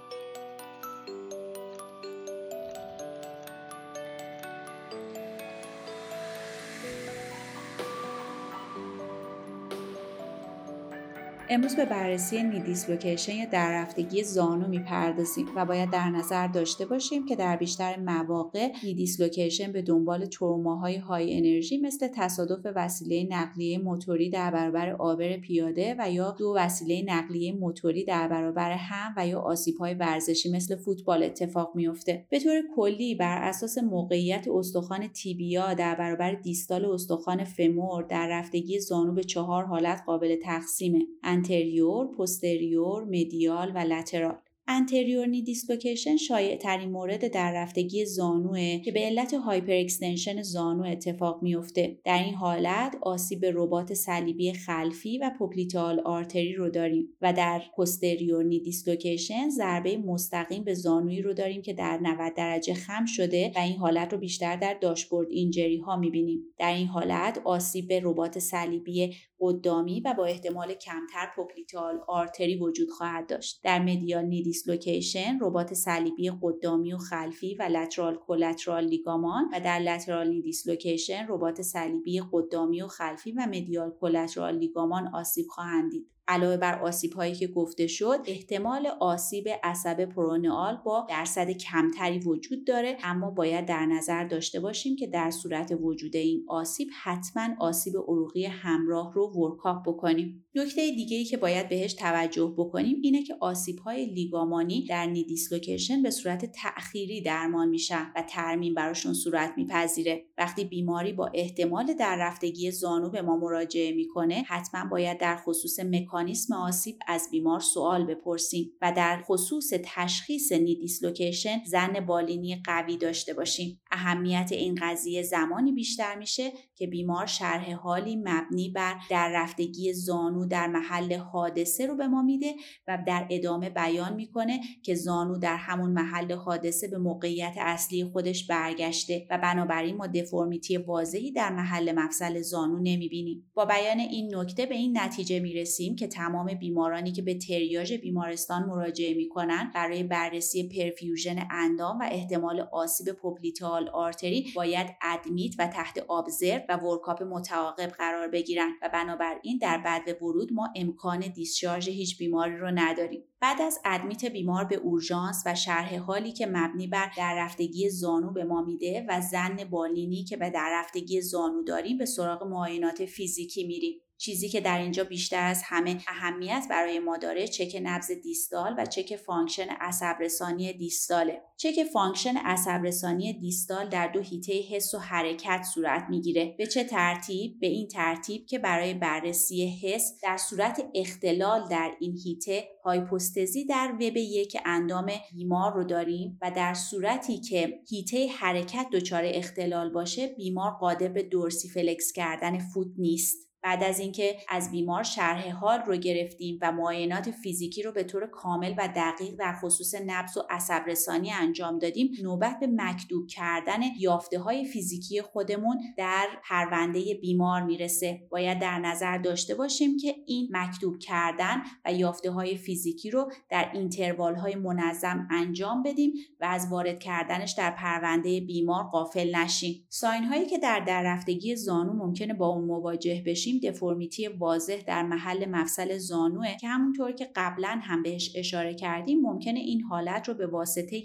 امروز 11.52 11.76
به 11.76 11.84
بررسی 11.84 12.42
نیدیسلوکیشن 12.42 13.32
یا 13.32 13.44
دررفتگی 13.44 14.24
زانو 14.24 14.68
می‌پردازیم 14.68 15.46
و 15.56 15.64
باید 15.64 15.90
در 15.90 16.10
نظر 16.10 16.46
داشته 16.46 16.86
باشیم 16.86 17.26
که 17.26 17.36
در 17.36 17.56
بیشتر 17.56 18.00
مواقع 18.00 18.68
نیدیسلوکیشن 18.84 19.72
به 19.72 19.82
دنبال 19.82 20.26
تروماهای 20.26 20.96
های 20.96 21.38
انرژی 21.38 21.78
مثل 21.78 22.08
تصادف 22.14 22.72
وسیله 22.76 23.26
نقلیه 23.30 23.78
موتوری 23.78 24.30
در 24.30 24.50
برابر 24.50 24.90
آبر 24.90 25.36
پیاده 25.36 25.96
و 25.98 26.10
یا 26.10 26.30
دو 26.38 26.54
وسیله 26.56 27.02
نقلیه 27.06 27.52
موتوری 27.52 28.04
در 28.04 28.28
برابر 28.28 28.70
هم 28.72 29.14
و 29.16 29.26
یا 29.26 29.54
های 29.80 29.94
ورزشی 29.94 30.52
مثل 30.52 30.76
فوتبال 30.76 31.22
اتفاق 31.22 31.72
میافته. 31.74 32.26
به 32.30 32.40
طور 32.40 32.62
کلی 32.76 33.14
بر 33.14 33.42
اساس 33.42 33.78
موقعیت 33.78 34.46
استخوان 34.48 35.08
تیبیا 35.08 35.74
در 35.74 35.94
برابر 35.94 36.34
دیستال 36.34 36.84
استخوان 36.84 37.44
فمور 37.44 38.02
در 38.02 38.28
رفتگی 38.30 38.80
زانو 38.80 39.12
به 39.12 39.24
چهار 39.24 39.64
حالت 39.64 40.02
قابل 40.06 40.36
تقسیمه. 40.42 41.06
anterior، 41.40 42.06
posterior، 42.06 43.04
medial 43.04 43.72
و 43.74 43.78
lateral. 43.78 44.38
anterior 44.68 45.26
knee 45.26 45.42
dislocation 45.42 46.16
شایع 46.16 46.56
ترین 46.56 46.90
مورد 46.90 47.32
در 47.32 47.52
رفتگی 47.62 48.04
زانوه 48.04 48.78
که 48.78 48.92
به 48.92 49.00
علت 49.00 49.34
hyperextension 49.34 50.42
زانو 50.42 50.84
اتفاق 50.84 51.42
میفته. 51.42 51.98
در 52.04 52.22
این 52.22 52.34
حالت 52.34 52.96
آسیب 53.02 53.40
رباط 53.44 53.94
صلیبی 53.94 54.52
خلفی 54.52 55.18
و 55.18 55.30
popliteal 55.38 56.00
artery 56.00 56.52
رو 56.52 56.70
داریم 56.70 57.08
و 57.22 57.32
در 57.32 57.62
posterior 57.78 58.44
knee 58.44 58.60
dislocation 58.60 59.48
ضربه 59.48 59.96
مستقیم 59.96 60.64
به 60.64 60.74
زانویی 60.74 61.22
رو 61.22 61.34
داریم 61.34 61.62
که 61.62 61.72
در 61.72 61.98
90 62.02 62.34
درجه 62.34 62.74
خم 62.74 63.04
شده 63.04 63.52
و 63.56 63.58
این 63.58 63.76
حالت 63.76 64.12
رو 64.12 64.18
بیشتر 64.18 64.56
در 64.56 64.74
dashboard 64.80 65.30
injury 65.30 65.78
ها 65.78 65.96
می‌بینیم. 65.96 66.42
در 66.58 66.74
این 66.74 66.86
حالت 66.86 67.40
آسیب 67.44 67.92
رباط 67.92 68.38
صلیبی 68.38 69.14
قدامی 69.40 70.00
و 70.00 70.14
با 70.14 70.24
احتمال 70.24 70.74
کمتر 70.74 71.32
popliteal 71.36 72.00
artery 72.08 72.56
وجود 72.56 72.90
خواهد 72.90 73.26
داشت. 73.26 73.60
در 73.62 73.78
medial 73.78 74.24
knee 74.24 74.42
dislocation 74.42 75.38
رباط 75.40 75.74
صلیبی 75.74 76.32
قدامی 76.42 76.92
و 76.92 76.98
خلفی 76.98 77.54
و 77.54 77.62
lateral 77.62 78.16
collateral 78.16 78.84
لیگامان 78.84 79.48
و 79.52 79.60
در 79.60 79.78
lateral 79.78 80.40
dislocation 80.40 81.26
رباط 81.28 81.62
صلیبی 81.62 82.22
قدامی 82.32 82.82
و 82.82 82.86
خلفی 82.86 83.32
و 83.32 83.46
medial 83.46 83.90
collateral 83.90 84.58
لیگامان 84.58 85.14
آسیب 85.14 85.46
خواهند 85.48 85.90
دید. 85.90 86.06
علاوه 86.30 86.56
بر 86.56 86.78
آسیب 86.78 87.12
هایی 87.12 87.34
که 87.34 87.46
گفته 87.46 87.86
شد 87.86 88.18
احتمال 88.26 88.86
آسیب 89.00 89.48
عصب 89.62 90.04
peroneal 90.04 90.80
با 90.84 91.06
درصد 91.08 91.50
کمتری 91.50 92.18
وجود 92.18 92.66
داره. 92.66 92.96
اما 93.04 93.30
باید 93.30 93.66
در 93.66 93.86
نظر 93.86 94.24
داشته 94.24 94.60
باشیم 94.60 94.96
که 94.96 95.06
در 95.06 95.30
صورت 95.30 95.72
وجود 95.80 96.16
این 96.16 96.44
آسیب 96.48 96.88
حتما 97.02 97.48
آسیب 97.60 97.96
عروقی 97.96 98.44
همراه 98.44 99.12
رو 99.14 99.26
workup 99.26 99.88
بکنیم. 99.88 100.44
نکته 100.54 100.90
دیگه 100.90 101.16
ای 101.16 101.24
که 101.24 101.36
باید 101.36 101.68
بهش 101.68 101.94
توجه 101.94 102.54
بکنیم 102.58 102.98
اینه 103.02 103.22
که 103.22 103.36
آسیب 103.40 103.78
های 103.78 104.06
لیگامانی 104.06 104.86
در 104.88 105.06
knee 105.06 105.32
dislocation 105.32 106.02
به 106.02 106.10
صورت 106.10 106.44
تأخیری 106.44 107.22
درمان 107.22 107.68
میشن 107.68 108.12
و 108.16 108.22
ترمیم 108.28 108.74
براشون 108.74 109.12
صورت 109.12 109.52
میپذیره. 109.56 110.24
وقتی 110.38 110.64
بیماری 110.64 111.12
با 111.12 111.30
احتمال 111.34 111.94
در 111.94 112.16
رفتگی 112.20 112.70
زانو 112.70 113.10
به 113.10 113.22
ما 113.22 113.36
مراجعه 113.36 113.92
می‌کنه 113.92 114.44
حتما 114.48 114.90
باید 114.90 115.18
در 115.18 115.36
خصوص 115.36 115.80
مکانیسم 116.20 116.54
آسیب 116.54 116.98
از 117.06 117.28
بیمار 117.30 117.60
سوال 117.60 118.04
بپرسیم 118.04 118.70
و 118.82 118.92
در 118.96 119.22
خصوص 119.26 119.70
تشخیص 119.84 120.52
نیدیسلوکیشن 120.52 121.58
زن 121.66 122.06
بالینی 122.06 122.62
قوی 122.64 122.96
داشته 122.96 123.34
باشیم. 123.34 123.80
اهمیت 123.90 124.48
این 124.52 124.78
قضیه 124.82 125.22
زمانی 125.22 125.72
بیشتر 125.72 126.18
میشه 126.18 126.52
که 126.74 126.86
بیمار 126.86 127.26
شرح 127.26 127.72
حالی 127.72 128.16
مبنی 128.16 128.68
بر 128.68 128.96
در 129.10 129.30
رفتگی 129.34 129.92
زانو 129.92 130.46
در 130.46 130.66
محل 130.66 131.16
حادثه 131.16 131.86
رو 131.86 131.96
به 131.96 132.06
ما 132.06 132.22
میده 132.22 132.54
و 132.88 132.98
در 133.06 133.26
ادامه 133.30 133.70
بیان 133.70 134.14
می‌کنه 134.14 134.60
که 134.82 134.94
زانو 134.94 135.38
در 135.38 135.56
همون 135.56 135.90
محل 135.90 136.32
حادثه 136.32 136.88
به 136.88 136.98
موقعیت 136.98 137.54
اصلی 137.58 138.04
خودش 138.04 138.46
برگشته 138.46 139.26
و 139.30 139.38
بنابراین 139.38 139.96
ما 139.96 140.06
دفرمیتی 140.06 140.76
واضحی 140.76 141.32
در 141.32 141.50
محل 141.50 141.92
مفصل 141.92 142.40
زانو 142.40 142.78
نمی‌بینیم. 142.78 143.50
با 143.54 143.64
بیان 143.64 143.98
این 143.98 144.34
نکته 144.34 144.66
به 144.66 144.74
این 144.74 144.98
نتیجه 144.98 145.40
می‌رسیم 145.40 145.96
که 146.00 146.06
تمام 146.06 146.54
بیمارانی 146.54 147.12
که 147.12 147.22
به 147.22 147.34
تریاژ 147.34 147.92
بیمارستان 147.92 148.62
مراجعه 148.62 149.14
می‌کنن 149.14 149.70
برای 149.74 150.02
بررسی 150.02 150.68
perfusion 150.68 151.46
اندام 151.50 151.98
و 151.98 152.08
احتمال 152.10 152.60
آسیب 152.72 153.12
popliteal 153.12 153.88
artery 153.88 154.52
باید 154.56 154.86
admit 155.02 155.54
و 155.58 155.66
تحت 155.66 155.98
observe 156.08 156.60
و 156.68 156.76
workup 156.76 157.22
متعاقب 157.22 157.88
قرار 157.88 158.28
بگیرن 158.28 158.72
و 158.82 158.90
بنابراین 158.92 159.58
در 159.58 159.78
بدو 159.78 160.22
ورود 160.22 160.52
ما 160.52 160.68
امکان 160.76 161.20
discharge 161.20 161.88
هیچ 161.88 162.18
بیماری 162.18 162.56
رو 162.56 162.70
نداریم. 162.74 163.24
بعد 163.40 163.62
از 163.62 163.78
admit 163.84 164.24
بیمار 164.24 164.64
به 164.64 164.76
اورژانس 164.76 165.42
و 165.46 165.54
شرح 165.54 165.96
حالی 165.96 166.32
که 166.32 166.46
مبنی 166.46 166.86
بر 166.86 167.10
در 167.16 167.34
رفتگی 167.38 167.90
زانو 167.90 168.32
به 168.32 168.44
ما 168.44 168.62
میده 168.62 169.06
و 169.08 169.20
ظن 169.20 169.56
بالینی 169.70 170.24
که 170.24 170.36
به 170.36 170.50
در 170.50 170.70
رفتگی 170.72 171.20
زانو 171.20 171.62
داریم 171.62 171.98
به 171.98 172.06
سراغ 172.06 172.42
معاینات 172.42 173.04
فیزیکی 173.04 173.66
میریم. 173.66 174.00
چیزی 174.20 174.48
که 174.48 174.60
در 174.60 174.78
اینجا 174.78 175.04
بیشتر 175.04 175.46
از 175.46 175.62
همه 175.64 175.98
اهمیت 176.08 176.66
برای 176.70 176.98
ما 176.98 177.16
داره 177.16 177.48
چک 177.48 177.80
نبض 177.82 178.10
distal 178.10 178.74
و 178.78 178.86
چک 178.86 179.16
function 179.16 179.68
عصبرسانی 179.80 180.72
distal 180.72 181.25
ه. 181.25 181.42
چک 181.56 181.84
function 181.92 182.36
عصبرسانی 182.36 183.32
distal 183.32 183.88
در 183.88 184.08
دو 184.08 184.20
حیطه 184.20 184.52
حس 184.52 184.94
و 184.94 184.98
حرکت 184.98 185.62
صورت 185.74 186.06
می‌گیره. 186.10 186.54
به 186.58 186.66
چه 186.66 186.84
ترتیب؟ 186.84 187.60
به 187.60 187.66
این 187.66 187.88
ترتیب 187.88 188.46
که 188.46 188.58
برای 188.58 188.94
بررسی 188.94 189.78
حس 189.82 190.18
در 190.22 190.36
صورت 190.36 190.82
اختلال 190.94 191.68
در 191.68 191.92
این 192.00 192.16
هیته 192.24 192.68
هایپوستزی 192.84 193.64
در 193.64 193.92
وب 193.94 194.16
یک 194.16 194.56
اندام 194.64 195.10
بیمار 195.32 195.72
رو 195.72 195.84
داریم 195.84 196.38
و 196.42 196.50
در 196.50 196.74
صورتی 196.74 197.40
که 197.40 197.80
هیته 197.88 198.28
حرکت 198.28 198.86
دچار 198.92 199.22
اختلال 199.26 199.90
باشه 199.90 200.26
بیمار 200.26 200.70
قادر 200.70 201.08
به 201.08 201.22
دورسی 201.22 201.68
فلکس 201.68 202.12
کردن 202.12 202.58
فوت 202.58 202.88
نیست. 202.98 203.49
بعد 203.62 203.82
از 203.82 204.00
اینکه 204.00 204.36
از 204.48 204.70
بیمار 204.70 205.02
شرح 205.02 205.50
حال 205.50 205.78
رو 205.78 205.96
گرفتیم 205.96 206.58
و 206.62 206.72
معاینات 206.72 207.30
فیزیکی 207.30 207.82
رو 207.82 207.92
به 207.92 208.04
طور 208.04 208.26
کامل 208.26 208.74
و 208.78 208.88
دقیق 208.96 209.34
در 209.38 209.52
خصوص 209.52 209.94
نبض 210.06 210.36
و 210.36 210.42
عصب 210.50 210.82
رسانی 210.86 211.32
انجام 211.32 211.78
دادیم 211.78 212.12
نوبت 212.22 212.60
به 212.60 212.66
مکتوب 212.66 213.26
کردن 213.26 213.80
یافته 213.98 214.38
های 214.38 214.64
فیزیکی 214.64 215.22
خودمون 215.22 215.80
در 215.96 216.28
پرونده 216.44 217.14
بیمار 217.14 217.62
می‌رسه. 217.62 218.20
باید 218.30 218.58
در 218.58 218.78
نظر 218.78 219.18
داشته 219.18 219.54
باشیم 219.54 219.96
که 219.96 220.14
این 220.26 220.48
مکتوب 220.52 220.98
کردن 220.98 221.62
و 221.84 221.92
یافته 221.92 222.30
های 222.30 222.56
فیزیکی 222.56 223.10
رو 223.10 223.32
در 223.50 223.70
اینتروال 223.74 224.34
های 224.34 224.54
منظم 224.54 225.28
انجام 225.30 225.82
بدیم 225.82 226.12
و 226.40 226.44
از 226.44 226.68
وارد 226.70 226.98
کردنش 226.98 227.52
در 227.52 227.70
پرونده 227.70 228.40
بیمار 228.40 228.84
قافل 228.84 229.36
نشیم. 229.36 229.86
ساین 229.88 230.24
هایی 230.24 230.46
که 230.46 230.58
در 230.58 230.80
دررفتگی 230.80 231.56
زانو 231.56 231.92
ممکنه 231.92 232.34
با 232.34 232.46
اون 232.46 232.64
مواجه 232.64 233.22
بشیم 233.26 233.49
داشتیم 233.50 233.70
دفرمیتی 233.70 234.28
واضح 234.28 234.82
در 234.86 235.02
محل 235.02 235.46
مفصل 235.46 235.98
زانوه 235.98 236.56
که 236.60 236.68
همونطور 236.68 237.12
که 237.12 237.28
قبلا 237.36 237.80
هم 237.82 238.02
بهش 238.02 238.32
اشاره 238.36 238.74
کردیم 238.74 239.20
ممکنه 239.20 239.60
این 239.60 239.80
حالت 239.82 240.28
رو 240.28 240.34
به 240.34 240.46
واسطه 240.46 241.02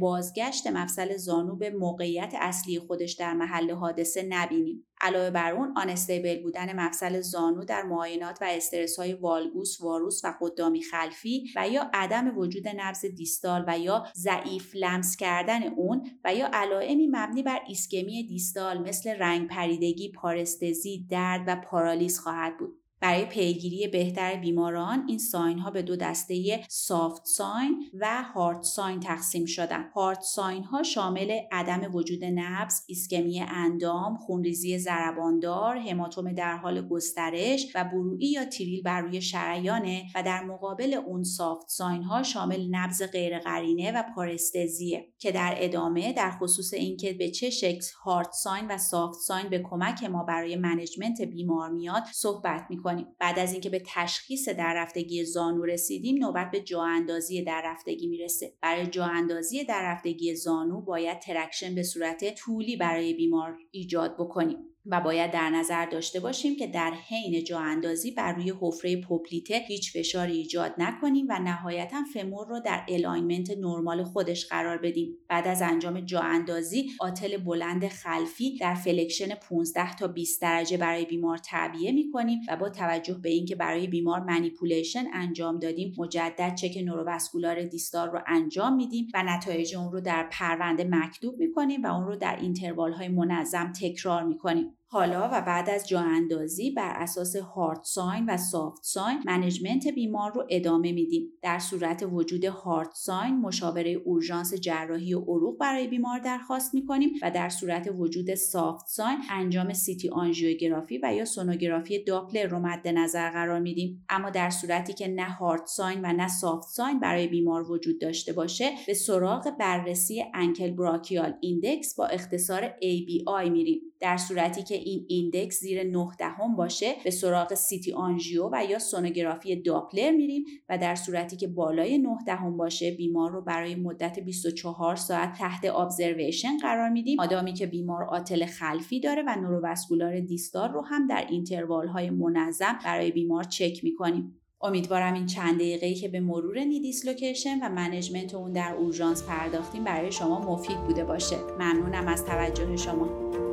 بازگشت 0.00 0.66
مفصل 0.66 1.16
زانو 1.16 1.56
به 1.56 1.70
موقعیت 1.70 2.34
اصلی 2.40 2.78
خودش 2.78 3.12
در 3.12 3.34
محل 3.34 3.70
حادثه 3.70 4.22
نبینیم. 4.22 4.86
علاوه 5.00 5.30
بر 5.30 5.52
اون 5.52 5.72
آنستیبل 5.76 6.42
بودن 6.42 6.80
مفصل 6.80 7.20
زانو 7.20 7.64
در 7.64 7.82
معاینات 7.82 8.38
و 8.40 8.44
استرس 8.44 8.98
های 8.98 9.12
والگوس، 9.12 9.80
واروس 9.80 10.24
و 10.24 10.34
قدامی 10.40 10.82
خلفی 10.82 11.44
و 11.56 11.68
یا 11.68 11.90
عدم 11.94 12.38
وجود 12.38 12.68
نبض 12.76 13.06
دیستال 13.06 13.64
و 13.66 13.78
یا 13.78 14.04
ضعیف 14.16 14.72
لمس 14.74 15.16
کردن 15.16 15.62
اون 15.62 16.10
و 16.24 16.34
یا 16.34 16.50
علائمی 16.52 17.06
مبنی 17.06 17.42
بر 17.42 17.60
ایسکمی 17.68 18.26
دیستال 18.26 18.88
مثل 18.88 19.10
رنگ 19.10 19.48
پریدگی، 19.48 20.12
پارستزی، 20.12 21.06
درد 21.10 21.44
و 21.46 21.56
پارالیز 21.80 22.20
خواهد 22.20 22.58
بود. 22.58 22.79
برای 23.00 23.24
پیگیری 23.24 23.88
بهتر 23.88 24.36
بیماران 24.36 25.04
این 25.08 25.18
sign 25.18 25.58
ها 25.58 25.70
به 25.70 25.82
دو 25.82 25.96
دسته 25.96 26.64
soft 26.68 27.26
sign 27.26 27.84
و 28.00 28.22
hard 28.34 28.62
sign 28.62 29.00
تقسیم 29.00 29.46
شدن. 29.46 29.90
hard 29.94 30.20
sign 30.20 30.64
ها 30.64 30.82
شامل 30.82 31.40
عدم 31.52 31.94
وجود 31.94 32.24
نبض 32.24 32.80
ایسکمی 32.86 33.40
اندام 33.40 34.16
خونریزی 34.16 34.78
ضرباندار 34.78 35.76
هماتوم 35.76 36.32
در 36.32 36.56
حال 36.56 36.88
گسترش 36.88 37.66
و 37.74 37.84
bruit 37.84 38.26
یا 38.26 38.44
thrill 38.44 38.82
بر 38.82 39.00
روی 39.00 39.20
شریانه 39.20 40.04
و 40.14 40.22
در 40.22 40.44
مقابل 40.44 40.94
اون 40.94 41.22
soft 41.22 41.68
sign 41.68 42.02
ها 42.02 42.22
شامل 42.22 42.68
نبض 42.70 43.02
غیرقرینه 43.02 43.92
و 43.92 44.04
پارستزیه 44.14 45.12
که 45.18 45.32
در 45.32 45.54
ادامه 45.56 46.12
در 46.12 46.30
خصوص 46.30 46.74
اینکه 46.74 47.12
به 47.12 47.30
چه 47.30 47.50
شکل 47.50 47.86
hard 48.04 48.30
sign 48.32 48.66
و 48.70 48.78
soft 48.78 49.18
sign 49.20 49.48
به 49.48 49.58
کمک 49.70 50.04
ما 50.04 50.24
برای 50.24 50.56
management 50.56 51.22
بیمار 51.22 51.70
میاد 51.70 52.02
صحبت 52.12 52.66
می‌کنیم. 52.70 52.89
بعد 53.18 53.38
از 53.38 53.52
اینکه 53.52 53.70
به 53.70 53.82
تشخیص 53.86 54.48
در 54.48 54.74
رفتگی 54.76 55.24
زانو 55.24 55.64
رسیدیم 55.64 56.24
نوبت 56.24 56.50
به 56.50 56.60
جا 56.60 56.82
اندازی 56.82 57.42
در 57.42 57.62
رفتگی 57.64 58.08
می‌رسه. 58.08 58.52
برای 58.60 58.86
جا 58.86 59.04
اندازی 59.04 59.64
در 59.64 59.82
رفتگی 59.92 60.34
زانو 60.34 60.80
باید 60.80 61.18
traction 61.18 61.74
به 61.74 61.82
صورت 61.82 62.34
طولی 62.34 62.76
برای 62.76 63.14
بیمار 63.14 63.58
ایجاد 63.70 64.14
بکنیم. 64.14 64.69
و 64.90 65.00
باید 65.00 65.30
در 65.30 65.50
نظر 65.50 65.86
داشته 65.86 66.20
باشیم 66.20 66.56
که 66.56 66.66
در 66.66 66.92
حین 67.08 67.44
جا 67.44 67.58
اندازی 67.58 68.10
بر 68.10 68.32
روی 68.32 68.52
حفره 68.60 69.00
پوپلیته 69.00 69.64
هیچ 69.68 69.92
فشاری 69.96 70.32
ایجاد 70.32 70.74
نکنیم 70.78 71.26
و 71.28 71.38
نهایتا 71.38 72.02
فمور 72.14 72.48
رو 72.48 72.60
در 72.60 72.84
alignment 72.88 73.50
نرمال 73.50 74.04
خودش 74.04 74.46
قرار 74.46 74.78
بدیم. 74.78 75.16
بعد 75.28 75.48
از 75.48 75.62
انجام 75.62 76.00
جا 76.00 76.20
اندازی 76.20 76.90
آتل 77.00 77.36
بلند 77.36 77.88
خلفی 77.88 78.58
در 78.58 78.74
flexion 78.74 79.34
15 79.34 79.96
تا 79.96 80.08
20 80.08 80.42
درجه 80.42 80.76
برای 80.76 81.04
بیمار 81.04 81.38
تعبیه 81.38 81.92
می 81.92 82.10
کنیم 82.12 82.40
و 82.48 82.56
با 82.56 82.68
توجه 82.68 83.14
به 83.14 83.28
اینکه 83.28 83.54
برای 83.54 83.86
بیمار 83.86 84.20
manipulation 84.20 85.04
انجام 85.12 85.58
دادیم 85.58 85.94
مجدد 85.98 86.54
چک 86.54 86.78
neurovascular 86.84 87.62
distal 87.62 88.10
رو 88.10 88.20
انجام 88.26 88.76
میدیم 88.76 89.08
و 89.14 89.22
نتایج 89.22 89.76
اون 89.76 89.92
رو 89.92 90.00
در 90.00 90.28
پرونده 90.32 90.84
مکتوب 90.90 91.38
می 91.38 91.52
کنیم 91.52 91.82
و 91.82 91.86
اون 91.86 92.06
رو 92.06 92.16
در 92.16 92.36
interval 92.36 92.92
های 92.92 93.08
منظم 93.08 93.72
تکرار 93.72 94.22
می 94.22 94.38
کنیم 94.38 94.76
حالا 94.92 95.28
و 95.32 95.40
بعد 95.40 95.70
از 95.70 95.88
جا 95.88 96.00
اندازی 96.00 96.70
بر 96.70 96.92
اساس 96.96 97.36
hard 97.36 97.80
sign 97.82 98.24
و 98.28 98.36
soft 98.36 98.84
sign 98.84 99.18
management 99.26 99.88
بیمار 99.88 100.32
رو 100.32 100.46
ادامه 100.50 100.92
میدیم. 100.92 101.28
در 101.42 101.58
صورت 101.58 102.06
وجود 102.12 102.44
hard 102.44 102.90
sign 102.94 103.40
مشاوره 103.40 103.90
اورژانس 103.90 104.54
جراحی 104.54 105.14
و 105.14 105.20
عروق 105.20 105.58
برای 105.58 105.88
بیمار 105.88 106.18
درخواست 106.18 106.74
می‌کنیم 106.74 107.10
و 107.22 107.30
در 107.30 107.48
صورت 107.48 107.90
وجود 107.98 108.34
soft 108.34 108.86
sign 108.88 109.18
انجام 109.30 109.72
سیتی 109.72 110.08
آنژیوگرافی 110.08 111.00
و 111.02 111.14
یا 111.14 111.24
سونوگرافی 111.24 112.04
داپلر 112.04 112.46
رو 112.46 112.58
مد 112.58 112.88
نظر 112.88 113.30
قرار 113.30 113.60
میدیم. 113.60 114.04
اما 114.08 114.30
در 114.30 114.50
صورتی 114.50 114.92
که 114.92 115.08
نه 115.08 115.30
hard 115.30 115.66
sign 115.66 116.00
و 116.04 116.12
نه 116.12 116.28
soft 116.28 116.68
sign 116.68 117.00
برای 117.00 117.26
بیمار 117.28 117.70
وجود 117.70 118.00
داشته 118.00 118.32
باشه 118.32 118.70
به 118.86 118.94
سراغ 118.94 119.56
بررسی 119.58 120.24
ankle 120.34 120.70
brachial 120.70 121.34
index 121.40 121.94
به 121.94 122.06
اختصار 122.06 122.68
ABI 122.68 123.50
میریم. 123.50 123.80
در 124.00 124.16
صورتی 124.16 124.62
که 124.62 124.79
این 124.80 125.04
index 125.08 125.60
زیر 125.60 125.82
9 125.84 126.08
دهم 126.18 126.56
باشه 126.56 126.94
به 127.04 127.10
سراغ 127.10 127.54
سیتی 127.54 127.92
آنژیو 127.92 128.48
و 128.52 128.64
یا 128.70 128.78
سونوگرافی 128.78 129.56
داپلر 129.56 130.10
میریم 130.10 130.44
و 130.68 130.78
در 130.78 130.94
صورتی 130.94 131.36
که 131.36 131.46
بالای 131.46 131.98
9 131.98 132.08
دهم 132.26 132.56
باشه 132.56 132.90
بیمار 132.90 133.30
رو 133.30 133.40
برای 133.40 133.74
مدت 133.74 134.18
24 134.18 134.96
ساعت 134.96 135.38
تحت 135.38 135.64
observation 135.64 136.58
قرار 136.58 136.88
میدیم. 136.88 137.16
مادامی 137.16 137.52
که 137.52 137.66
بیمار 137.66 138.02
آتل 138.04 138.46
خلفی 138.46 139.00
داره 139.00 139.22
و 139.26 139.36
neurovascular 139.40 140.20
distal 140.20 140.72
رو 140.72 140.84
هم 140.84 141.06
در 141.06 141.26
interval 141.30 141.88
های 141.88 142.10
منظم 142.10 142.78
برای 142.84 143.10
بیمار 143.10 143.44
چک 143.44 143.84
می‌کنیم. 143.84 144.36
امیدوارم 144.62 145.14
این 145.14 145.26
چند 145.26 145.54
دقیقه‌ای 145.54 145.94
که 145.94 146.08
به 146.08 146.20
مرور 146.20 146.58
knee 146.58 146.85
dislocation 146.85 147.58
و 147.62 147.68
management 147.68 148.34
اون 148.34 148.52
در 148.52 148.74
اورژانس 148.74 149.22
پرداختیم 149.22 149.84
برای 149.84 150.12
شما 150.12 150.40
مفید 150.40 150.76
بوده 150.86 151.04
باشه. 151.04 151.36
ممنونم 151.58 152.08
از 152.08 152.24
توجه 152.24 152.76
شما. 152.76 153.49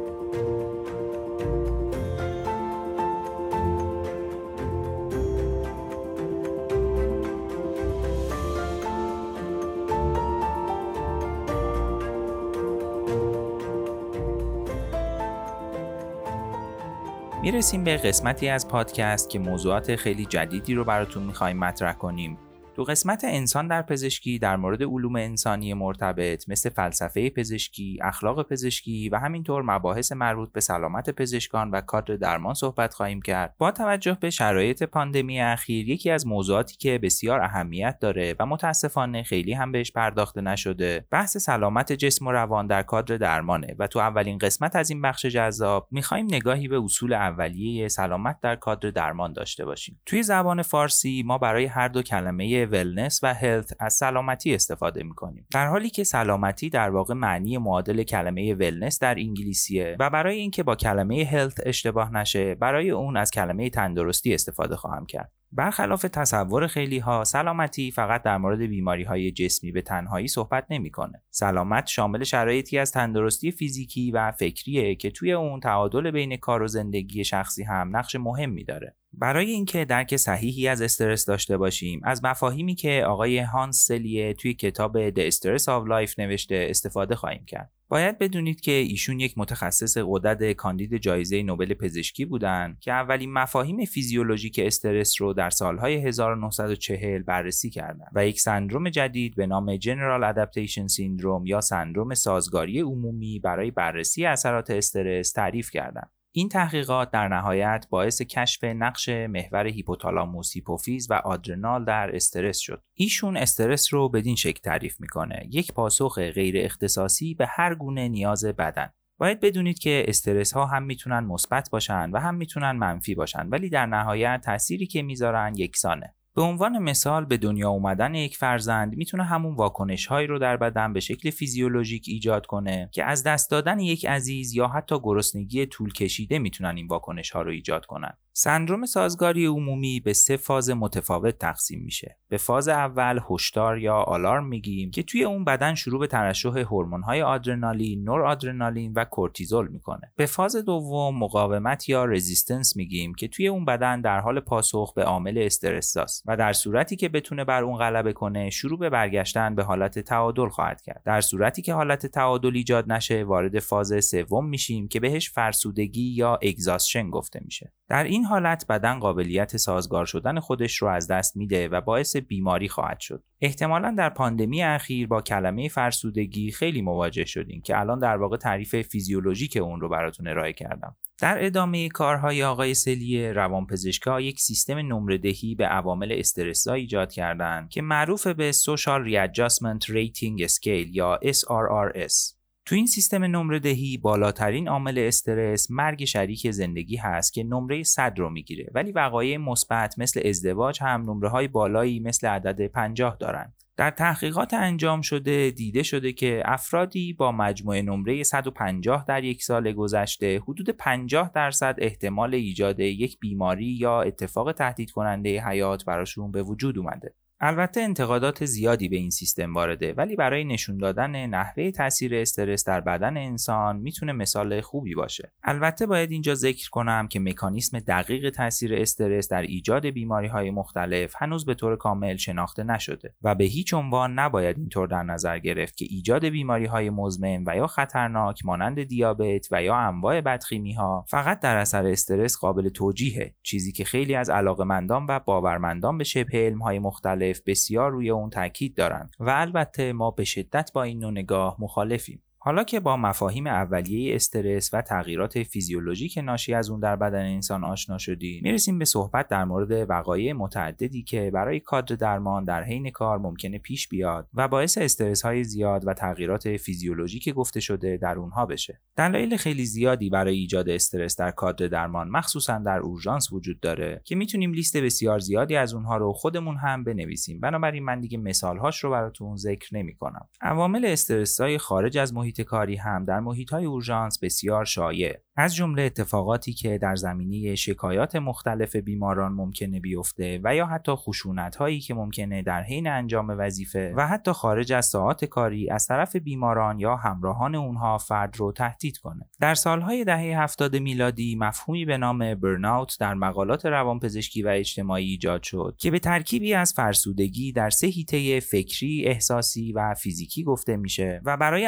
می‌رسیم 17.47 17.83
به 17.83 17.97
قسمتی 17.97 18.49
از 18.49 18.67
پادکست 18.67 19.29
که 19.29 19.39
موضوعات 19.39 19.95
خیلی 19.95 20.25
جدیدی 20.25 20.73
رو 20.73 20.83
براتون 20.83 21.23
می‌خوایم 21.23 21.57
مطرح 21.57 21.93
کنیم. 21.93 22.38
تو 22.77 22.83
قسمت 22.83 23.23
انسان 23.23 23.67
در 23.67 23.81
پزشکی 23.81 24.39
در 24.39 24.55
مورد 24.55 24.83
علوم 24.83 25.15
انسانی 25.15 25.73
مرتبط 25.73 26.49
مثل 26.49 26.69
فلسفه 26.69 27.29
پزشکی، 27.29 27.99
اخلاق 28.01 28.49
پزشکی 28.49 29.09
و 29.09 29.15
همینطور 29.15 29.61
مباحث 29.61 30.11
مربوط 30.11 30.51
به 30.51 30.61
سلامت 30.61 31.09
پزشکان 31.09 31.71
و 31.71 31.81
کادر 31.81 32.15
درمان 32.15 32.53
صحبت 32.53 32.93
خواهیم 32.93 33.21
کرد. 33.21 33.55
با 33.57 33.71
توجه 33.71 34.17
به 34.21 34.29
شرایط 34.29 34.83
پاندمی 34.83 35.41
اخیر 35.41 35.89
یکی 35.89 36.11
از 36.11 36.27
موضوعاتی 36.27 36.77
که 36.77 36.97
بسیار 36.97 37.39
اهمیت 37.39 37.99
داره 37.99 38.35
و 38.39 38.45
متاسفانه 38.45 39.23
خیلی 39.23 39.53
هم 39.53 39.71
بهش 39.71 39.91
پرداخته 39.91 40.41
نشده، 40.41 41.05
بحث 41.11 41.37
سلامت 41.37 41.93
جسم 41.93 42.27
و 42.27 42.31
روان 42.31 42.67
در 42.67 42.83
کادر 42.83 43.17
درمانه 43.17 43.75
و 43.79 43.87
تو 43.87 43.99
اولین 43.99 44.37
قسمت 44.37 44.75
از 44.75 44.89
این 44.89 45.01
بخش 45.01 45.25
جذاب 45.25 45.87
می‌خوایم 45.91 46.25
نگاهی 46.25 46.67
به 46.67 46.83
اصول 46.83 47.13
اولیه 47.13 47.87
سلامت 47.87 48.39
در 48.41 48.55
کادر 48.55 48.89
درمان 48.89 49.33
داشته 49.33 49.65
باشیم. 49.65 50.01
توی 50.05 50.23
زبان 50.23 50.61
فارسی 50.61 51.23
ما 51.23 51.37
برای 51.37 51.65
هر 51.65 51.87
دو 51.87 52.01
کلمه 52.01 52.66
ولنس 52.67 53.19
و 53.23 53.34
هلت 53.34 53.73
از 53.80 53.93
سلامتی 53.93 54.56
استفاده 54.56 55.03
می‌کنیم 55.03 55.47
در 55.53 55.67
حالی 55.67 55.89
که 55.89 56.03
سلامتی 56.03 56.69
در 56.69 56.89
واقع 56.89 57.13
معنی 57.13 57.58
معادل 57.58 58.03
کلمه 58.03 58.53
ولنس 58.53 58.99
در 58.99 59.15
انگلیسیه 59.15 59.95
و 59.99 60.10
برای 60.10 60.38
اینکه 60.38 60.63
با 60.63 60.75
کلمه 60.75 61.23
هلت 61.23 61.60
اشتباه 61.65 62.13
نشه 62.13 62.56
برای 62.56 62.89
اون 62.89 63.17
از 63.17 63.32
کلمه 63.32 63.69
تندرستی 63.69 64.34
استفاده 64.34 64.75
خواهم 64.75 65.06
کرد 65.06 65.32
برخلاف 65.51 66.01
تصور 66.01 66.67
خیلی 66.67 66.99
ها 66.99 67.23
سلامتی 67.23 67.91
فقط 67.91 68.23
در 68.23 68.38
مورد 68.38 68.60
بیماری 68.60 69.03
های 69.03 69.32
جسمی 69.32 69.71
به 69.71 69.82
تنهایی 69.82 70.27
صحبت 70.27 70.65
نمی‌کنه. 70.69 71.23
سلامت 71.30 71.88
شامل 71.88 72.23
شرایطی 72.23 72.80
از 72.80 72.91
تندرستی 72.91 73.51
فیزیکی 73.51 74.12
و 74.12 74.32
فکریه 74.32 74.95
که 74.95 75.12
توی 75.12 75.34
اون 75.34 75.60
تعادل 75.60 76.12
بین 76.12 76.38
کار 76.38 76.62
و 76.62 76.67
زندگی 76.67 77.23
شخصی 77.23 77.63
هم 77.63 77.97
نقش 77.97 78.15
مهمی 78.15 78.63
داره. 78.63 78.95
برای 79.19 79.51
اینکه 79.51 79.86
درک 79.86 80.15
صحیحی 80.15 80.67
از 80.67 80.82
استرس 80.82 81.25
داشته 81.25 81.58
باشیم 81.58 82.01
از 82.03 82.23
مفاهیمی 82.23 82.75
که 82.75 83.03
آقای 83.08 83.39
هانس 83.39 83.86
سلیه 83.88 84.34
توی 84.34 84.53
کتاب 84.53 85.10
The 85.10 85.34
Stress 85.34 85.63
of 85.63 85.89
Life 85.89 86.19
نوشته 86.19 86.67
استفاده 86.69 87.15
خواهیم 87.15 87.45
کرد. 87.45 87.71
باید 87.89 88.17
بدونید 88.17 88.62
که 88.62 88.71
ایشون 88.71 89.19
یک 89.19 89.34
متخصص 89.38 89.97
قدرت 89.97 90.51
کاندید 90.51 90.97
جایزه 90.97 91.43
نوبل 91.43 91.73
پزشکی 91.73 92.25
بودند 92.25 92.80
که 92.80 92.91
اولین 92.91 93.34
مفاهیم 93.34 93.86
فیزیولوژیک 93.86 94.60
استرس 94.63 95.21
رو 95.21 95.34
در 95.34 95.49
سالهای 95.49 95.95
1940 96.08 97.21
بررسی 97.21 97.69
کردند 97.69 98.12
و 98.15 98.27
یک 98.27 98.39
سندروم 98.39 98.89
جدید 98.89 99.36
به 99.36 99.47
نام 99.47 99.77
General 99.77 100.34
Adaptation 100.34 100.88
Syndrome 100.97 101.43
یا 101.45 101.62
سندروم 101.62 102.13
سازگاری 102.13 102.80
عمومی 102.80 103.39
برای 103.39 103.71
بررسی 103.71 104.25
اثرات 104.25 104.69
استرس 104.69 105.32
تعریف 105.32 105.71
کردند. 105.71 106.16
این 106.38 106.50
تحقیقات 106.50 107.12
در 107.12 107.28
نهایت 107.28 107.86
باعث 107.89 108.21
کشف 108.21 108.63
نقش 108.63 109.10
محور 109.10 109.67
هیپوتالاموس 109.67 110.54
هیپوفیز 110.54 111.12
و 111.12 111.13
آدرنال 111.13 111.86
در 111.86 112.15
استرس 112.15 112.58
شد. 112.58 112.82
ایشون 112.93 113.38
استرس 113.38 113.93
رو 113.93 114.10
بدین 114.10 114.36
شکل 114.36 114.60
تعریف 114.62 115.02
می‌کنه. 115.02 115.47
یک 115.52 115.73
پاسخ 115.73 116.19
غیر 116.19 116.56
اختصاصی 116.58 117.34
به 117.34 117.45
هر 117.50 117.76
گونه 117.76 118.08
نیاز 118.08 118.45
بدن. 118.45 118.89
باید 119.17 119.39
بدونید 119.39 119.80
که 119.80 120.06
استرس 120.08 120.54
ها 120.54 120.65
هم 120.65 120.84
می‌تونن 120.84 121.19
مثبت 121.19 121.69
باشن 121.71 122.12
و 122.12 122.19
هم 122.19 122.36
می‌تونن 122.36 122.71
منفی 122.71 123.15
باشن 123.15 123.47
ولی 123.47 123.69
در 123.69 123.86
نهایت 123.86 124.41
تأثیری 124.43 124.86
که 124.86 125.02
می‌ذارن 125.02 125.54
یکسانه. 125.56 126.13
به 126.38 126.43
عنوان 126.43 126.80
مثال 126.80 127.26
به 127.26 127.38
دنیا 127.38 127.69
اومدن 127.69 128.15
یک 128.15 128.38
فرزند 128.38 128.95
می‌تونه 128.95 129.23
همون 129.23 129.56
واکنش 129.56 130.06
هایی 130.06 130.28
رو 130.28 130.39
در 130.39 130.58
بدن 130.58 130.93
به 130.93 131.00
شکل 131.00 131.30
فیزیولوژیک 131.30 132.06
ایجاد 132.08 132.45
کنه 132.45 132.89
که 132.91 133.04
از 133.04 133.23
دست 133.23 133.52
دادن 133.52 133.80
یک 133.80 134.06
عزیز 134.06 134.54
یا 134.54 134.67
حتی 134.67 134.95
گرسنگی 135.04 135.65
طول 135.65 135.93
کشیده 135.93 136.39
می‌تونن 136.39 136.78
این 136.78 136.88
واکنش 136.88 137.32
ها 137.32 137.41
رو 137.41 137.52
ایجاد 137.52 137.86
کنن. 137.86 138.17
سندروم 138.39 138.86
سازگاری 138.86 139.45
عمومی 139.45 140.00
به 140.00 140.13
سه 140.13 140.38
فاز 140.38 140.69
متفاوت 140.69 141.38
تقسیم 141.38 141.82
میشه. 141.84 142.17
به 142.30 142.38
فاز 142.38 142.67
اول 142.67 143.19
هشدار 143.30 143.78
یا 143.78 143.95
آلارم 143.95 144.47
میگیم 144.47 144.91
که 144.91 145.04
توی 145.04 145.23
اون 145.23 145.45
بدن 145.45 145.76
شروع 145.76 146.00
به 146.00 146.08
ترشح 146.08 146.50
هورمون‌های 146.50 147.21
آدرنالین، 147.21 148.04
نور 148.04 148.21
آدرنالین 148.21 148.93
و 148.95 149.06
کورتیزول 149.06 149.67
می‌کنه. 149.67 150.12
به 150.15 150.26
فاز 150.26 150.56
دوم 150.56 151.19
مقاومت 151.19 151.89
یا 151.89 152.06
resistance 152.06 152.75
میگیم 152.76 153.13
که 153.13 153.28
توی 153.28 153.47
اون 153.47 153.65
بدن 153.65 154.02
در 154.02 154.19
حال 154.19 154.39
پاسخ 154.39 154.93
به 154.93 155.04
عامل 155.04 155.38
استرس 155.38 156.23
و 156.26 156.38
در 156.38 156.54
صورتی 156.54 156.95
که 156.95 157.10
بتونه 157.10 157.43
بر 157.43 157.63
اون 157.63 157.78
غلبه 157.78 158.13
کنه 158.13 158.50
شروع 158.50 158.80
به 158.80 158.89
برگشتن 158.89 159.56
به 159.56 159.63
حالت 159.63 160.00
تعادل 160.00 160.50
خواهد 160.50 160.82
کرد. 160.82 161.02
در 161.06 161.21
صورتی 161.21 161.62
که 161.62 161.73
حالت 161.73 162.06
تعادل 162.06 162.56
ایجاد 162.56 162.91
نشه 162.91 163.23
وارد 163.23 163.60
فاز 163.60 164.06
سوم 164.06 164.50
میشیم 164.50 164.88
که 164.88 165.00
بهش 165.00 165.30
فرسودگی 165.30 166.13
یا 166.15 166.39
اگزاسشن 166.43 167.10
گفته 167.10 167.39
میشه. 167.45 167.73
در 167.89 168.04
این 168.04 168.26
حالت 168.27 168.65
بدن 168.69 168.99
قابلیت 168.99 169.57
سازگار 169.57 170.05
شدن 170.05 170.39
خودش 170.39 170.77
رو 170.77 170.87
از 170.87 171.07
دست 171.07 171.37
میده 171.37 171.67
و 171.67 171.81
باعث 171.81 172.15
بیماری 172.15 172.69
خواهد 172.69 172.99
شد. 172.99 173.23
احتمالا 173.41 173.95
در 173.97 174.09
پاندمی 174.09 174.63
اخیر 174.63 175.07
با 175.07 175.21
کلمه 175.21 175.69
فرسودگی 175.69 176.51
خیلی 176.51 176.81
مواجه 176.81 177.25
شدیم 177.25 177.61
که 177.61 177.79
الان 177.79 177.99
در 177.99 178.17
واقع 178.17 178.37
تعریف 178.37 178.75
فیزیولوژیک 178.81 179.57
اون 179.57 179.81
رو 179.81 179.89
براتون 179.89 180.27
ارائه 180.27 180.53
کردم. 180.53 180.95
در 181.19 181.45
ادامه 181.45 181.89
کارهای 181.89 182.43
آقای 182.43 182.73
سلیه 182.73 183.33
روانپزشکا 183.33 184.21
یک 184.21 184.39
سیستم 184.39 184.77
نمردهی 184.77 185.55
به 185.55 185.65
عوامل 185.65 186.11
استرسا 186.11 186.73
ایجاد 186.73 187.11
کردند 187.11 187.69
که 187.69 187.81
معروف 187.81 188.27
به 188.27 188.51
Social 188.51 189.07
Readjustment 189.07 189.85
Rating 189.85 190.47
Scale 190.47 190.87
یا 190.91 191.19
SRRS 191.23 192.37
تو 192.67 192.75
این 192.75 192.86
سیستم 192.86 193.23
نمره 193.23 193.60
دهی 193.60 193.97
بالاترین 193.97 194.67
عامل 194.67 194.97
استرس 194.99 195.71
مرگ 195.71 196.06
شریک 196.06 196.51
زندگی 196.51 196.95
هست 196.95 197.34
که 197.34 197.43
نمره 197.43 197.84
100 197.84 198.13
رو 198.17 198.30
می‌گیره 198.30 198.67
ولی 198.73 198.91
وقایع 198.91 199.38
مثبت 199.38 199.99
مثل 199.99 200.21
ازدواج 200.25 200.80
هم 200.82 201.01
نمره 201.01 201.30
های 201.30 201.47
بالایی 201.47 201.99
مثل 201.99 202.27
عدد 202.27 202.67
50 202.67 203.17
دارن 203.19 203.53
در 203.77 203.91
تحقیقات 203.91 204.53
انجام 204.53 205.01
شده 205.01 205.51
دیده 205.51 205.84
شده 205.84 206.13
که 206.13 206.41
افرادی 206.45 207.13
با 207.13 207.32
مجموع 207.32 207.82
نمره 207.82 208.23
150 208.23 209.06
در 209.08 209.23
یک 209.23 209.43
سال 209.43 209.71
گذشته 209.71 210.39
حدود 210.39 210.69
50 210.69 211.32
درصد 211.36 211.75
احتمال 211.77 212.36
ایجاد 212.36 212.80
یک 212.80 213.19
بیماری 213.19 213.77
یا 213.80 214.01
اتفاق 214.01 214.51
تهدید 214.51 214.91
کننده 214.91 215.47
حیات 215.47 215.86
براشون 215.86 216.32
به 216.32 216.43
وجود 216.43 216.77
اومده. 216.77 217.13
البته 217.39 217.82
انتقادات 217.82 218.45
زیادی 218.45 218.89
به 218.89 218.95
این 218.95 219.10
سیستم 219.10 219.54
وارده 219.54 219.93
ولی 219.93 220.15
برای 220.15 220.43
نشون 220.43 220.78
دادن 220.78 221.26
نحوه 221.26 221.71
تاثیر 221.71 222.15
استرس 222.15 222.67
در 222.67 222.82
بدن 222.82 223.17
انسان 223.17 223.78
می‌تونه 223.78 224.12
مثال 224.12 224.62
خوبی 224.62 224.95
باشه. 224.95 225.32
البته 225.43 225.86
باید 225.86 226.12
اینجا 226.12 226.36
ذکر 226.36 226.69
کنم 226.69 227.08
که 227.08 227.19
مکانیسم 227.19 227.80
دقیق 227.80 228.30
تاثیر 228.30 228.76
استرس 228.76 229.28
در 229.28 229.41
ایجاد 229.41 229.86
بیماری 229.86 230.28
های 230.28 230.52
مختلف 230.52 231.13
هنوز 231.17 231.45
به 231.45 231.54
طور 231.54 231.76
کامل 231.76 232.15
شناخته 232.15 232.63
نشده 232.63 233.13
و 233.21 233.36
به 233.36 233.43
هیچ 233.43 233.73
عنوان 233.73 234.19
نباید 234.19 234.58
اینطور 234.58 234.88
در 234.88 235.04
نظر 235.04 235.39
گرفت 235.39 235.78
که 235.78 235.86
ایجاد 235.89 236.26
بیماری 236.26 236.65
های 236.65 236.89
مزمن 236.89 237.43
و 237.47 237.56
یا 237.56 237.67
خطرناک 237.67 238.45
مانند 238.45 238.84
دیابت 238.84 239.47
و 239.52 239.63
یا 239.63 239.76
انواع 239.76 240.21
بدخیمی 240.21 240.73
ها 240.73 241.06
فقط 241.08 241.39
در 241.39 241.58
اثر 241.58 241.88
استرس 241.88 242.38
قابل 242.38 242.69
توجیهه 242.69 243.34
چیزی 243.43 243.71
که 243.71 243.84
خیلی 243.84 244.15
از 244.15 244.30
علاقمندان 244.30 245.06
و 245.10 245.19
باورمندان 245.19 245.97
به 245.97 246.04
شبه 246.04 246.45
علم 246.45 246.62
های 246.62 246.80
مختلف 246.80 247.26
بسیار 247.45 247.91
روی 247.91 248.09
اون 248.09 248.29
تاکید 248.29 248.75
دارند 248.75 249.15
و 249.19 249.29
البته 249.29 249.93
ما 249.93 250.11
به 250.11 250.23
شدت 250.23 250.71
با 250.73 250.83
این 250.83 250.99
نوع 250.99 251.11
نگاه 251.11 251.55
مخالفیم. 251.59 252.21
حالا 252.47 252.63
که 252.63 252.79
با 252.79 252.97
مفاهیم 252.97 253.47
اولیه 253.47 254.15
استرس 254.15 254.73
و 254.73 254.81
تغییرات 254.81 255.43
فیزیولوژیک 255.43 256.17
ناشی 256.17 256.53
از 256.53 256.69
اون 256.69 256.79
در 256.79 256.95
بدن 256.95 257.25
انسان 257.25 257.63
آشنا 257.63 257.97
شدیم 257.97 258.43
می‌رسیم 258.43 258.79
به 258.79 258.86
صحبت 258.86 259.27
در 259.27 259.45
مورد 259.45 259.89
وقایع 259.89 260.33
متعددی 260.33 261.03
که 261.03 261.31
برای 261.33 261.60
کادر 261.60 261.95
درمان 261.95 262.45
در 262.45 262.63
حین 262.63 262.89
کار 262.89 263.17
ممکنه 263.17 263.57
پیش 263.57 263.88
بیاد 263.88 264.27
و 264.33 264.47
باعث 264.47 264.77
استرس 264.77 265.21
های 265.21 265.43
زیاد 265.43 265.88
و 265.88 265.93
تغییرات 265.93 266.57
فیزیولوژیک 266.57 267.29
گفته 267.29 267.60
شده 267.60 267.97
در 267.97 268.19
اونها 268.19 268.45
بشه. 268.45 268.79
دلایل 268.95 269.38
خیلی 269.38 269.65
زیادی 269.65 270.10
برای 270.10 270.36
ایجاد 270.38 270.69
استرس 270.69 271.15
در 271.15 271.31
کادر 271.31 271.67
درمان 271.67 272.10
مخصوصا 272.10 272.57
در 272.57 272.79
اورژانس 272.79 273.33
وجود 273.33 273.60
داره 273.60 274.01
که 274.05 274.15
می‌تونیم 274.15 274.53
لیست 274.53 274.77
بسیار 274.77 275.19
زیادی 275.19 275.55
از 275.55 275.73
اونها 275.73 275.97
رو 275.97 276.13
خودمون 276.13 276.57
هم 276.57 276.83
بنویسیم. 276.83 277.39
بنابراین 277.39 277.83
من 277.83 277.99
دیگه 277.99 278.17
مثالهاش 278.17 278.83
رو 278.83 278.91
براتون 278.91 279.36
ذکر 279.36 279.75
نمی‌کنم. 279.75 280.27
عوامل 280.41 280.86
استرس 280.86 281.41
های 281.41 281.57
خارج 281.57 281.97
از 281.97 282.13
محیط 282.13 282.37
کاری 282.43 282.76
هم 282.76 283.06
در 283.06 283.19
محیط 283.19 283.50
های 283.50 283.65
اورژانس 283.65 284.19
بسیار 284.19 284.65
شایع. 284.65 285.17
از 285.39 285.56
جمله 285.56 285.82
اتفاقاتی 285.82 286.54
که 286.54 286.78
در 286.78 286.95
زمینه 286.95 287.56
شکایات 287.56 288.15
مختلف 288.15 288.76
بیماران 288.76 289.32
ممکنه 289.32 289.80
بیفته 289.80 290.39
و 290.43 290.56
یا 290.56 290.65
حتی 290.65 290.91
خشونت 290.91 291.56
هایی 291.56 291.80
که 291.80 291.93
ممکنه 291.93 292.41
در 292.41 292.63
حین 292.63 292.88
انجام 292.88 293.28
وظیفه 293.30 293.93
و 293.97 294.08
حتی 294.08 294.32
خارج 294.32 294.73
از 294.73 294.86
ساعات 294.86 295.26
کاری 295.26 295.69
از 295.69 295.88
طرف 295.88 296.15
بیماران 296.15 296.80
یا 296.80 296.95
همراهان 296.95 297.56
اونها 297.56 297.97
فرد 297.97 298.38
رو 298.38 298.52
تهدید 298.52 298.97
کنه. 298.97 299.30
در 299.39 299.56
سالهای 299.56 300.04
دهه 300.04 300.41
70 300.41 300.76
میلادی 300.76 301.36
مفهومی 301.36 301.86
به 301.86 301.97
نام 301.97 302.36
برناوت 302.36 302.97
در 303.00 303.13
مقالات 303.13 303.65
روانپزشکی 303.65 304.43
و 304.43 304.47
اجتماعی 304.47 305.06
ایجاد 305.06 305.43
شد 305.43 305.76
که 305.78 305.91
به 305.91 306.00
ترکیبی 306.00 306.54
از 306.54 306.73
فرسودگی 306.73 307.52
در 307.52 307.69
سه 307.69 307.88
حیطه 307.88 308.39
فکری، 308.39 309.06
احساسی 309.06 309.73
و 309.73 309.93
فیزیکی 309.93 310.43
گفته 310.43 310.78
میشه 310.78 311.21
و 311.26 311.38
برای 311.38 311.65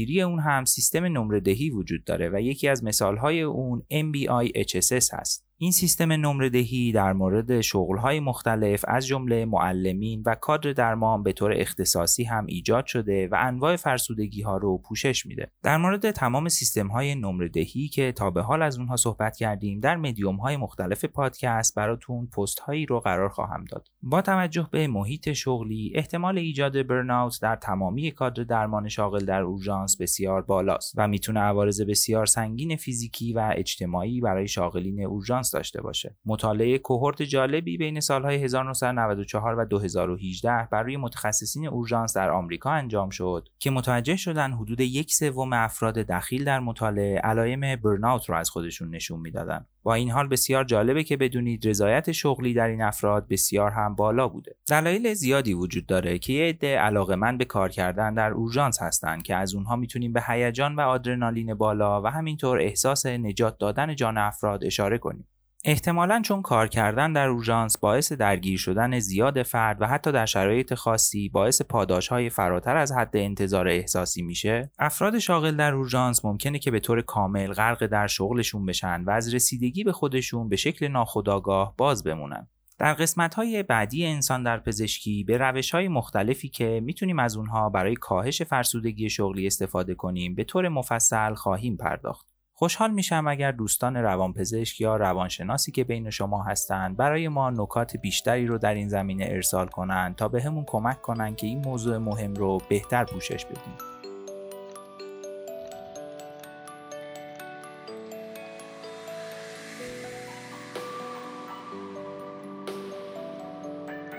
اندازه‌گیری 0.00 0.22
اون 0.22 0.40
هم 0.40 0.64
سیستم 0.64 1.04
نمره 1.04 1.40
دهی 1.40 1.70
وجود 1.70 2.04
داره 2.04 2.28
و 2.28 2.40
یکی 2.40 2.68
از 2.68 2.84
مثالهای 2.84 3.42
اون 3.42 3.82
MBI 3.90 4.50
HSS 4.68 5.08
هست. 5.12 5.49
این 5.62 5.72
سیستم 5.72 6.12
نمره 6.12 6.48
دهی 6.48 6.92
در 6.92 7.12
مورد 7.12 7.60
شغلهای 7.60 8.20
مختلف 8.20 8.84
از 8.88 9.06
جمله 9.06 9.44
معلمین 9.44 10.22
و 10.26 10.34
کادر 10.34 10.72
درمان 10.72 11.22
به 11.22 11.32
طور 11.32 11.52
اختصاصی 11.56 12.24
هم 12.24 12.46
ایجاد 12.46 12.86
شده 12.86 13.28
و 13.28 13.36
انواع 13.38 13.76
فرسودگی 13.76 14.42
ها 14.42 14.56
رو 14.56 14.78
پوشش 14.78 15.26
میده. 15.26 15.50
در 15.62 15.76
مورد 15.76 16.10
تمام 16.10 16.48
سیستم 16.48 16.86
های 16.86 17.14
نمره 17.14 17.48
دهی 17.48 17.88
که 17.88 18.12
تا 18.12 18.30
به 18.30 18.42
حال 18.42 18.62
از 18.62 18.78
اونها 18.78 18.96
صحبت 18.96 19.36
کردیم 19.36 19.80
در 19.80 19.96
مدیوم 19.96 20.36
های 20.36 20.56
مختلف 20.56 21.04
پادکست 21.04 21.74
براتون 21.74 22.26
پست 22.26 22.58
هایی 22.58 22.86
رو 22.86 23.00
قرار 23.00 23.28
خواهم 23.28 23.64
داد. 23.64 23.88
با 24.02 24.22
توجه 24.22 24.68
به 24.72 24.86
محیط 24.86 25.32
شغلی 25.32 25.92
احتمال 25.94 26.38
ایجاد 26.38 26.86
برناوت 26.86 27.38
در 27.42 27.56
تمامی 27.56 28.10
کادر 28.10 28.42
درمان 28.42 28.88
شاغل 28.88 29.24
در 29.24 29.42
اورژانس 29.42 29.96
بسیار 29.96 30.42
بالاست 30.42 30.94
و 30.96 31.08
می‌تونه 31.08 31.40
عوارض 31.40 31.80
بسیار 31.80 32.26
سنگین 32.26 32.76
فیزیکی 32.76 33.32
و 33.32 33.52
اجتماعی 33.56 34.20
برای 34.20 34.48
شاغلین 34.48 35.06
اورژانس 35.06 35.49
داشته 35.50 35.82
باشه. 35.82 36.16
مطالعه 36.24 36.78
کوهورت 36.78 37.22
جالبی 37.22 37.78
بین 37.78 38.00
سالهای 38.00 38.44
1994 38.44 39.58
و 39.58 39.64
2018 39.64 40.68
برای 40.72 40.96
متخصصین 40.96 41.68
اورژانس 41.68 42.16
در 42.16 42.30
آمریکا 42.30 42.70
انجام 42.70 43.10
شد 43.10 43.48
که 43.58 43.70
متوجه 43.70 44.16
شدن 44.16 44.52
حدود 44.52 44.80
یک 44.80 45.14
سوم 45.14 45.52
افراد 45.52 45.94
دخیل 45.94 46.44
در 46.44 46.60
مطالعه 46.60 47.18
علائم 47.18 47.76
برناوت 47.76 48.28
رو 48.28 48.36
از 48.36 48.50
خودشون 48.50 48.90
نشون 48.90 49.20
می‌دادن. 49.20 49.66
با 49.82 49.94
این 49.94 50.10
حال 50.10 50.28
بسیار 50.28 50.64
جالبه 50.64 51.04
که 51.04 51.16
بدونید 51.16 51.68
رضایت 51.68 52.12
شغلی 52.12 52.54
در 52.54 52.68
این 52.68 52.82
افراد 52.82 53.28
بسیار 53.28 53.70
هم 53.70 53.94
بالا 53.94 54.28
بوده. 54.28 54.56
دلایل 54.68 55.14
زیادی 55.14 55.54
وجود 55.54 55.86
داره 55.86 56.18
که 56.18 56.32
یه 56.32 56.44
عده 56.44 56.78
علاقمند 56.78 57.38
به 57.38 57.44
کار 57.44 57.68
کردن 57.68 58.14
در 58.14 58.30
اورژانس 58.30 58.82
هستند 58.82 59.22
که 59.22 59.36
از 59.36 59.54
اونها 59.54 59.76
می‌تونیم 59.76 60.12
به 60.12 60.22
هیجان 60.26 60.76
و 60.76 60.80
آدرنالین 60.80 61.54
بالا 61.54 62.02
و 62.02 62.06
همینطور 62.06 62.60
احساس 62.60 63.06
نجات 63.06 63.58
دادن 63.58 63.94
جان 63.94 64.18
افراد 64.18 64.64
اشاره 64.64 64.98
کنیم. 64.98 65.26
احتمالا 65.64 66.22
چون 66.24 66.42
کار 66.42 66.68
کردن 66.68 67.12
در 67.12 67.28
اورژانس 67.28 67.78
باعث 67.78 68.12
درگیر 68.12 68.58
شدن 68.58 68.98
زیاد 68.98 69.42
فرد 69.42 69.82
و 69.82 69.86
حتی 69.86 70.12
در 70.12 70.26
شرایط 70.26 70.74
خاصی 70.74 71.28
باعث 71.28 71.62
پاداش 71.62 72.08
های 72.08 72.30
فراتر 72.30 72.76
از 72.76 72.92
حد 72.92 73.16
انتظار 73.16 73.68
احساسی 73.68 74.22
میشه 74.22 74.70
افراد 74.78 75.18
شاغل 75.18 75.56
در 75.56 75.74
اورژانس 75.74 76.24
ممکنه 76.24 76.58
که 76.58 76.70
به 76.70 76.80
طور 76.80 77.02
کامل 77.02 77.52
غرق 77.52 77.86
در 77.86 78.06
شغلشون 78.06 78.66
بشن 78.66 79.04
و 79.04 79.10
از 79.10 79.34
رسیدگی 79.34 79.84
به 79.84 79.92
خودشون 79.92 80.48
به 80.48 80.56
شکل 80.56 80.88
ناخودآگاه 80.88 81.74
باز 81.76 82.04
بمونن 82.04 82.48
در 82.78 82.94
قسمت 82.94 83.34
های 83.34 83.62
بعدی 83.62 84.06
انسان 84.06 84.42
در 84.42 84.58
پزشکی 84.58 85.24
به 85.24 85.38
روش 85.38 85.70
های 85.70 85.88
مختلفی 85.88 86.48
که 86.48 86.80
می‌تونیم 86.84 87.18
از 87.18 87.36
اونها 87.36 87.68
برای 87.68 87.94
کاهش 87.94 88.42
فرسودگی 88.42 89.10
شغلی 89.10 89.46
استفاده 89.46 89.94
کنیم 89.94 90.34
به 90.34 90.44
طور 90.44 90.68
مفصل 90.68 91.34
خواهیم 91.34 91.76
پرداخت. 91.76 92.29
خوشحال 92.62 92.90
میشم 92.90 93.24
اگر 93.28 93.52
دوستان 93.52 93.96
روانپزشک 93.96 94.80
یا 94.80 94.96
روانشناسی 94.96 95.72
که 95.72 95.84
بین 95.84 96.10
شما 96.10 96.42
هستند 96.42 96.96
برای 96.96 97.28
ما 97.28 97.50
نکات 97.50 97.96
بیشتری 97.96 98.46
رو 98.46 98.58
در 98.58 98.74
این 98.74 98.88
زمینه 98.88 99.26
ارسال 99.28 99.66
کنند 99.66 100.16
تا 100.16 100.28
بهمون 100.28 100.64
به 100.64 100.70
کمک 100.70 101.02
کنند 101.02 101.36
که 101.36 101.46
این 101.46 101.64
موضوع 101.64 101.98
مهم 101.98 102.34
رو 102.34 102.62
بهتر 102.68 103.04
پوشش 103.04 103.44
بدیم. 103.44 103.89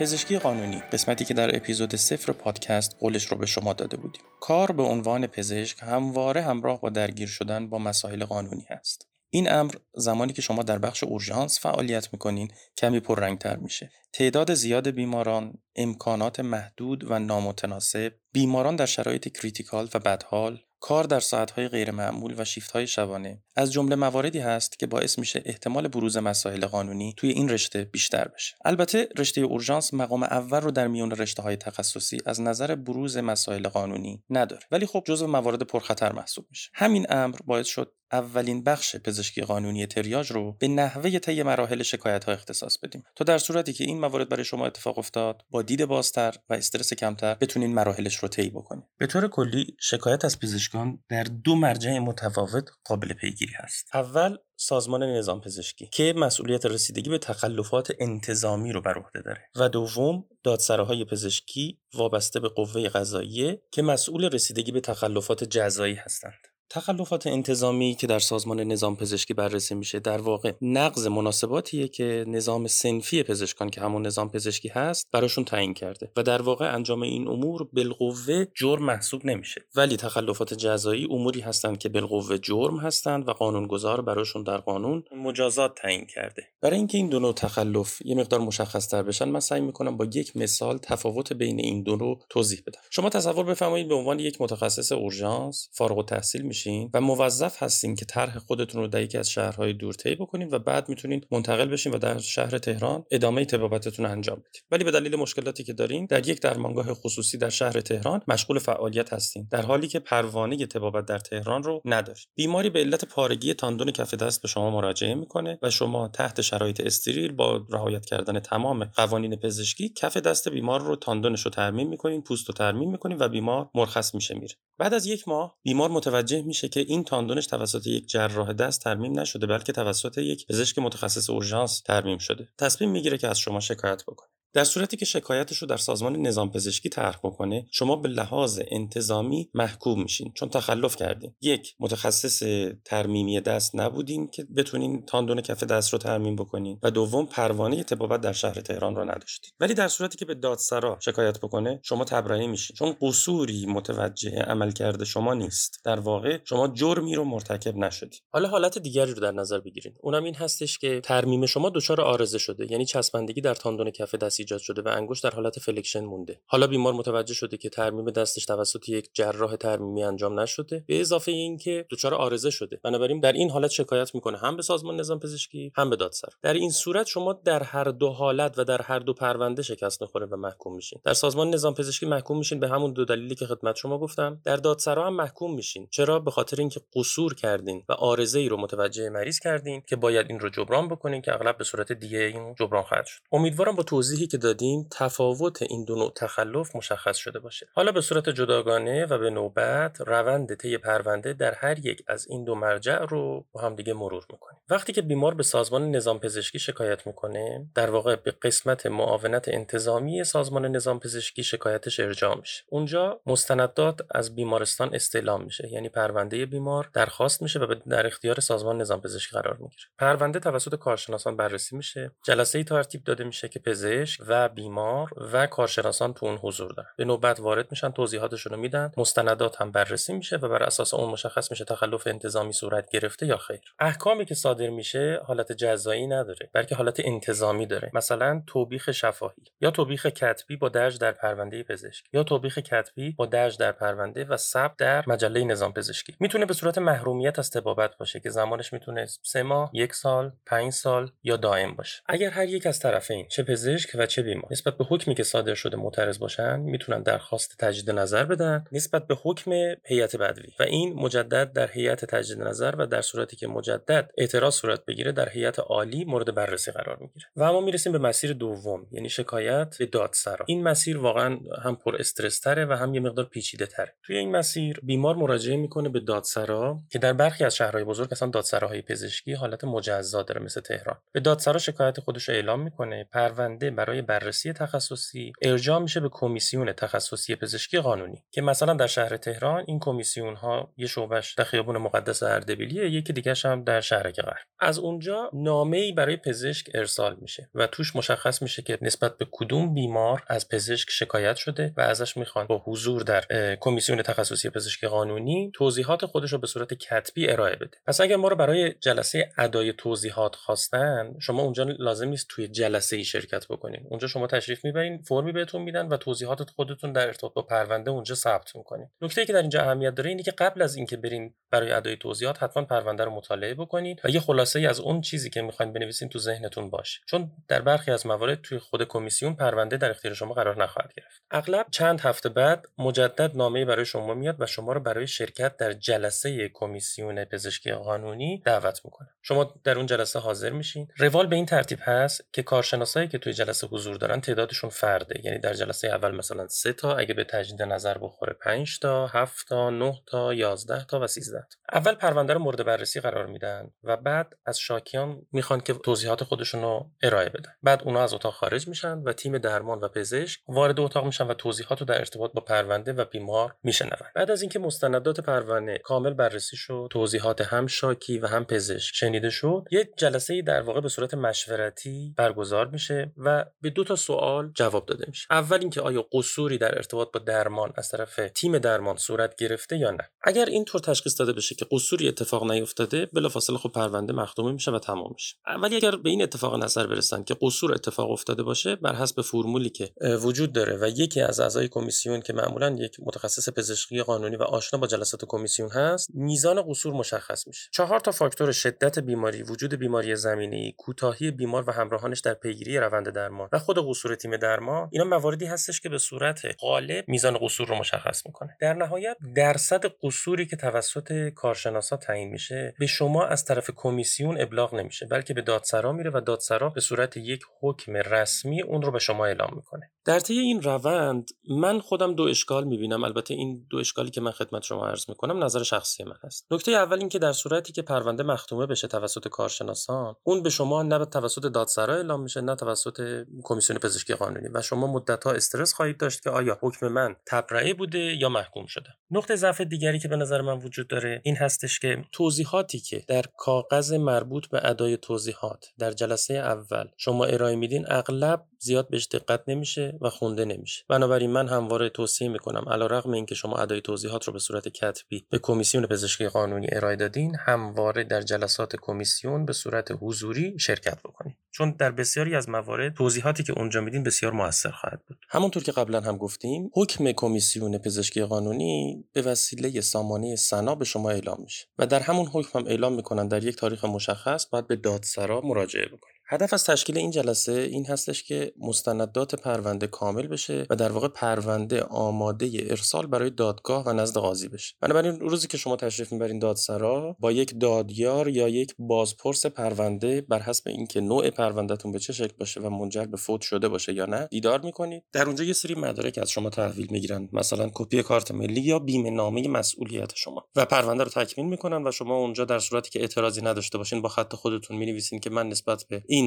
پزشکی 0.01 0.39
قانونی 0.39 0.79
قسمتی 0.91 1.25
که 1.25 1.33
در 1.33 1.55
اپیزود 1.55 1.95
صفر 1.95 2.33
پادکست 2.33 2.95
قولش 2.99 3.25
رو 3.25 3.37
به 3.37 3.45
شما 3.45 3.73
داده 3.73 3.97
بودیم. 3.97 4.21
کار 4.39 4.71
به 4.71 4.83
عنوان 4.83 5.27
پزشک 5.27 5.77
همواره 5.81 6.41
همراه 6.41 6.81
با 6.81 6.89
درگیر 6.89 7.27
شدن 7.27 7.69
با 7.69 7.79
مسائل 7.79 8.25
قانونی 8.25 8.65
هست. 8.69 9.07
این 9.29 9.51
امر 9.51 9.73
زمانی 9.93 10.33
که 10.33 10.41
شما 10.41 10.63
در 10.63 10.77
بخش 10.77 11.03
اورژانس 11.03 11.59
فعالیت 11.59 12.13
می‌کنین 12.13 12.51
کمی 12.77 12.99
پررنگتر 12.99 13.55
میشه. 13.55 13.91
تعداد 14.13 14.53
زیاد 14.53 14.89
بیماران 14.89 15.53
امکانات 15.75 16.39
محدود 16.39 17.11
و 17.11 17.19
نامتناسب 17.19 18.13
بیماران 18.31 18.75
در 18.75 18.85
شرایط 18.85 19.27
critical 19.38 19.89
و 19.93 19.99
بدحال 19.99 20.59
کار 20.81 21.03
در 21.03 21.19
ساعت‌های 21.19 21.67
غیرمعمول 21.67 22.35
و 22.37 22.45
شیفت‌های 22.45 22.87
شبانه 22.87 23.43
از 23.55 23.71
جمله 23.71 23.95
مواردی 23.95 24.39
هست 24.39 24.79
که 24.79 24.87
باعث 24.87 25.19
میشه 25.19 25.41
احتمال 25.45 25.87
بروز 25.87 26.17
مسائل 26.17 26.65
قانونی 26.65 27.13
توی 27.17 27.29
این 27.29 27.49
رشته 27.49 27.83
بیشتر 27.83 28.27
بشه. 28.27 28.55
البته 28.65 29.09
رشته 29.17 29.41
اورژانس 29.41 29.93
مقام 29.93 30.23
اول 30.23 30.61
رو 30.61 30.71
در 30.71 30.87
میون 30.87 31.11
رشته 31.11 31.55
تخصصی 31.55 32.17
از 32.25 32.41
نظر 32.41 32.75
بروز 32.75 33.17
مسائل 33.17 33.67
قانونی 33.67 34.23
نداره 34.29 34.63
ولی 34.71 34.85
خب 34.85 35.03
جزو 35.05 35.27
موارد 35.27 35.63
پرخطر 35.63 36.11
محسوب 36.11 36.45
میشه. 36.49 36.69
همین 36.73 37.05
امر 37.09 37.37
باعث 37.45 37.67
شد 37.67 37.93
اولین 38.12 38.63
بخش 38.63 38.95
پزشکی 38.95 39.41
قانونی 39.41 39.86
تریاژ 39.86 40.31
رو 40.32 40.52
به 40.60 40.67
نحوه 40.67 41.19
طی 41.19 41.43
مراحل 41.43 41.84
شکایت 41.84 42.24
ها 42.24 42.32
اختصاص 42.32 42.78
بدیم 42.78 43.04
تا 43.15 43.24
در 43.24 43.38
صورتی 43.38 43.74
که 43.74 43.84
این 43.84 44.00
موارد 44.00 44.30
برای 44.30 44.45
شما 44.45 44.65
اتفاق 44.65 44.97
افتاد 44.97 45.41
با 45.50 45.62
دید 45.62 45.86
بازتر 45.86 46.36
و 46.50 46.54
استرس 46.54 46.93
کمتر 46.93 47.36
بتونین 47.36 47.74
مراحلش 47.74 48.15
رو 48.15 48.28
طی 48.28 48.50
بکنید 48.50 48.84
به 48.97 49.08
طور 49.08 49.28
کلی 49.28 49.76
شکایت 49.80 50.26
از 50.26 50.39
پزشکان 50.39 51.04
در 51.10 51.24
دو 51.24 51.56
مرجع 51.56 52.00
متفاوت 52.00 52.69
قابل 52.86 53.13
پیگیری 53.13 53.54
هست. 53.56 53.95
اول 53.95 54.38
سازمان 54.56 55.04
نظام 55.04 55.41
پزشکی 55.41 55.89
که 55.93 56.13
مسئولیت 56.17 56.65
رسیدگی 56.65 57.10
به 57.10 57.17
تخلفات 57.17 57.91
انتظامی 58.00 58.71
رو 58.71 58.82
بر 58.82 58.97
عهده 58.97 59.21
داره. 59.21 59.41
و 59.56 59.69
دوم 59.69 60.26
دادسراهای 60.43 61.06
پزشکی 61.06 61.80
وابسته 61.93 62.39
به 62.39 62.50
قوه 62.50 62.89
قضاییه 62.89 63.62
که 63.71 63.82
مسئول 63.82 64.30
رسیدگی 64.30 64.71
به 64.71 64.82
تخلفات 64.82 65.43
جزایی 65.43 65.95
هستند. 65.95 66.50
تخلفات 66.73 67.27
انتظامی 67.27 67.95
که 67.95 68.07
در 68.07 68.19
سازمان 68.19 68.60
نظام 68.60 68.95
پزشکی 68.95 69.34
بررسی 69.34 69.75
میشه 69.75 69.99
در 69.99 70.17
واقع 70.17 70.53
نقض 70.62 71.07
مناسباتیه 71.07 71.88
که 71.88 72.25
نظام 72.27 72.67
سنفی 72.67 73.24
پزشکان 73.24 73.69
که 73.69 73.82
همون 73.82 74.05
نظام 74.05 74.30
پزشکی 74.30 74.69
هست 74.69 75.07
براشون 75.11 75.45
تعیین 75.45 75.74
کرده 75.74 76.11
و 76.17 76.24
در 76.24 76.41
واقع 76.41 76.74
انجام 76.76 77.01
این 77.01 77.28
امور 77.28 77.67
بالقوه 77.74 78.45
جرم 78.55 78.84
محسوب 78.84 79.26
نمیشه. 79.26 79.61
ولی 79.76 79.97
تخلفات 79.97 80.53
جزایی 80.53 81.07
اموری 81.09 81.39
هستند 81.39 81.78
که 81.78 81.89
بالقوه 81.89 82.38
جرم 82.38 82.78
هستند 82.78 83.30
و 83.30 83.34
قانونگذار 83.34 84.01
براشون 84.01 84.43
در 84.43 84.57
قانون 84.57 85.03
مجازات 85.17 85.76
تعیین 85.76 86.05
کرده. 86.05 86.43
برای 86.61 86.78
اینکه 86.78 86.97
این 86.97 87.09
دو 87.09 87.19
نوع 87.19 87.34
تخلف 87.34 88.01
یه 88.05 88.15
مقدار 88.15 88.39
مشخص 88.39 88.88
تر 88.88 89.03
بشن 89.03 89.30
من 89.30 89.39
سعی 89.39 89.61
می‌کنم 89.61 89.97
با 89.97 90.05
یک 90.05 90.38
مثال 90.38 90.78
تفاوت 90.78 91.34
بین 91.34 91.59
این 91.59 91.84
دو 91.84 91.95
رو 91.95 92.19
توضیح 92.30 92.61
بدم. 92.67 92.82
شما 92.89 93.09
تصور 93.09 93.45
بفرمایید 93.45 93.88
به 93.88 93.95
عنوان 93.95 94.19
یک 94.19 94.41
متخصص 94.41 94.91
اورژانس 94.91 95.69
فارغ 95.72 95.97
التحصیل 95.97 96.41
میشین 96.66 96.89
و 96.93 97.01
موظف 97.01 97.64
هستین 97.64 97.95
که 97.95 98.05
طرح 98.05 98.38
خودتون 98.38 98.82
رو 98.82 98.88
در 98.88 99.01
یکی 99.01 99.18
از 99.18 99.30
شهرهای 99.30 99.74
دور 99.74 99.93
طی 99.93 100.16
بکنین 100.16 100.49
و 100.51 100.59
بعد 100.59 100.89
می‌تونین 100.89 101.26
منتقل 101.32 101.66
بشین 101.66 101.93
و 101.93 101.97
در 101.97 102.18
شهر 102.20 102.57
تهران 102.57 103.05
ادامه 103.12 103.45
طبابتتون 103.45 104.05
انجام 104.05 104.36
بدین. 104.36 104.62
ولی 104.72 104.84
به 104.84 104.91
دلیل 104.91 105.16
مشکلاتی 105.16 105.64
که 105.64 105.74
دارین 105.74 106.05
در 106.05 106.28
یک 106.28 106.41
درمانگاه 106.41 106.93
خصوصی 106.93 107.38
در 107.38 107.49
شهر 107.49 107.82
تهران 107.82 108.22
مشغول 108.28 108.59
فعالیت 108.59 109.14
هستین. 109.14 109.47
در 109.51 109.62
حالی 109.62 109.88
که 109.88 109.99
پروانه 109.99 110.66
طبابت 110.66 111.05
در 111.05 111.20
تهران 111.20 111.64
رو 111.64 111.82
ندارید 111.86 112.28
بیماری 112.36 112.70
به 112.70 112.80
علت 112.80 113.05
پارگی 113.05 113.53
تاندون 113.53 113.91
کف 113.91 114.14
دست 114.14 114.41
به 114.41 114.47
شما 114.47 114.70
مراجعه 114.72 115.16
می‌کنه 115.16 115.59
و 115.62 115.70
شما 115.70 116.07
تحت 116.07 116.41
شرایط 116.41 116.82
استریل 116.82 117.32
با 117.32 117.66
رعایت 117.70 118.05
کردن 118.05 118.39
تمام 118.39 118.84
قوانین 118.86 119.36
پزشکی 119.36 119.89
کف 119.89 120.18
دست 120.18 120.49
بیمار 120.49 120.82
رو 120.82 120.95
تاندونش 120.95 121.41
رو 121.41 121.51
ترمیم 121.51 121.89
می‌کنین 121.89 122.22
پوست 122.22 122.47
رو 122.47 122.53
ترمیم 122.53 122.91
می‌کنین 122.91 123.18
و 123.18 123.28
بیمار 123.28 123.70
مرخص 123.76 124.16
میشه 124.16 124.36
میره. 124.36 124.55
بعد 124.78 124.93
از 124.93 125.05
یک 125.05 125.28
ماه 125.28 125.57
بیمار 125.64 125.89
متوجه 125.89 126.41
میشه 126.52 126.70
که 126.70 126.80
این 126.80 127.04
تاندونش 127.04 127.47
توسط 127.47 127.88
یک 127.88 128.08
جراح 128.08 128.54
دست 128.54 128.84
ترمیم 128.84 129.20
نشده 129.20 129.47
بلکه 129.47 129.72
توسط 129.72 130.18
یک 130.18 130.47
پزشک 130.47 130.80
متخصص 130.80 131.30
اورژانس 131.30 131.82
ترمیم 131.82 132.18
شده. 132.18 132.49
تصمیم 132.58 132.91
می‌گیره 132.91 133.18
که 133.18 133.28
از 133.28 133.39
شما 133.39 133.60
شکایت 133.60 134.04
بکنه. 134.04 134.30
در 134.54 134.64
صورتی 134.64 134.97
که 134.97 135.06
شکایتش 135.06 135.58
رو 135.58 135.68
در 135.68 135.78
سازمان 135.78 136.16
نظام 136.16 136.52
پزشکی 136.52 136.89
طرح 136.89 137.18
بکنه 137.24 137.68
شما 137.72 137.95
به 137.95 138.10
لحاظ 138.10 138.60
انتظامی 138.72 139.49
محکوم 139.54 140.02
میشین 140.02 140.32
چون 140.34 140.49
تخلف 140.49 140.95
کردین. 140.95 141.36
یک 141.41 141.76
متخصص 141.80 142.43
ترمیمی 142.86 143.41
دست 143.41 143.76
نبودین 143.76 144.28
که 144.28 144.43
بتونین 144.43 145.06
تاندون 145.06 145.41
کف 145.41 145.64
دست 145.64 145.93
رو 145.93 145.99
ترمیم 145.99 146.36
بکنین. 146.36 146.80
و 146.84 146.91
دوم 146.91 147.26
پروانه 147.26 147.84
طبابت 147.84 148.22
در 148.22 148.34
شهر 148.34 148.54
تهران 148.54 148.95
رو 148.95 149.04
نداشتین. 149.12 149.52
ولی 149.60 149.74
در 149.74 149.88
صورتی 149.88 150.18
که 150.18 150.26
به 150.26 150.36
دادسرا 150.36 150.97
شکایت 150.99 151.39
بکنه 151.39 151.80
شما 151.84 152.06
تبرئه 152.06 152.47
میشین. 152.47 152.76
چون 152.76 152.95
قصوری 153.02 153.66
متوجه 153.66 154.32
عملکرد 154.32 155.05
شما 155.06 155.34
نیست. 155.34 155.82
در 155.86 155.99
واقع 155.99 156.38
شما 156.45 156.68
جرمی 156.68 157.16
رو 157.16 157.24
مرتکب 157.24 157.78
نشدید 157.78 158.22
حالا 158.30 158.49
حالت 158.49 158.78
دیگری 158.78 159.14
رو 159.14 159.22
در 159.22 159.32
نظر 159.32 159.60
بگیرید 159.60 159.95
اونم 159.99 160.24
این 160.24 160.36
هستش 160.36 160.78
که 160.78 161.02
ترمیم 161.04 161.45
شما 161.45 161.70
دچار 161.70 162.02
عارضه 162.01 162.38
شده. 162.38 162.72
یعنی 162.72 162.86
چسبندگی 162.86 163.41
در 163.41 163.56
تاندون 163.56 163.91
کف 163.91 164.16
دست 164.16 164.40
ایجاد 164.41 164.59
شده 164.59 164.81
و 164.81 164.87
انگشت 164.87 165.23
در 165.23 165.29
حالت 165.29 165.59
flexion 165.59 166.03
مونده. 166.03 166.41
حالا 166.45 166.67
بیمار 166.67 166.93
متوجه 166.93 167.33
شده 167.33 167.57
که 167.57 167.69
ترمیم 167.69 168.11
دستش 168.11 168.45
توسط 168.45 168.89
یک 168.89 169.09
جراح 169.13 169.55
ترمیمی 169.55 170.03
انجام 170.03 170.39
نشده. 170.39 170.83
به 170.87 171.01
اضافه 171.01 171.31
اینکه 171.31 171.85
دچار 171.89 172.13
عارضه 172.13 172.49
شده. 172.49 172.79
بنابراین 172.83 173.19
در 173.19 173.31
این 173.31 173.49
حالت 173.49 173.71
شکایت 173.71 174.15
می‌کنه. 174.15 174.37
هم 174.37 174.55
به 174.55 174.61
سازمان 174.61 174.99
نظام 174.99 175.19
پزشکی 175.19 175.71
هم 175.75 175.89
به 175.89 175.95
دادسر. 175.95 176.27
در 176.41 176.53
این 176.53 176.71
صورت 176.71 177.07
شما 177.07 177.33
در 177.33 177.63
هر 177.63 177.83
دو 177.83 178.09
حالت 178.09 178.59
و 178.59 178.63
در 178.63 178.81
هر 178.81 178.99
دو 178.99 179.13
پرونده 179.13 179.61
شکست 179.61 180.01
می‌خوره 180.01 180.25
و 180.25 180.35
محکوم 180.35 180.75
میشین. 180.75 180.99
در 181.03 181.13
سازمان 181.13 181.49
نظام 181.49 181.73
پزشکی 181.73 182.05
محکوم 182.05 182.37
میشین 182.37 182.59
به 182.59 182.69
همون 182.69 182.93
دو 182.93 183.05
دلیلی 183.05 183.35
که 183.35 183.45
خدمت 183.45 183.75
شما 183.75 183.97
گفتم. 183.97 184.41
در 184.45 184.55
دادسرا 184.55 185.07
هم 185.07 185.13
محکوم 185.13 185.55
میشین. 185.55 185.87
چرا؟ 185.91 186.19
به 186.19 186.31
خاطر 186.31 186.57
اینکه 186.59 186.81
قصور 186.95 187.35
کردین 187.35 187.83
و 187.89 187.93
آرزه 187.93 188.39
ای 188.39 188.49
رو 188.49 188.57
متوجه 188.57 189.09
مریض 189.09 189.39
کردین 189.39 189.83
که 189.89 189.95
باید 189.95 190.25
این 190.29 190.39
رو 190.39 190.49
جبران 190.49 190.87
بکنین 190.87 191.21
که 191.21 191.33
اغلب 191.33 191.57
به 191.57 191.63
صورت 191.63 191.91
دیگه 191.91 192.19
این 192.19 192.55
جبران 192.59 192.83
خواهد 192.83 193.05
شد. 193.05 193.21
امیدوارم 193.31 193.75
با 193.75 193.83
توضیحی 193.83 194.27
که 194.32 194.38
دادیم 194.38 194.88
تفاوت 194.91 195.61
این 195.61 195.86
دو 195.86 195.95
نوع 195.95 196.13
تخلف 196.15 196.75
مشخص 196.75 197.17
شده 197.17 197.39
باشه. 197.39 197.67
حالا 197.73 197.91
به 197.91 198.01
صورت 198.01 198.29
جداگانه 198.29 199.05
و 199.05 199.17
به 199.17 199.29
نوبت 199.29 200.01
روند 200.01 200.55
طی 200.55 200.77
پرونده 200.77 201.34
در 201.34 201.53
هر 201.53 201.86
یک 201.86 202.03
از 202.07 202.27
این 202.27 202.43
دو 202.43 202.55
مرجع 202.55 202.99
رو 202.99 203.45
با 203.51 203.61
هم 203.61 203.75
دیگه 203.75 203.93
مرور 203.93 204.25
می‌کنیم. 204.32 204.59
وقتی 204.69 204.93
که 204.93 205.01
بیمار 205.01 205.34
به 205.34 205.43
سازمان 205.43 205.91
نظام 205.91 206.19
پزشکی 206.19 206.59
شکایت 206.59 207.07
می‌کنه 207.07 207.67
در 207.75 207.89
واقع 207.89 208.15
به 208.15 208.32
قسمت 208.32 208.86
معاونت 208.86 209.47
انتظامی 209.47 210.23
سازمان 210.23 210.65
نظام 210.65 210.99
پزشکی 210.99 211.43
شکایتش 211.43 211.99
ارجاع 211.99 212.38
میشه. 212.38 212.63
اونجا 212.67 213.21
مستندات 213.25 213.99
از 214.11 214.36
بیمارستان 214.36 214.95
استعلام 214.95 215.43
میشه. 215.43 215.69
یعنی 215.71 215.89
پرونده 215.89 216.45
بیمار 216.45 216.89
درخواست 216.93 217.41
میشه 217.41 217.59
و 217.59 217.75
در 217.89 218.07
اختیار 218.07 218.39
سازمان 218.39 218.82
نظام 218.82 219.01
پزشکی 219.01 219.32
قرار 219.32 219.57
می‌گیره. 219.57 219.84
پرونده 219.99 220.39
توسط 220.39 220.75
کارشناسان 220.75 221.36
بررسی 221.38 221.75
میشه. 221.75 222.11
جلسه 222.23 222.57
ای 222.57 222.63
ترتیب 222.63 223.03
داده 223.03 223.23
میشه 223.23 223.49
که 223.49 223.59
پزشک 223.59 224.20
و 224.28 224.49
بیمار 224.49 225.09
و 225.34 225.47
کارشناسان 225.47 226.13
تو 226.13 226.26
اون 226.26 226.38
حضور 226.38 226.74
دارن. 226.74 226.89
به 226.97 227.05
نوبت 227.05 227.39
وارد 227.39 227.67
میشن 227.72 227.91
توضیحاتشون 227.91 228.53
رو 228.53 228.59
میدن. 228.59 228.91
مستندات 228.97 229.61
هم 229.61 229.72
بررسی 229.72 230.13
میشه 230.13 230.36
و 230.36 230.49
بر 230.49 230.63
اساس 230.63 230.93
اون 230.93 231.09
مشخص 231.09 231.51
میشه 231.51 231.65
تخلف 231.65 232.07
انتظامی 232.07 232.53
صورت 232.53 232.89
گرفته 232.89 233.26
یا 233.26 233.38
خیر. 233.38 233.61
احکامی 233.80 234.26
که 234.26 234.36
صادر 234.36 234.69
میشه 234.69 235.22
حالت 235.26 235.51
جزایی 235.51 236.07
نداره 236.07 236.49
بلکه 236.53 236.76
حالت 236.76 236.99
انتظامی 237.05 237.65
داره. 237.65 237.91
مثلا 237.93 238.43
توبیخ 238.47 238.91
شفاهی 238.91 239.43
یا 239.61 239.72
توبیخ 239.72 240.05
کتبی 240.05 240.55
با 240.55 240.69
درج 240.69 240.99
در 240.99 241.11
پرونده 241.11 241.63
پزشک 241.63 242.05
یا 242.13 242.24
توبیخ 242.24 242.57
کتبی 242.57 243.11
با 243.11 243.26
درج 243.26 243.57
در 243.57 243.72
پرونده 243.72 244.26
و 244.26 244.38
ثبت 244.38 244.78
در 244.78 245.03
مجله 245.07 245.43
نظام 245.43 245.74
پزشکی. 245.74 246.15
می‌تونه 246.19 246.45
به 246.45 246.53
صورت 246.53 246.78
محرومیت 246.78 247.39
از 247.39 247.49
طبابت 247.49 247.97
باشه 247.97 248.19
که 248.19 248.30
زمانش 248.30 248.74
می‌تونه 248.74 249.05
سه 249.24 249.43
ماه 249.43 249.72
یک 249.74 249.93
سال 249.93 250.32
پنج 250.45 250.74
سال 250.74 251.11
یا 251.24 251.38
دائم 251.38 251.76
باشه. 251.76 252.01
اگر 252.05 252.30
هر 252.30 252.45
یک 252.45 252.65
از 252.65 252.80
طرفین 252.80 253.28
چه 253.28 253.43
پزشک 253.43 253.89
و 253.95 254.05
چه 254.12 254.22
بیمار. 254.22 254.47
نسبت 254.51 254.78
به 254.78 254.84
حکمی 254.84 255.16
که 255.16 255.24
صادر 255.24 255.53
شده 255.53 255.78
معترض 255.78 256.20
باشن 256.20 256.59
می‌تونن 256.59 257.03
درخواست 257.03 257.55
تجدید 257.59 257.91
نظر 257.91 258.24
بدن 258.24 258.64
نسبت 258.72 259.07
به 259.07 259.16
حکم 259.24 259.51
هیئت 259.86 260.16
بدوی. 260.16 260.51
و 260.59 260.64
این 260.64 260.93
مجدد 260.93 261.53
در 261.53 261.72
هیئت 261.72 262.05
تجدید 262.05 262.41
نظر 262.41 262.76
و 262.78 262.86
در 262.86 263.01
صورتی 263.01 263.36
که 263.36 263.47
مجدد 263.47 264.09
اعتراض 264.18 264.53
صورت 264.53 264.86
بگیره 264.86 265.12
در 265.12 265.30
هیئت 265.30 265.59
عالی 265.59 266.05
مورد 266.05 266.36
بررسی 266.36 266.72
قرار 266.72 266.97
می‌گیره. 267.01 267.26
و 267.36 267.43
اما 267.43 267.62
می‌رسیم 267.62 267.91
به 267.91 267.99
مسیر 267.99 268.34
دوم 268.34 268.88
یعنی 268.91 269.09
شکایت 269.09 269.76
به 269.80 269.86
دادسرا. 269.86 270.45
این 270.47 270.64
مسیر 270.64 270.97
واقعا 270.97 271.39
هم 271.64 271.76
پر 271.76 271.95
استرس 271.95 272.39
تره 272.39 272.66
و 272.66 272.74
هم 272.74 272.93
یه 272.93 272.99
مقدار 272.99 273.26
پیچیده 273.26 273.66
تره. 273.66 273.93
توی 274.03 274.18
این 274.18 274.32
مسیر 274.32 274.80
بیمار 274.84 275.16
مراجعه 275.16 275.57
می‌کنه 275.57 275.89
به 275.89 275.99
دادسرا 275.99 276.80
که 276.89 276.99
در 276.99 277.14
برخی 277.14 277.43
از 277.43 277.55
شهرهای 277.55 277.84
بزرگ 277.84 278.07
اصلا 278.12 278.30
دادسراهای 278.30 278.82
پزشکی 278.82 279.34
حالت 279.34 279.64
مجزا 279.64 280.24
داره 280.24 280.41
مثل 280.41 280.62
تهران. 280.62 280.97
به 281.12 281.20
دادسرا 281.20 281.57
شکایت 281.59 281.99
خودش 281.99 282.30
اعلام 282.30 282.62
می‌کنه 282.62 283.07
پرونده 283.12 283.72
برای 283.72 284.01
بررسی 284.02 284.54
تخصصی 284.54 285.34
ارجاع 285.41 285.80
میشه 285.80 285.99
به 285.99 286.10
کمیسیون 286.12 286.74
تخصصی 286.74 287.36
پزشکی 287.36 287.80
قانونی 287.80 288.24
که 288.32 288.41
مثلا 288.41 288.74
در 288.74 288.88
شهر 288.88 289.18
تهران 289.18 289.64
این 289.68 289.80
کمیسیون 289.80 290.36
ها 290.36 290.74
یه 290.78 290.88
شعبش 290.88 291.34
در 291.34 291.43
خیابون 291.43 291.78
مقدس 291.78 292.24
اردبیلیه 292.24 292.89
یکی 292.89 293.14
دیگه 293.14 293.34
هم 293.43 293.64
در 293.64 293.82
شهرک 293.82 294.22
غرب. 294.22 294.38
از 294.60 294.80
اونجا 294.80 295.30
نامه 295.34 295.78
ای 295.78 295.91
برای 295.91 296.18
پزشک 296.18 296.70
ارسال 296.74 297.18
میشه 297.22 297.49
و 297.56 297.68
توش 297.68 297.95
مشخص 297.95 298.41
میشه 298.41 298.62
که 298.62 298.78
نسبت 298.82 299.18
به 299.18 299.28
کدوم 299.32 299.74
بیمار 299.74 300.24
از 300.28 300.49
پزشک 300.49 300.89
شکایت 300.89 301.36
شده 301.36 301.74
و 301.78 301.82
ازش 301.82 302.18
می‌خوان 302.18 302.47
با 302.47 302.64
حضور 302.66 303.02
در 303.04 303.56
کمیسیون 303.56 304.02
تخصصی 304.02 304.49
پزشکی 304.49 304.88
قانونی 304.88 305.52
توضیحات 305.54 306.06
خودش 306.06 306.32
رو 306.32 306.38
به 306.38 306.47
صورت 306.47 306.74
کتبی 306.74 307.30
ارائه 307.30 307.56
بده. 307.56 307.78
پس 307.86 308.02
اگر 308.02 308.16
ما 308.16 308.28
رو 308.28 308.36
برای 308.36 308.74
جلسه 308.74 309.30
ادای 309.38 309.74
توضیحات 309.74 310.36
خواستن 310.36 311.14
شما 311.20 311.41
اونجا 311.41 311.64
لازم 311.64 312.10
نیست 312.10 312.28
توی 312.30 312.47
جلسه 312.47 312.95
ای 312.95 313.04
شرکت 313.04 313.47
بکنین. 313.47 313.88
اونجا 313.91 314.07
شما 314.07 314.27
تشریف 314.27 314.65
می‌برین 314.65 315.01
فرمی 315.01 315.31
بهتون 315.31 315.61
میدن 315.61 315.87
و 315.87 315.97
توضیحات 315.97 316.49
خودتون 316.49 316.91
در 316.91 317.07
ارتباط 317.07 317.33
با 317.33 317.41
پرونده 317.41 317.91
اونجا 317.91 318.15
ثبت 318.15 318.55
می‌کنین. 318.55 318.87
نکته 319.01 319.25
که 319.25 319.33
در 319.33 319.41
اینجا 319.41 319.61
اهمیت 319.61 319.95
داره 319.95 320.09
اینه 320.09 320.23
که 320.23 320.31
قبل 320.31 320.61
از 320.61 320.75
اینکه 320.75 320.97
برین 320.97 321.33
برای 321.51 321.71
ادای 321.71 321.97
توضیحات 321.97 322.43
حتما 322.43 322.65
پرونده 322.65 323.05
رو 323.05 323.11
مطالعه 323.11 323.53
بکنید 323.53 324.01
و 324.03 324.09
یه 324.09 324.19
خلاصه 324.19 324.59
ای 324.59 324.67
از 324.67 324.79
اون 324.79 325.01
چیزی 325.01 325.29
که 325.29 325.41
می‌خواین 325.41 325.73
بنویسین 325.73 326.09
تو 326.09 326.19
ذهنتون 326.19 326.69
باشه. 326.69 326.99
چون 327.05 327.31
در 327.47 327.61
برخی 327.61 327.91
از 327.91 328.05
موارد 328.05 328.41
توی 328.41 328.59
خود 328.59 328.83
کمیسیون 328.83 329.35
پرونده 329.35 329.77
در 329.77 329.89
اختیار 329.89 330.13
شما 330.13 330.33
قرار 330.33 330.63
نخواهد 330.63 330.93
گرفت. 330.97 331.21
اغلب 331.31 331.65
چند 331.71 331.99
هفته 331.99 332.29
بعد 332.29 332.67
مجدد 332.77 333.37
نامه 333.37 333.65
برای 333.65 333.85
شما 333.85 334.13
میاد 334.13 334.35
و 334.41 334.45
شما 334.45 334.73
رو 334.73 334.79
برای 334.79 335.07
شرکت 335.07 335.57
در 335.57 335.73
جلسه 335.73 336.49
کمیسیون 336.53 337.25
پزشکی 337.25 337.71
قانونی 337.71 338.41
دعوت 338.45 338.85
می‌کنه. 338.85 339.09
شما 339.21 339.53
در 339.63 339.77
اون 339.77 339.85
جلسه 339.85 340.19
حاضر 340.19 340.49
میشین. 340.49 340.87
روال 340.97 341.27
به 341.27 341.35
این 341.35 341.45
ترتیب 341.45 341.79
هست 341.81 342.23
که 342.33 342.43
کارشناسایی 342.43 343.07
که 343.07 343.17
توی 343.17 343.33
جلسه 343.33 343.67
حضور 343.72 343.97
دارن 343.97 344.22
تعدادشون 344.22 344.69
فرده. 344.69 345.22
یعنی 345.24 345.39
در 345.39 345.53
جلسه 345.53 345.88
اول 345.88 346.15
مثلا 346.15 346.47
سه 346.47 346.74
تا 346.74 346.95
اگه 346.95 347.13
به 347.13 347.24
تجدید 347.24 347.61
نظر 347.61 347.97
بخوره 347.97 348.34
5 348.34 348.80
تا 348.80 349.07
7 349.07 349.47
تا 349.47 349.69
9 349.69 349.93
تا 350.05 350.34
11 350.34 350.86
تا 350.86 350.99
و 350.99 351.07
13 351.07 351.39
تا. 351.39 351.80
اول 351.80 351.95
پرونده 351.95 352.34
رو 352.34 352.39
مورد 352.39 352.65
بررسی 352.65 352.99
قرار 352.99 353.26
میدن 353.26 353.72
و 353.84 353.97
بعد 353.97 354.34
از 354.45 354.59
شاکیان 354.59 355.22
می‌خوان 355.32 355.61
که 355.61 355.74
توضیحات 355.74 356.24
خودشون 356.24 356.61
رو 356.61 356.91
ارائه 357.03 357.30
بدن. 357.30 357.51
بعد 357.63 357.82
اونا 357.84 358.03
از 358.03 358.13
اتاق 358.13 358.34
خارج 358.34 358.67
میشن 358.67 358.97
و 358.97 359.13
تیم 359.13 359.38
درمان 359.38 359.80
و 359.80 359.88
پزشک 359.88 360.39
وارد 360.47 360.80
اتاق 360.80 361.05
میشن 361.05 361.28
و 361.28 361.34
توضیحات 361.34 361.80
رو 361.80 361.86
در 361.86 361.97
ارتباط 361.97 362.34
با 362.34 362.41
پرونده 362.41 362.93
و 362.93 363.05
بیمار 363.05 363.55
میشنون. 363.63 363.91
بعد 364.15 364.32
از 364.32 364.41
اینکه 364.41 364.59
مستندات 364.59 365.19
پرونده 365.19 365.78
کامل 365.78 366.13
بررسی 366.13 366.57
شد 366.57 366.88
توضیحات 366.91 367.41
هم 367.41 367.67
شاکی 367.67 368.19
و 368.19 368.28
هم 368.28 368.45
پزشک 368.45 368.95
شنیده 368.95 369.30
شد 369.30 369.67
یک 369.72 369.89
جلسه 369.97 370.41
در 370.41 370.61
واقع 370.61 370.82
به 370.82 370.89
صورت 370.89 371.13
مشورتی 371.13 372.13
برگزار 372.17 372.67
میشه 372.67 373.11
و 373.17 373.45
به 373.62 373.70
دو 373.70 373.84
تا 373.84 373.95
سوال 373.95 374.51
جواب 374.55 374.86
داده 374.86 375.05
میشه. 375.07 375.28
اول 375.30 375.57
اینکه 375.59 375.82
آیا 375.82 376.07
قصوری 376.14 376.57
در 376.57 376.76
ارتباط 376.76 377.12
با 377.12 377.20
درمان 377.20 377.74
از 377.76 377.89
طرف 377.89 378.20
تیم 378.36 378.57
درمان 378.57 378.97
صورت 378.97 379.36
گرفته 379.36 379.78
یا 379.78 379.91
نه؟ 379.91 380.09
اگر 380.24 380.45
اینطور 380.45 380.82
تشخیص 380.82 381.20
داده 381.20 381.34
بشه 381.34 381.55
که 381.55 381.66
قصوری 381.72 382.07
اتفاق 382.07 382.51
نیفتاده 382.51 383.05
بلافاصله 383.05 383.57
خب 383.57 383.72
پرونده 383.72 384.14
مختومه 384.14 384.51
میشه 384.51 384.72
و 384.72 384.80
تمام 384.80 385.12
میشه. 385.14 385.36
ولی 385.62 385.76
اگر 385.76 385.95
به 385.95 386.09
این 386.09 386.22
اتفاق 386.22 386.64
نظر 386.64 386.88
برسن 386.88 387.24
که 387.24 387.36
قصور 387.41 387.74
اتفاق 387.74 388.12
افتاده 388.12 388.43
باشه 388.43 388.76
بر 388.76 388.95
حسب 388.95 389.22
فرمولی 389.22 389.70
که 389.70 389.93
وجود 390.22 390.53
داره 390.53 390.78
و 390.82 390.88
یکی 390.88 391.22
از 391.22 391.39
اعضای 391.39 391.68
کمیسیون 391.68 392.22
که 392.22 392.34
معمولا 392.34 392.70
یک 392.70 392.97
متخصص 392.99 393.49
پزشکی 393.49 394.01
قانونی 394.01 394.36
و 394.36 394.43
آشنا 394.43 394.80
با 394.80 394.88
جلسات 394.88 395.26
کمیسیون 395.28 395.70
هست 395.70 396.09
میزان 396.14 396.62
قصور 396.62 396.93
مشخص 396.93 397.47
میشه. 397.47 397.70
چهار 397.74 397.99
تا 397.99 398.12
فاکتور 398.12 398.51
شدت 398.51 398.99
بیماری 398.99 399.43
وجود 399.43 399.74
بیماری 399.74 400.16
زمینی 400.16 400.76
کوتاهی 400.78 401.32
بیمار 401.32 401.64
و 401.68 401.72
همراهانش 401.72 402.20
در 402.20 402.34
پیگیری 402.34 402.78
روند 402.78 403.09
درمان. 403.09 403.49
و 403.52 403.60
خود 403.60 403.78
قصور 403.89 404.16
تیم 404.16 404.38
درمان 404.38 404.89
اینا 404.91 405.06
مواردی 405.06 405.45
هستش 405.45 405.82
که 405.82 405.89
به 405.89 405.97
صورت 405.97 406.41
غالب 406.60 407.06
میزان 407.08 407.38
قصور 407.41 407.68
رو 407.68 407.76
مشخص 407.76 408.26
می‌کنه. 408.26 408.58
در 408.62 408.74
نهایت 408.74 409.18
درصد 409.36 409.86
قصوری 410.04 410.45
که 410.45 410.56
توسط 410.56 411.30
کارشناسا 411.30 411.97
تعیین 411.97 412.30
میشه 412.30 412.76
به 412.80 412.88
شما 412.88 413.26
از 413.26 413.45
طرف 413.45 413.70
کمیسیون 413.76 414.41
ابلاغ 414.41 414.76
نمیشه 414.76 415.06
بلکه 415.06 415.34
به 415.34 415.41
دادسرا 415.41 415.91
میره 415.91 416.12
و 416.14 416.22
دادسرا 416.22 416.70
به 416.70 416.82
صورت 416.82 417.18
یک 417.18 417.41
حکم 417.62 417.95
رسمی 417.95 418.62
اون 418.62 418.82
رو 418.82 418.91
به 418.91 418.99
شما 418.99 419.26
اعلام 419.26 419.54
می‌کنه. 419.56 419.91
در 420.06 420.20
طی 420.20 420.39
این 420.39 420.62
روند 420.62 421.30
من 421.49 421.80
خودم 421.80 422.16
دو 422.16 422.24
اشکال 422.24 422.64
می‌بینم. 422.64 423.04
البته 423.04 423.34
این 423.34 423.66
دو 423.70 423.78
اشکالی 423.78 424.12
که 424.12 424.22
من 424.22 424.32
خدمت 424.32 424.64
شما 424.64 424.88
عرض 424.88 425.10
می‌کنم 425.10 425.43
نظر 425.43 425.64
شخصی 425.64 426.04
من 426.04 426.16
هست. 426.24 426.47
نکته 426.52 426.72
اول 426.72 426.99
این 426.99 427.10
که 427.10 427.20
در 427.20 427.32
صورتی 427.32 427.74
که 427.74 427.82
پرونده 427.82 428.24
مختومه 428.24 428.66
بشه 428.66 428.88
توسط 428.88 429.28
کارشناسان 429.28 430.16
اون 430.24 430.43
به 430.43 430.49
شما 430.49 430.84
نه 430.84 431.06
توسط 431.06 431.41
دادسرا 431.41 431.95
اعلام 431.95 432.22
میشه 432.24 432.41
نه 432.41 432.56
توسط 432.56 433.26
کمیسیون 433.43 433.79
پزشکی 433.79 434.13
قانونی 434.13 434.47
و 434.53 434.61
شما 434.61 434.87
مدت 434.87 435.23
ها 435.23 435.31
استرس 435.31 435.73
خواهید 435.73 435.97
داشت 435.97 436.23
که 436.23 436.29
آیا 436.29 436.57
حکم 436.61 436.87
من 436.87 437.15
تبرئه 437.25 437.73
بوده 437.73 437.99
یا 437.99 438.29
محکوم 438.29 438.65
شده. 438.65 438.89
نقطه 439.11 439.35
ضعف 439.35 439.61
دیگری 439.61 439.99
که 439.99 440.07
به 440.07 440.15
نظر 440.15 440.41
من 440.41 440.57
وجود 440.57 440.87
داره 440.87 441.21
این 441.23 441.35
هستش 441.35 441.79
که 441.79 442.05
توضیحاتی 442.11 442.79
که 442.79 443.03
در 443.07 443.23
کاغذ 443.37 443.93
مربوط 443.93 444.47
به 444.47 444.69
ادای 444.69 444.97
توضیحات 444.97 445.65
در 445.79 445.91
جلسه 445.91 446.33
اول 446.33 446.85
شما 446.97 447.25
ارائه 447.25 447.55
میدین 447.55 447.85
اغلب 447.87 448.45
زیاد 448.59 448.89
بهش 448.89 449.07
دقت 449.07 449.43
نمیشه 449.47 449.97
و 450.01 450.09
خونده 450.09 450.45
نمیشه. 450.45 450.83
بنابراین 450.89 451.31
من 451.31 451.47
همواره 451.47 451.89
توصیه 451.89 452.29
می‌کنم 452.29 452.69
علیرغم 452.69 453.11
اینکه 453.11 453.35
شما 453.35 453.57
ادای 453.57 453.81
توضیحات 453.81 454.23
رو 454.23 454.33
به 454.33 454.39
صورت 454.39 454.67
کتبی 454.67 455.25
به 455.29 455.39
کمیسیون 455.39 455.85
پزشکی 455.85 456.27
قانونی 456.27 456.67
ارائه 456.71 456.95
دادین 456.95 457.35
همواره 457.35 458.03
در 458.03 458.21
جلسات 458.21 458.75
کمیسیون 458.75 459.45
به 459.45 459.53
صورت 459.53 459.91
حضوری 460.01 460.59
شرکت 460.59 460.99
بکنید. 460.99 461.37
چون 461.52 461.72
در 461.72 461.91
بسیاری 461.91 462.36
از 462.36 462.49
موارد 462.49 462.93
توضیحاتی 462.93 463.43
که 463.43 463.54
اونجا 463.54 463.82
میدین 463.82 464.04
بسیار 464.04 464.32
موثر 464.32 464.72
خواهد 464.72 465.02
بود. 465.08 465.18
همونطور 465.30 465.64
که 465.64 465.72
قبلا 465.72 466.02
هم 466.02 466.18
گفتیم 466.18 466.72
حکم 466.74 467.12
کمیسیون 467.12 467.78
پزشکی 467.78 468.24
قانونی 468.24 469.06
به 469.14 469.22
وسیله 469.22 469.82
سامانه 469.82 470.36
سنا 470.36 470.76
به 470.76 470.86
شما 470.86 471.10
اعلام 471.10 471.41
میشه 471.41 471.66
و 471.80 471.88
در 471.88 471.99
همون 471.99 472.28
حکم 472.28 472.60
هم 472.60 472.68
اعلام 472.68 472.93
می‌کنن 472.93 473.28
در 473.28 473.43
یک 473.43 473.56
تاریخ 473.56 473.86
مشخص 473.86 474.45
باید 474.45 474.68
به 474.68 474.76
دادسرا 474.76 475.41
مراجعه 475.41 475.86
بکنید 475.86 476.11
هدف 476.34 476.53
از 476.53 476.65
تشکیل 476.65 476.97
این 476.97 477.11
جلسه 477.11 477.51
این 477.51 477.86
هستش 477.86 478.23
که 478.23 478.53
مستندات 478.59 479.36
پرونده 479.36 479.88
کامل 479.88 480.27
بشه 480.27 480.65
و 480.69 480.75
در 480.75 480.91
واقع 480.91 481.07
پرونده 481.07 481.82
آماده 481.82 482.51
ارسال 482.53 483.07
برای 483.07 483.29
دادگاه 483.29 483.84
و 483.86 483.93
نزد 483.93 484.17
قاضی 484.17 484.47
بشه. 484.47 484.75
بنابراین 484.82 485.19
روزی 485.19 485.47
که 485.47 485.57
شما 485.57 485.75
تشریف 485.75 486.11
می‌برین 486.11 486.39
دادسرا 486.39 487.15
با 487.19 487.32
یک 487.32 487.59
دادیار 487.59 488.27
یا 488.27 488.47
یک 488.47 488.75
بازپرس 488.79 489.45
پرونده 489.45 490.21
بر 490.21 490.39
حسب 490.39 490.67
اینکه 490.67 491.01
نوع 491.01 491.29
پروندهتون 491.29 491.91
به 491.91 491.99
چه 491.99 492.13
شکل 492.13 492.34
باشه 492.39 492.61
و 492.61 492.69
منجر 492.69 493.05
به 493.05 493.17
فوت 493.17 493.41
شده 493.41 493.67
باشه 493.67 493.93
یا 493.93 494.05
نه 494.05 494.27
دیدار 494.32 494.61
می‌کنید. 494.61 495.03
در 495.13 495.25
اونجا 495.25 495.43
یه 495.43 495.53
سری 495.53 495.75
مدارک 495.75 496.17
از 496.17 496.32
شما 496.32 496.49
تحویل 496.49 496.88
می‌گیرن. 496.91 497.29
مثلا 497.34 497.69
کپی 497.73 498.03
کارت 498.03 498.32
ملی 498.32 498.61
یا 498.61 498.79
بیمه 498.79 499.09
نامه 499.09 499.47
مسئولیت 499.47 500.11
شما. 500.15 500.45
و 500.55 500.65
پرونده 500.65 501.03
رو 501.03 501.09
تکمیل 501.09 501.47
می‌کنن 501.47 501.88
و 501.88 501.91
شما 501.91 502.17
اونجا 502.17 502.45
در 502.45 502.59
صورتی 502.59 502.89
که 502.89 502.99
اعتراضی 502.99 503.41
نداشته 503.41 503.77
باشین 503.77 504.01
با 504.01 504.09
خط 504.09 504.36
خودتون 504.36 504.77
می‌نویسین 504.77 505.19
که 505.19 505.29
من 505.29 505.49
نسبت 505.49 505.86
به 505.89 506.03
این 506.07 506.20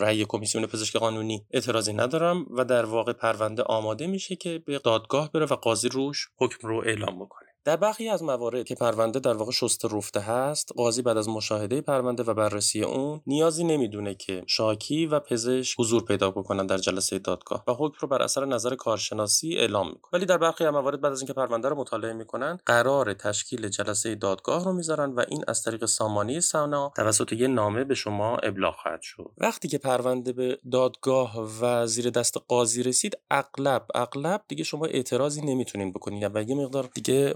رأی 0.00 0.24
کمیسیون 0.24 0.66
پزشک 0.66 0.96
قانونی 0.96 1.46
اعتراضی 1.50 1.92
ندارم 1.92 2.46
و 2.50 2.64
در 2.64 2.84
واقع 2.84 3.12
پرونده 3.12 3.62
آماده 3.62 4.06
میشه 4.06 4.36
که 4.36 4.62
به 4.66 4.78
دادگاه 4.78 5.32
بره 5.32 5.46
و 5.46 5.54
قاضی 5.54 5.88
روش 5.88 6.28
حکم 6.36 6.68
رو 6.68 6.82
اعلام 6.86 7.16
بکنه. 7.18 7.49
در 7.64 7.76
برخی 7.76 8.08
از 8.08 8.22
موارد 8.22 8.64
که 8.64 8.74
پرونده 8.74 9.18
در 9.18 9.32
واقع 9.32 9.52
شسته 9.52 9.88
رفته 9.92 10.20
هست 10.20 10.72
قاضی 10.76 11.02
بعد 11.02 11.16
از 11.16 11.28
مشاهده 11.28 11.80
پرونده 11.80 12.22
و 12.22 12.34
بررسی 12.34 12.82
اون 12.82 13.20
نیازی 13.26 13.64
نمی‌دونه 13.64 14.14
که 14.14 14.44
شاکی 14.46 15.06
و 15.06 15.20
پزشک 15.20 15.80
حضور 15.80 16.04
پیدا 16.04 16.30
بکنن 16.30 16.66
در 16.66 16.78
جلسه 16.78 17.18
دادگاه 17.18 17.64
و 17.68 17.72
حکم 17.72 17.96
رو 18.00 18.08
بر 18.08 18.22
اثر 18.22 18.44
نظر 18.44 18.74
کارشناسی 18.74 19.56
اعلام 19.56 19.86
می‌کنه 19.86 20.10
ولی 20.12 20.26
در 20.26 20.38
برخی 20.38 20.64
از 20.64 20.72
موارد 20.72 21.00
بعد 21.00 21.12
از 21.12 21.20
اینکه 21.20 21.32
پرونده 21.32 21.68
رو 21.68 21.76
مطالعه 21.76 22.12
می‌کنن 22.12 22.58
قرار 22.66 23.14
تشکیل 23.14 23.68
جلسه 23.68 24.14
دادگاه 24.14 24.64
رو 24.64 24.72
می‌ذارن 24.72 25.12
و 25.12 25.24
این 25.28 25.44
از 25.48 25.62
طریق 25.62 25.84
سامانه 25.84 26.40
سنا 26.40 26.92
توسط 26.96 27.32
یه 27.32 27.48
نامه 27.48 27.84
به 27.84 27.94
شما 27.94 28.36
ابلاغ 28.36 28.74
خواهد 28.74 29.02
شد. 29.02 29.30
وقتی 29.38 29.68
که 29.68 29.78
پرونده 29.78 30.32
به 30.32 30.58
دادگاه 30.72 31.48
و 31.60 31.86
زیر 31.86 32.10
دست 32.10 32.36
قاضی 32.48 32.82
رسید 32.82 33.18
اغلب 33.30 33.86
اغلب 33.94 34.42
دیگه 34.48 34.64
شما 34.64 34.86
اعتراضی 34.86 35.40
نمی‌تونین 35.40 35.92
بکنید 35.92 36.30
و 36.34 36.42
یه 36.42 36.54
مقدار 36.54 36.88
دیگه 36.94 37.34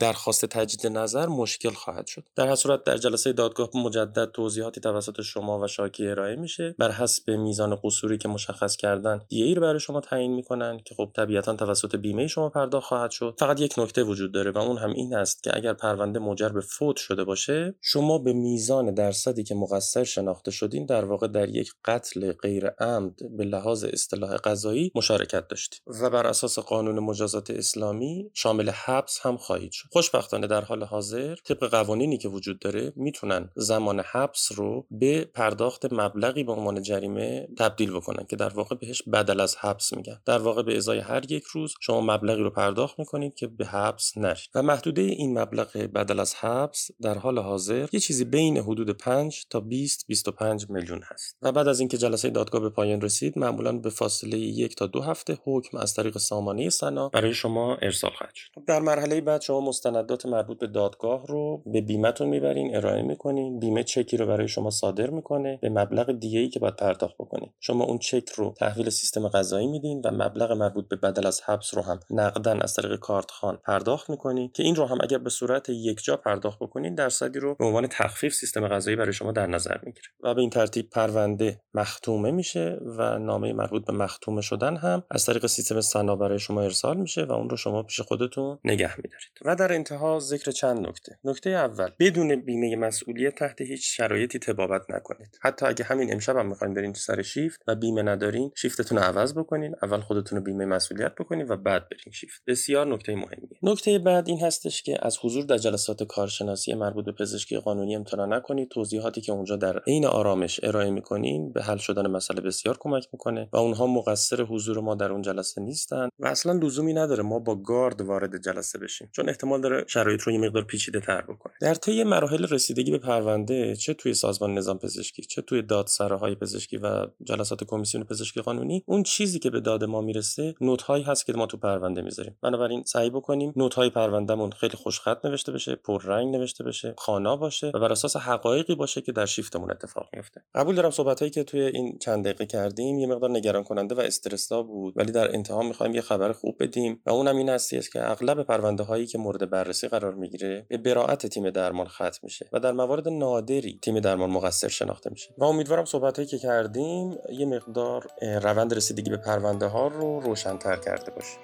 درخواست 0.00 0.46
تجدید 0.46 0.86
نظر 0.86 1.26
مشکل 1.26 1.70
خواهد 1.70 2.06
شد. 2.06 2.24
در 2.36 2.48
هر 2.48 2.54
صورت 2.54 2.84
در 2.84 2.96
جلسه 2.96 3.32
دادگاه 3.32 3.70
مجدد 3.74 4.30
توضیحاتی 4.30 4.80
توسط 4.80 5.20
شما 5.20 5.60
و 5.60 5.66
شاکی 5.66 6.08
ارائه 6.08 6.36
میشه. 6.36 6.74
بر 6.78 6.90
حسب 6.90 7.30
میزان 7.30 7.78
قصوری 7.84 8.18
که 8.18 8.28
مشخص 8.28 8.76
کردن 8.76 9.20
دیه 9.28 9.54
رو 9.54 9.62
برای 9.62 9.80
شما 9.80 10.00
تعیین 10.00 10.34
می‌کنن 10.34 10.80
که 10.84 10.94
خب 10.94 11.10
طبیعتا 11.14 11.54
توسط 11.54 11.96
بیمه 11.96 12.26
شما 12.26 12.48
پرداخت 12.48 12.86
خواهد 12.86 13.10
شد. 13.10 13.36
فقط 13.38 13.60
یک 13.60 13.78
نکته 13.78 14.02
وجود 14.02 14.32
داره 14.32 14.50
و 14.50 14.58
اون 14.58 14.78
هم 14.78 14.90
این 14.90 15.14
است 15.14 15.42
که 15.42 15.56
اگر 15.56 15.72
پرونده 15.72 16.18
موجر 16.18 16.48
به 16.48 16.60
فوت 16.60 16.96
شده 16.96 17.24
باشه 17.24 17.74
شما 17.80 18.18
به 18.18 18.32
میزان 18.32 18.94
درصدی 18.94 19.44
که 19.44 19.54
مقصر 19.54 20.04
شناخته 20.04 20.50
شدین 20.50 20.86
در 20.86 21.04
واقع 21.04 21.28
در 21.28 21.48
یک 21.48 21.72
قتل 21.84 22.32
غیر 22.32 22.66
عمد 22.66 23.36
به 23.36 23.44
لحاظ 23.44 23.84
اصطلاح 23.84 24.36
قضایی 24.36 24.92
مشارکت 24.94 25.48
داشتید 25.48 25.82
و 26.02 26.10
بر 26.10 26.26
اساس 26.26 26.58
قانون 26.58 26.98
مجازات 26.98 27.50
اسلامی 27.50 28.30
شامل 28.34 28.70
حبس 28.70 29.18
هم 29.22 29.36
خواهید 29.56 29.72
شد. 29.72 29.88
خوشبختانه 29.92 30.46
در 30.46 30.64
حال 30.64 30.84
حاضر 30.84 31.34
طبق 31.34 31.70
قوانینی 31.70 32.18
که 32.18 32.28
وجود 32.28 32.58
داره 32.58 32.92
می‌تونن 32.96 33.50
زمان 33.56 34.00
حبس 34.00 34.52
رو 34.54 34.86
به 34.90 35.24
پرداخت 35.24 35.92
مبلغی 35.92 36.44
به 36.44 36.52
عنوان 36.52 36.82
جریمه 36.82 37.48
تبدیل 37.58 37.90
بکنن 37.90 38.26
که 38.26 38.36
در 38.36 38.48
واقع 38.48 38.76
بهش 38.76 39.02
بدل 39.02 39.40
از 39.40 39.56
حبس 39.56 39.92
میگن. 39.92 40.20
در 40.26 40.38
واقع 40.38 40.62
به 40.62 40.76
ازای 40.76 40.98
هر 40.98 41.32
یک 41.32 41.44
روز 41.44 41.74
شما 41.80 42.00
مبلغی 42.00 42.42
رو 42.42 42.50
پرداخت 42.50 42.98
می‌کنید 42.98 43.34
که 43.34 43.46
به 43.46 43.66
حبس 43.66 44.18
نرید 44.18 44.48
و 44.54 44.62
محدوده 44.62 45.02
این 45.02 45.38
مبلغ 45.38 45.76
بدل 45.76 46.20
از 46.20 46.34
حبس 46.34 46.90
در 47.02 47.18
حال 47.18 47.38
حاضر 47.38 47.88
یه 47.92 48.00
چیزی 48.00 48.24
بین 48.24 48.56
حدود 48.56 48.90
5 48.90 49.44
تا 49.50 49.60
20 49.60 50.06
25 50.06 50.70
میلیون 50.70 51.00
هست. 51.04 51.36
و 51.42 51.52
بعد 51.52 51.68
از 51.68 51.80
اینکه 51.80 51.98
جلسه 51.98 52.30
دادگاه 52.30 52.60
به 52.60 52.70
پایان 52.70 53.00
رسید 53.00 53.38
معمولا 53.38 53.72
به 53.72 53.90
فاصله 53.90 54.38
یک 54.38 54.76
تا 54.76 54.86
دو 54.86 55.00
هفته 55.00 55.38
حکم 55.44 55.78
از 55.78 55.94
طریق 55.94 56.18
سامانه 56.18 56.70
سنا 56.70 57.08
برای 57.08 57.34
شما 57.34 57.76
ارسال 57.82 58.10
خواهد 58.10 58.34
شد. 58.34 58.50
در 58.66 58.80
مرحله 58.80 59.20
بعد 59.20 59.40
شما 59.46 59.60
مستندات 59.60 60.26
مربوط 60.26 60.58
به 60.58 60.66
دادگاه 60.66 61.26
رو 61.26 61.62
به 61.66 61.80
بیمهتون 61.80 62.28
می‌برین 62.28 62.76
ارائه 62.76 63.02
می‌کنین. 63.02 63.58
بیمه 63.58 63.82
چکی 63.84 64.16
رو 64.16 64.26
برای 64.26 64.48
شما 64.48 64.70
صادر 64.70 65.10
می‌کنه. 65.10 65.58
به 65.62 65.68
مبلغ 65.68 66.12
دیگه 66.12 66.38
ای 66.38 66.48
که 66.48 66.60
باید 66.60 66.76
پرداخت 66.76 67.14
بکنین. 67.14 67.50
شما 67.60 67.84
اون 67.84 67.98
چک 67.98 68.28
رو 68.36 68.54
تحویل 68.58 68.90
سیستم 68.90 69.28
قضایی 69.28 69.66
میدین 69.66 70.02
و 70.04 70.10
مبلغ 70.10 70.52
مربوط 70.52 70.88
به 70.88 70.96
بدل 70.96 71.26
از 71.26 71.40
حبس 71.40 71.74
رو 71.74 71.82
هم 71.82 72.00
نقدا 72.10 72.52
از 72.52 72.74
طریق 72.74 72.96
کارت 72.96 73.30
خان 73.30 73.58
پرداخت 73.66 74.10
می‌کنین 74.10 74.50
که 74.54 74.62
این 74.62 74.76
رو 74.76 74.86
هم 74.86 74.98
اگر 75.02 75.18
به 75.18 75.30
صورت 75.30 75.68
یکجا 75.68 76.16
پرداخت 76.16 76.58
بکنین 76.58 76.94
درصدی 76.94 77.38
رو 77.38 77.54
به 77.54 77.64
عنوان 77.64 77.86
تخفیف 77.86 78.34
سیستم 78.34 78.68
قضایی 78.68 78.96
برای 78.96 79.12
شما 79.12 79.32
در 79.32 79.46
نظر 79.46 79.76
می‌گیره. 79.82 80.06
و 80.22 80.34
به 80.34 80.40
این 80.40 80.50
ترتیب 80.50 80.90
پرونده 80.90 81.60
مختومه 81.74 82.30
میشه 82.30 82.78
و 82.98 83.18
نامه 83.18 83.52
مربوط 83.52 83.84
به 83.86 83.92
مختومه 83.92 84.40
شدن 84.40 84.76
هم 84.76 85.02
از 85.10 85.26
طریق 85.26 85.46
سیستم 85.46 85.80
سنا 85.80 86.16
برای 86.16 86.38
شما 86.38 86.62
ارسال 86.62 86.96
میشه 86.96 87.24
و 87.24 87.32
اون 87.32 87.50
رو 87.50 87.56
شما 87.56 87.82
پیش 87.82 88.00
خودتون 88.00 88.58
نگه 88.64 88.96
میدارید. 88.96 89.35
و 89.44 89.56
در 89.56 89.72
انتها 89.72 90.18
ذکر 90.18 90.50
چند 90.50 90.86
نکته. 90.86 91.18
نکته 91.24 91.50
اول 91.50 91.90
بدون 91.98 92.36
بیمه 92.36 92.76
مسئولیت 92.76 93.34
تحت 93.34 93.60
هیچ 93.60 93.96
شرایطی 93.96 94.38
تبابت 94.38 94.82
نکنید. 94.90 95.38
حتی 95.42 95.66
اگه 95.66 95.84
همین 95.84 96.12
امشب 96.12 96.36
هم 96.36 96.46
می‌خواین 96.46 96.74
برین 96.74 96.92
سر 96.92 97.22
شیفت 97.22 97.60
و 97.66 97.74
بیمه 97.74 98.02
ندارین 98.02 98.52
شیفتتون 98.56 98.98
رو 98.98 99.04
عوض 99.04 99.34
بکنین. 99.34 99.74
اول 99.82 100.00
خودتون 100.00 100.38
رو 100.38 100.44
بیمه 100.44 100.64
مسئولیت 100.64 101.14
بکنین 101.14 101.48
و 101.48 101.56
بعد 101.56 101.88
برین 101.88 102.12
شیفت. 102.12 102.42
بسیار 102.46 102.86
نکته 102.86 103.14
مهمیه. 103.14 103.58
نکته 103.62 103.98
بعد 103.98 104.28
این 104.28 104.40
هستش 104.40 104.82
که 104.82 104.98
از 105.02 105.18
حضور 105.22 105.44
در 105.44 105.58
جلسات 105.58 106.02
کارشناسی 106.02 106.74
مربوط 106.74 107.04
به 107.04 107.12
پزشکی 107.12 107.58
قانونی 107.58 107.96
امتناع 107.96 108.26
نکنید. 108.26 108.68
توضیحاتی 108.68 109.20
که 109.20 109.32
اونجا 109.32 109.56
در 109.56 109.78
عین 109.78 110.06
آرامش 110.06 110.60
ارائه 110.62 110.90
می‌کنین 110.90 111.52
به 111.52 111.62
حل 111.62 111.76
شدن 111.76 112.06
مسئله 112.06 112.40
بسیار 112.40 112.76
کمک 112.80 113.08
می‌کنه 113.12 113.48
و 113.52 113.56
اونها 113.56 113.86
مقصر 113.86 114.42
حضور 114.42 114.80
ما 114.80 114.94
در 114.94 115.12
اون 115.12 115.22
جلسه 115.22 115.60
نیستن 115.60 116.08
و 116.18 116.26
اصلا 116.26 116.52
لزومی 116.52 116.94
نداره 116.94 117.22
ما 117.22 117.38
با 117.38 117.56
گارد 117.56 118.00
وارد 118.00 118.42
جلسه 118.42 118.78
بشیم. 118.78 119.10
احتمال 119.28 119.60
داره 119.60 119.84
شرایط 119.88 120.22
رو 120.22 120.32
یه 120.32 120.38
مقدار 120.38 120.62
پیچیده 120.62 121.00
تر 121.00 121.20
بکنه 121.20 121.52
در 121.60 121.74
طی 121.74 122.04
مراحل 122.04 122.46
رسیدگی 122.46 122.90
به 122.90 122.98
پرونده 122.98 123.76
چه 123.76 123.94
توی 123.94 124.14
سازمان 124.14 124.54
نظام 124.54 124.78
پزشکی 124.78 125.22
چه 125.22 125.42
توی 125.42 125.62
دادسراهای 125.62 126.34
پزشکی 126.34 126.76
و 126.76 127.06
جلسات 127.24 127.64
کمیسیون 127.64 128.04
پزشکی 128.04 128.40
قانونی 128.40 128.84
اون 128.86 129.02
چیزی 129.02 129.38
که 129.38 129.50
به 129.50 129.60
داد 129.60 129.84
ما 129.84 130.00
می‌رسه 130.00 130.54
نوت 130.60 130.82
هایی 130.82 131.04
هست 131.04 131.26
که 131.26 131.32
ما 131.32 131.46
تو 131.46 131.56
پرونده 131.56 132.02
می‌ذاریم. 132.02 132.36
بنابراین 132.42 132.84
سعی 132.84 133.10
بکنیم 133.10 133.52
نوت 133.56 133.74
های 133.74 133.90
پروندهمون 133.90 134.50
خیلی 134.50 134.76
خوشخط 134.76 135.24
نوشته 135.24 135.52
بشه 135.52 135.74
پررنگ 135.74 136.36
نوشته 136.36 136.64
بشه 136.64 136.94
خانا 136.98 137.36
باشه 137.36 137.70
و 137.74 137.80
بر 137.80 137.92
اساس 137.92 138.16
حقایقی 138.16 138.74
باشه 138.74 139.00
که 139.00 139.12
در 139.12 139.26
شیفتمون 139.26 139.70
اتفاق 139.70 140.08
میفته 140.12 140.42
قبول 140.54 140.74
دارم 140.74 140.90
صحبت 140.90 141.20
هایی 141.20 141.30
که 141.30 141.44
توی 141.44 141.60
این 141.60 141.98
چند 141.98 142.24
دقیقه 142.24 142.46
کردیم 142.46 142.98
یه 142.98 143.06
مقدار 143.06 143.30
نگران 143.30 143.64
کننده 143.64 143.94
و 143.94 144.00
استرسا 144.00 144.62
بود 144.62 144.94
ولی 144.96 145.12
در 145.12 145.34
انتها 145.34 145.62
می‌خوایم 145.62 145.94
یه 145.94 146.00
خبر 146.00 146.32
خوب 146.32 146.56
بدیم 146.60 147.00
و 147.06 147.10
اونم 147.10 147.36
این 147.36 147.48
هستی 147.48 147.78
است 147.78 147.92
که 147.92 148.10
اغلب 148.10 148.42
پرونده 148.42 148.82
هایی 148.82 149.06
مورد 149.16 149.50
بررسی 149.50 149.88
قرار 149.88 150.14
می‌گیره 150.14 150.66
به 150.68 150.76
براعت 150.78 151.26
تیم 151.26 151.50
درمان 151.50 151.86
ختم 151.86 152.18
میشه 152.22 152.48
و 152.52 152.60
در 152.60 152.72
موارد 152.72 153.08
نادری 153.08 153.78
تیم 153.82 154.00
درمان 154.00 154.30
مقصر 154.30 154.68
شناخته 154.68 155.10
میشه. 155.10 155.34
و 155.38 155.44
امیدوارم 155.44 155.84
صحبت 155.84 156.28
که 156.28 156.38
کردیم 156.38 157.18
یه 157.32 157.46
مقدار 157.46 158.06
روند 158.42 158.74
رسیدگی 158.74 159.10
به 159.10 159.16
پرونده 159.16 159.66
ها 159.66 159.86
رو 159.88 160.20
روشنتر 160.20 160.76
کرده 160.76 161.10
باشه. 161.10 161.38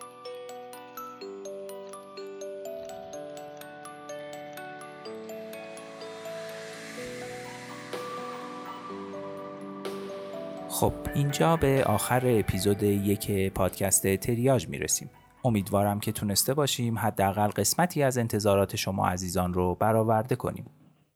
خب 10.69 10.93
اینجا 11.15 11.57
به 11.57 11.85
آخر 11.87 12.23
اپیزود 12.27 12.83
یک 12.83 13.53
پادکست 13.53 14.17
تریاج 14.17 14.69
می‌رسیم. 14.69 15.11
امیدوارم 15.45 16.01
که 16.01 16.13
تونسته 16.13 16.55
باشیم 16.55 16.99
حداقل 16.99 17.49
قسمتی 17.49 18.03
از 18.03 18.19
انتظارات 18.19 18.77
شما 18.77 19.09
عزیزان 19.09 19.55
رو 19.55 19.75
برآورده 19.75 20.37
کنیم. 20.37 20.65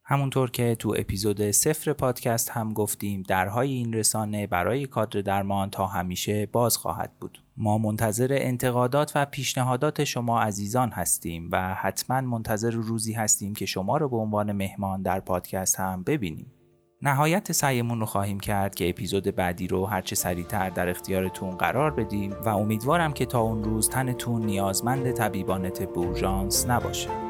همونطور 0.09 0.51
که 0.51 0.75
تو 0.75 0.95
اپیزود 0.97 1.51
صفر 1.51 1.93
پادکست 1.93 2.49
هم 2.49 2.73
گفتیم 2.73 3.23
درهای 3.27 3.71
این 3.71 3.93
رسانه 3.93 4.47
برای 4.47 4.85
کادر 4.85 5.21
درمان 5.21 5.69
تا 5.69 5.87
همیشه 5.87 6.45
باز 6.45 6.77
خواهد 6.77 7.11
بود. 7.19 7.43
ما 7.57 7.77
منتظر 7.77 8.27
انتقادات 8.31 9.11
و 9.15 9.25
پیشنهادات 9.25 10.03
شما 10.03 10.41
عزیزان 10.41 10.89
هستیم 10.89 11.49
و 11.51 11.73
حتما 11.73 12.21
منتظر 12.21 12.71
روزی 12.71 13.13
هستیم 13.13 13.53
که 13.53 13.65
شما 13.65 13.97
رو 13.97 14.09
به 14.09 14.17
عنوان 14.17 14.51
مهمان 14.51 15.01
در 15.01 15.19
پادکست 15.19 15.79
هم 15.79 16.03
ببینیم. 16.03 16.51
نهایت 17.01 17.51
سعیمون 17.51 17.99
رو 17.99 18.05
خواهیم 18.05 18.39
کرد 18.39 18.75
که 18.75 18.89
اپیزود 18.89 19.35
بعدی 19.35 19.67
رو 19.67 19.85
هرچه 19.85 20.15
سریعتر 20.15 20.69
در 20.69 20.89
اختیارتون 20.89 21.49
قرار 21.49 21.91
بدیم 21.91 22.33
و 22.45 22.49
امیدوارم 22.49 23.13
که 23.13 23.25
تا 23.25 23.39
اون 23.39 23.63
روز 23.63 23.89
تنتون 23.89 24.45
نیازمند 24.45 25.11
طبیبانت 25.11 25.89
بورژانس 25.93 26.69
نباشه. 26.69 27.26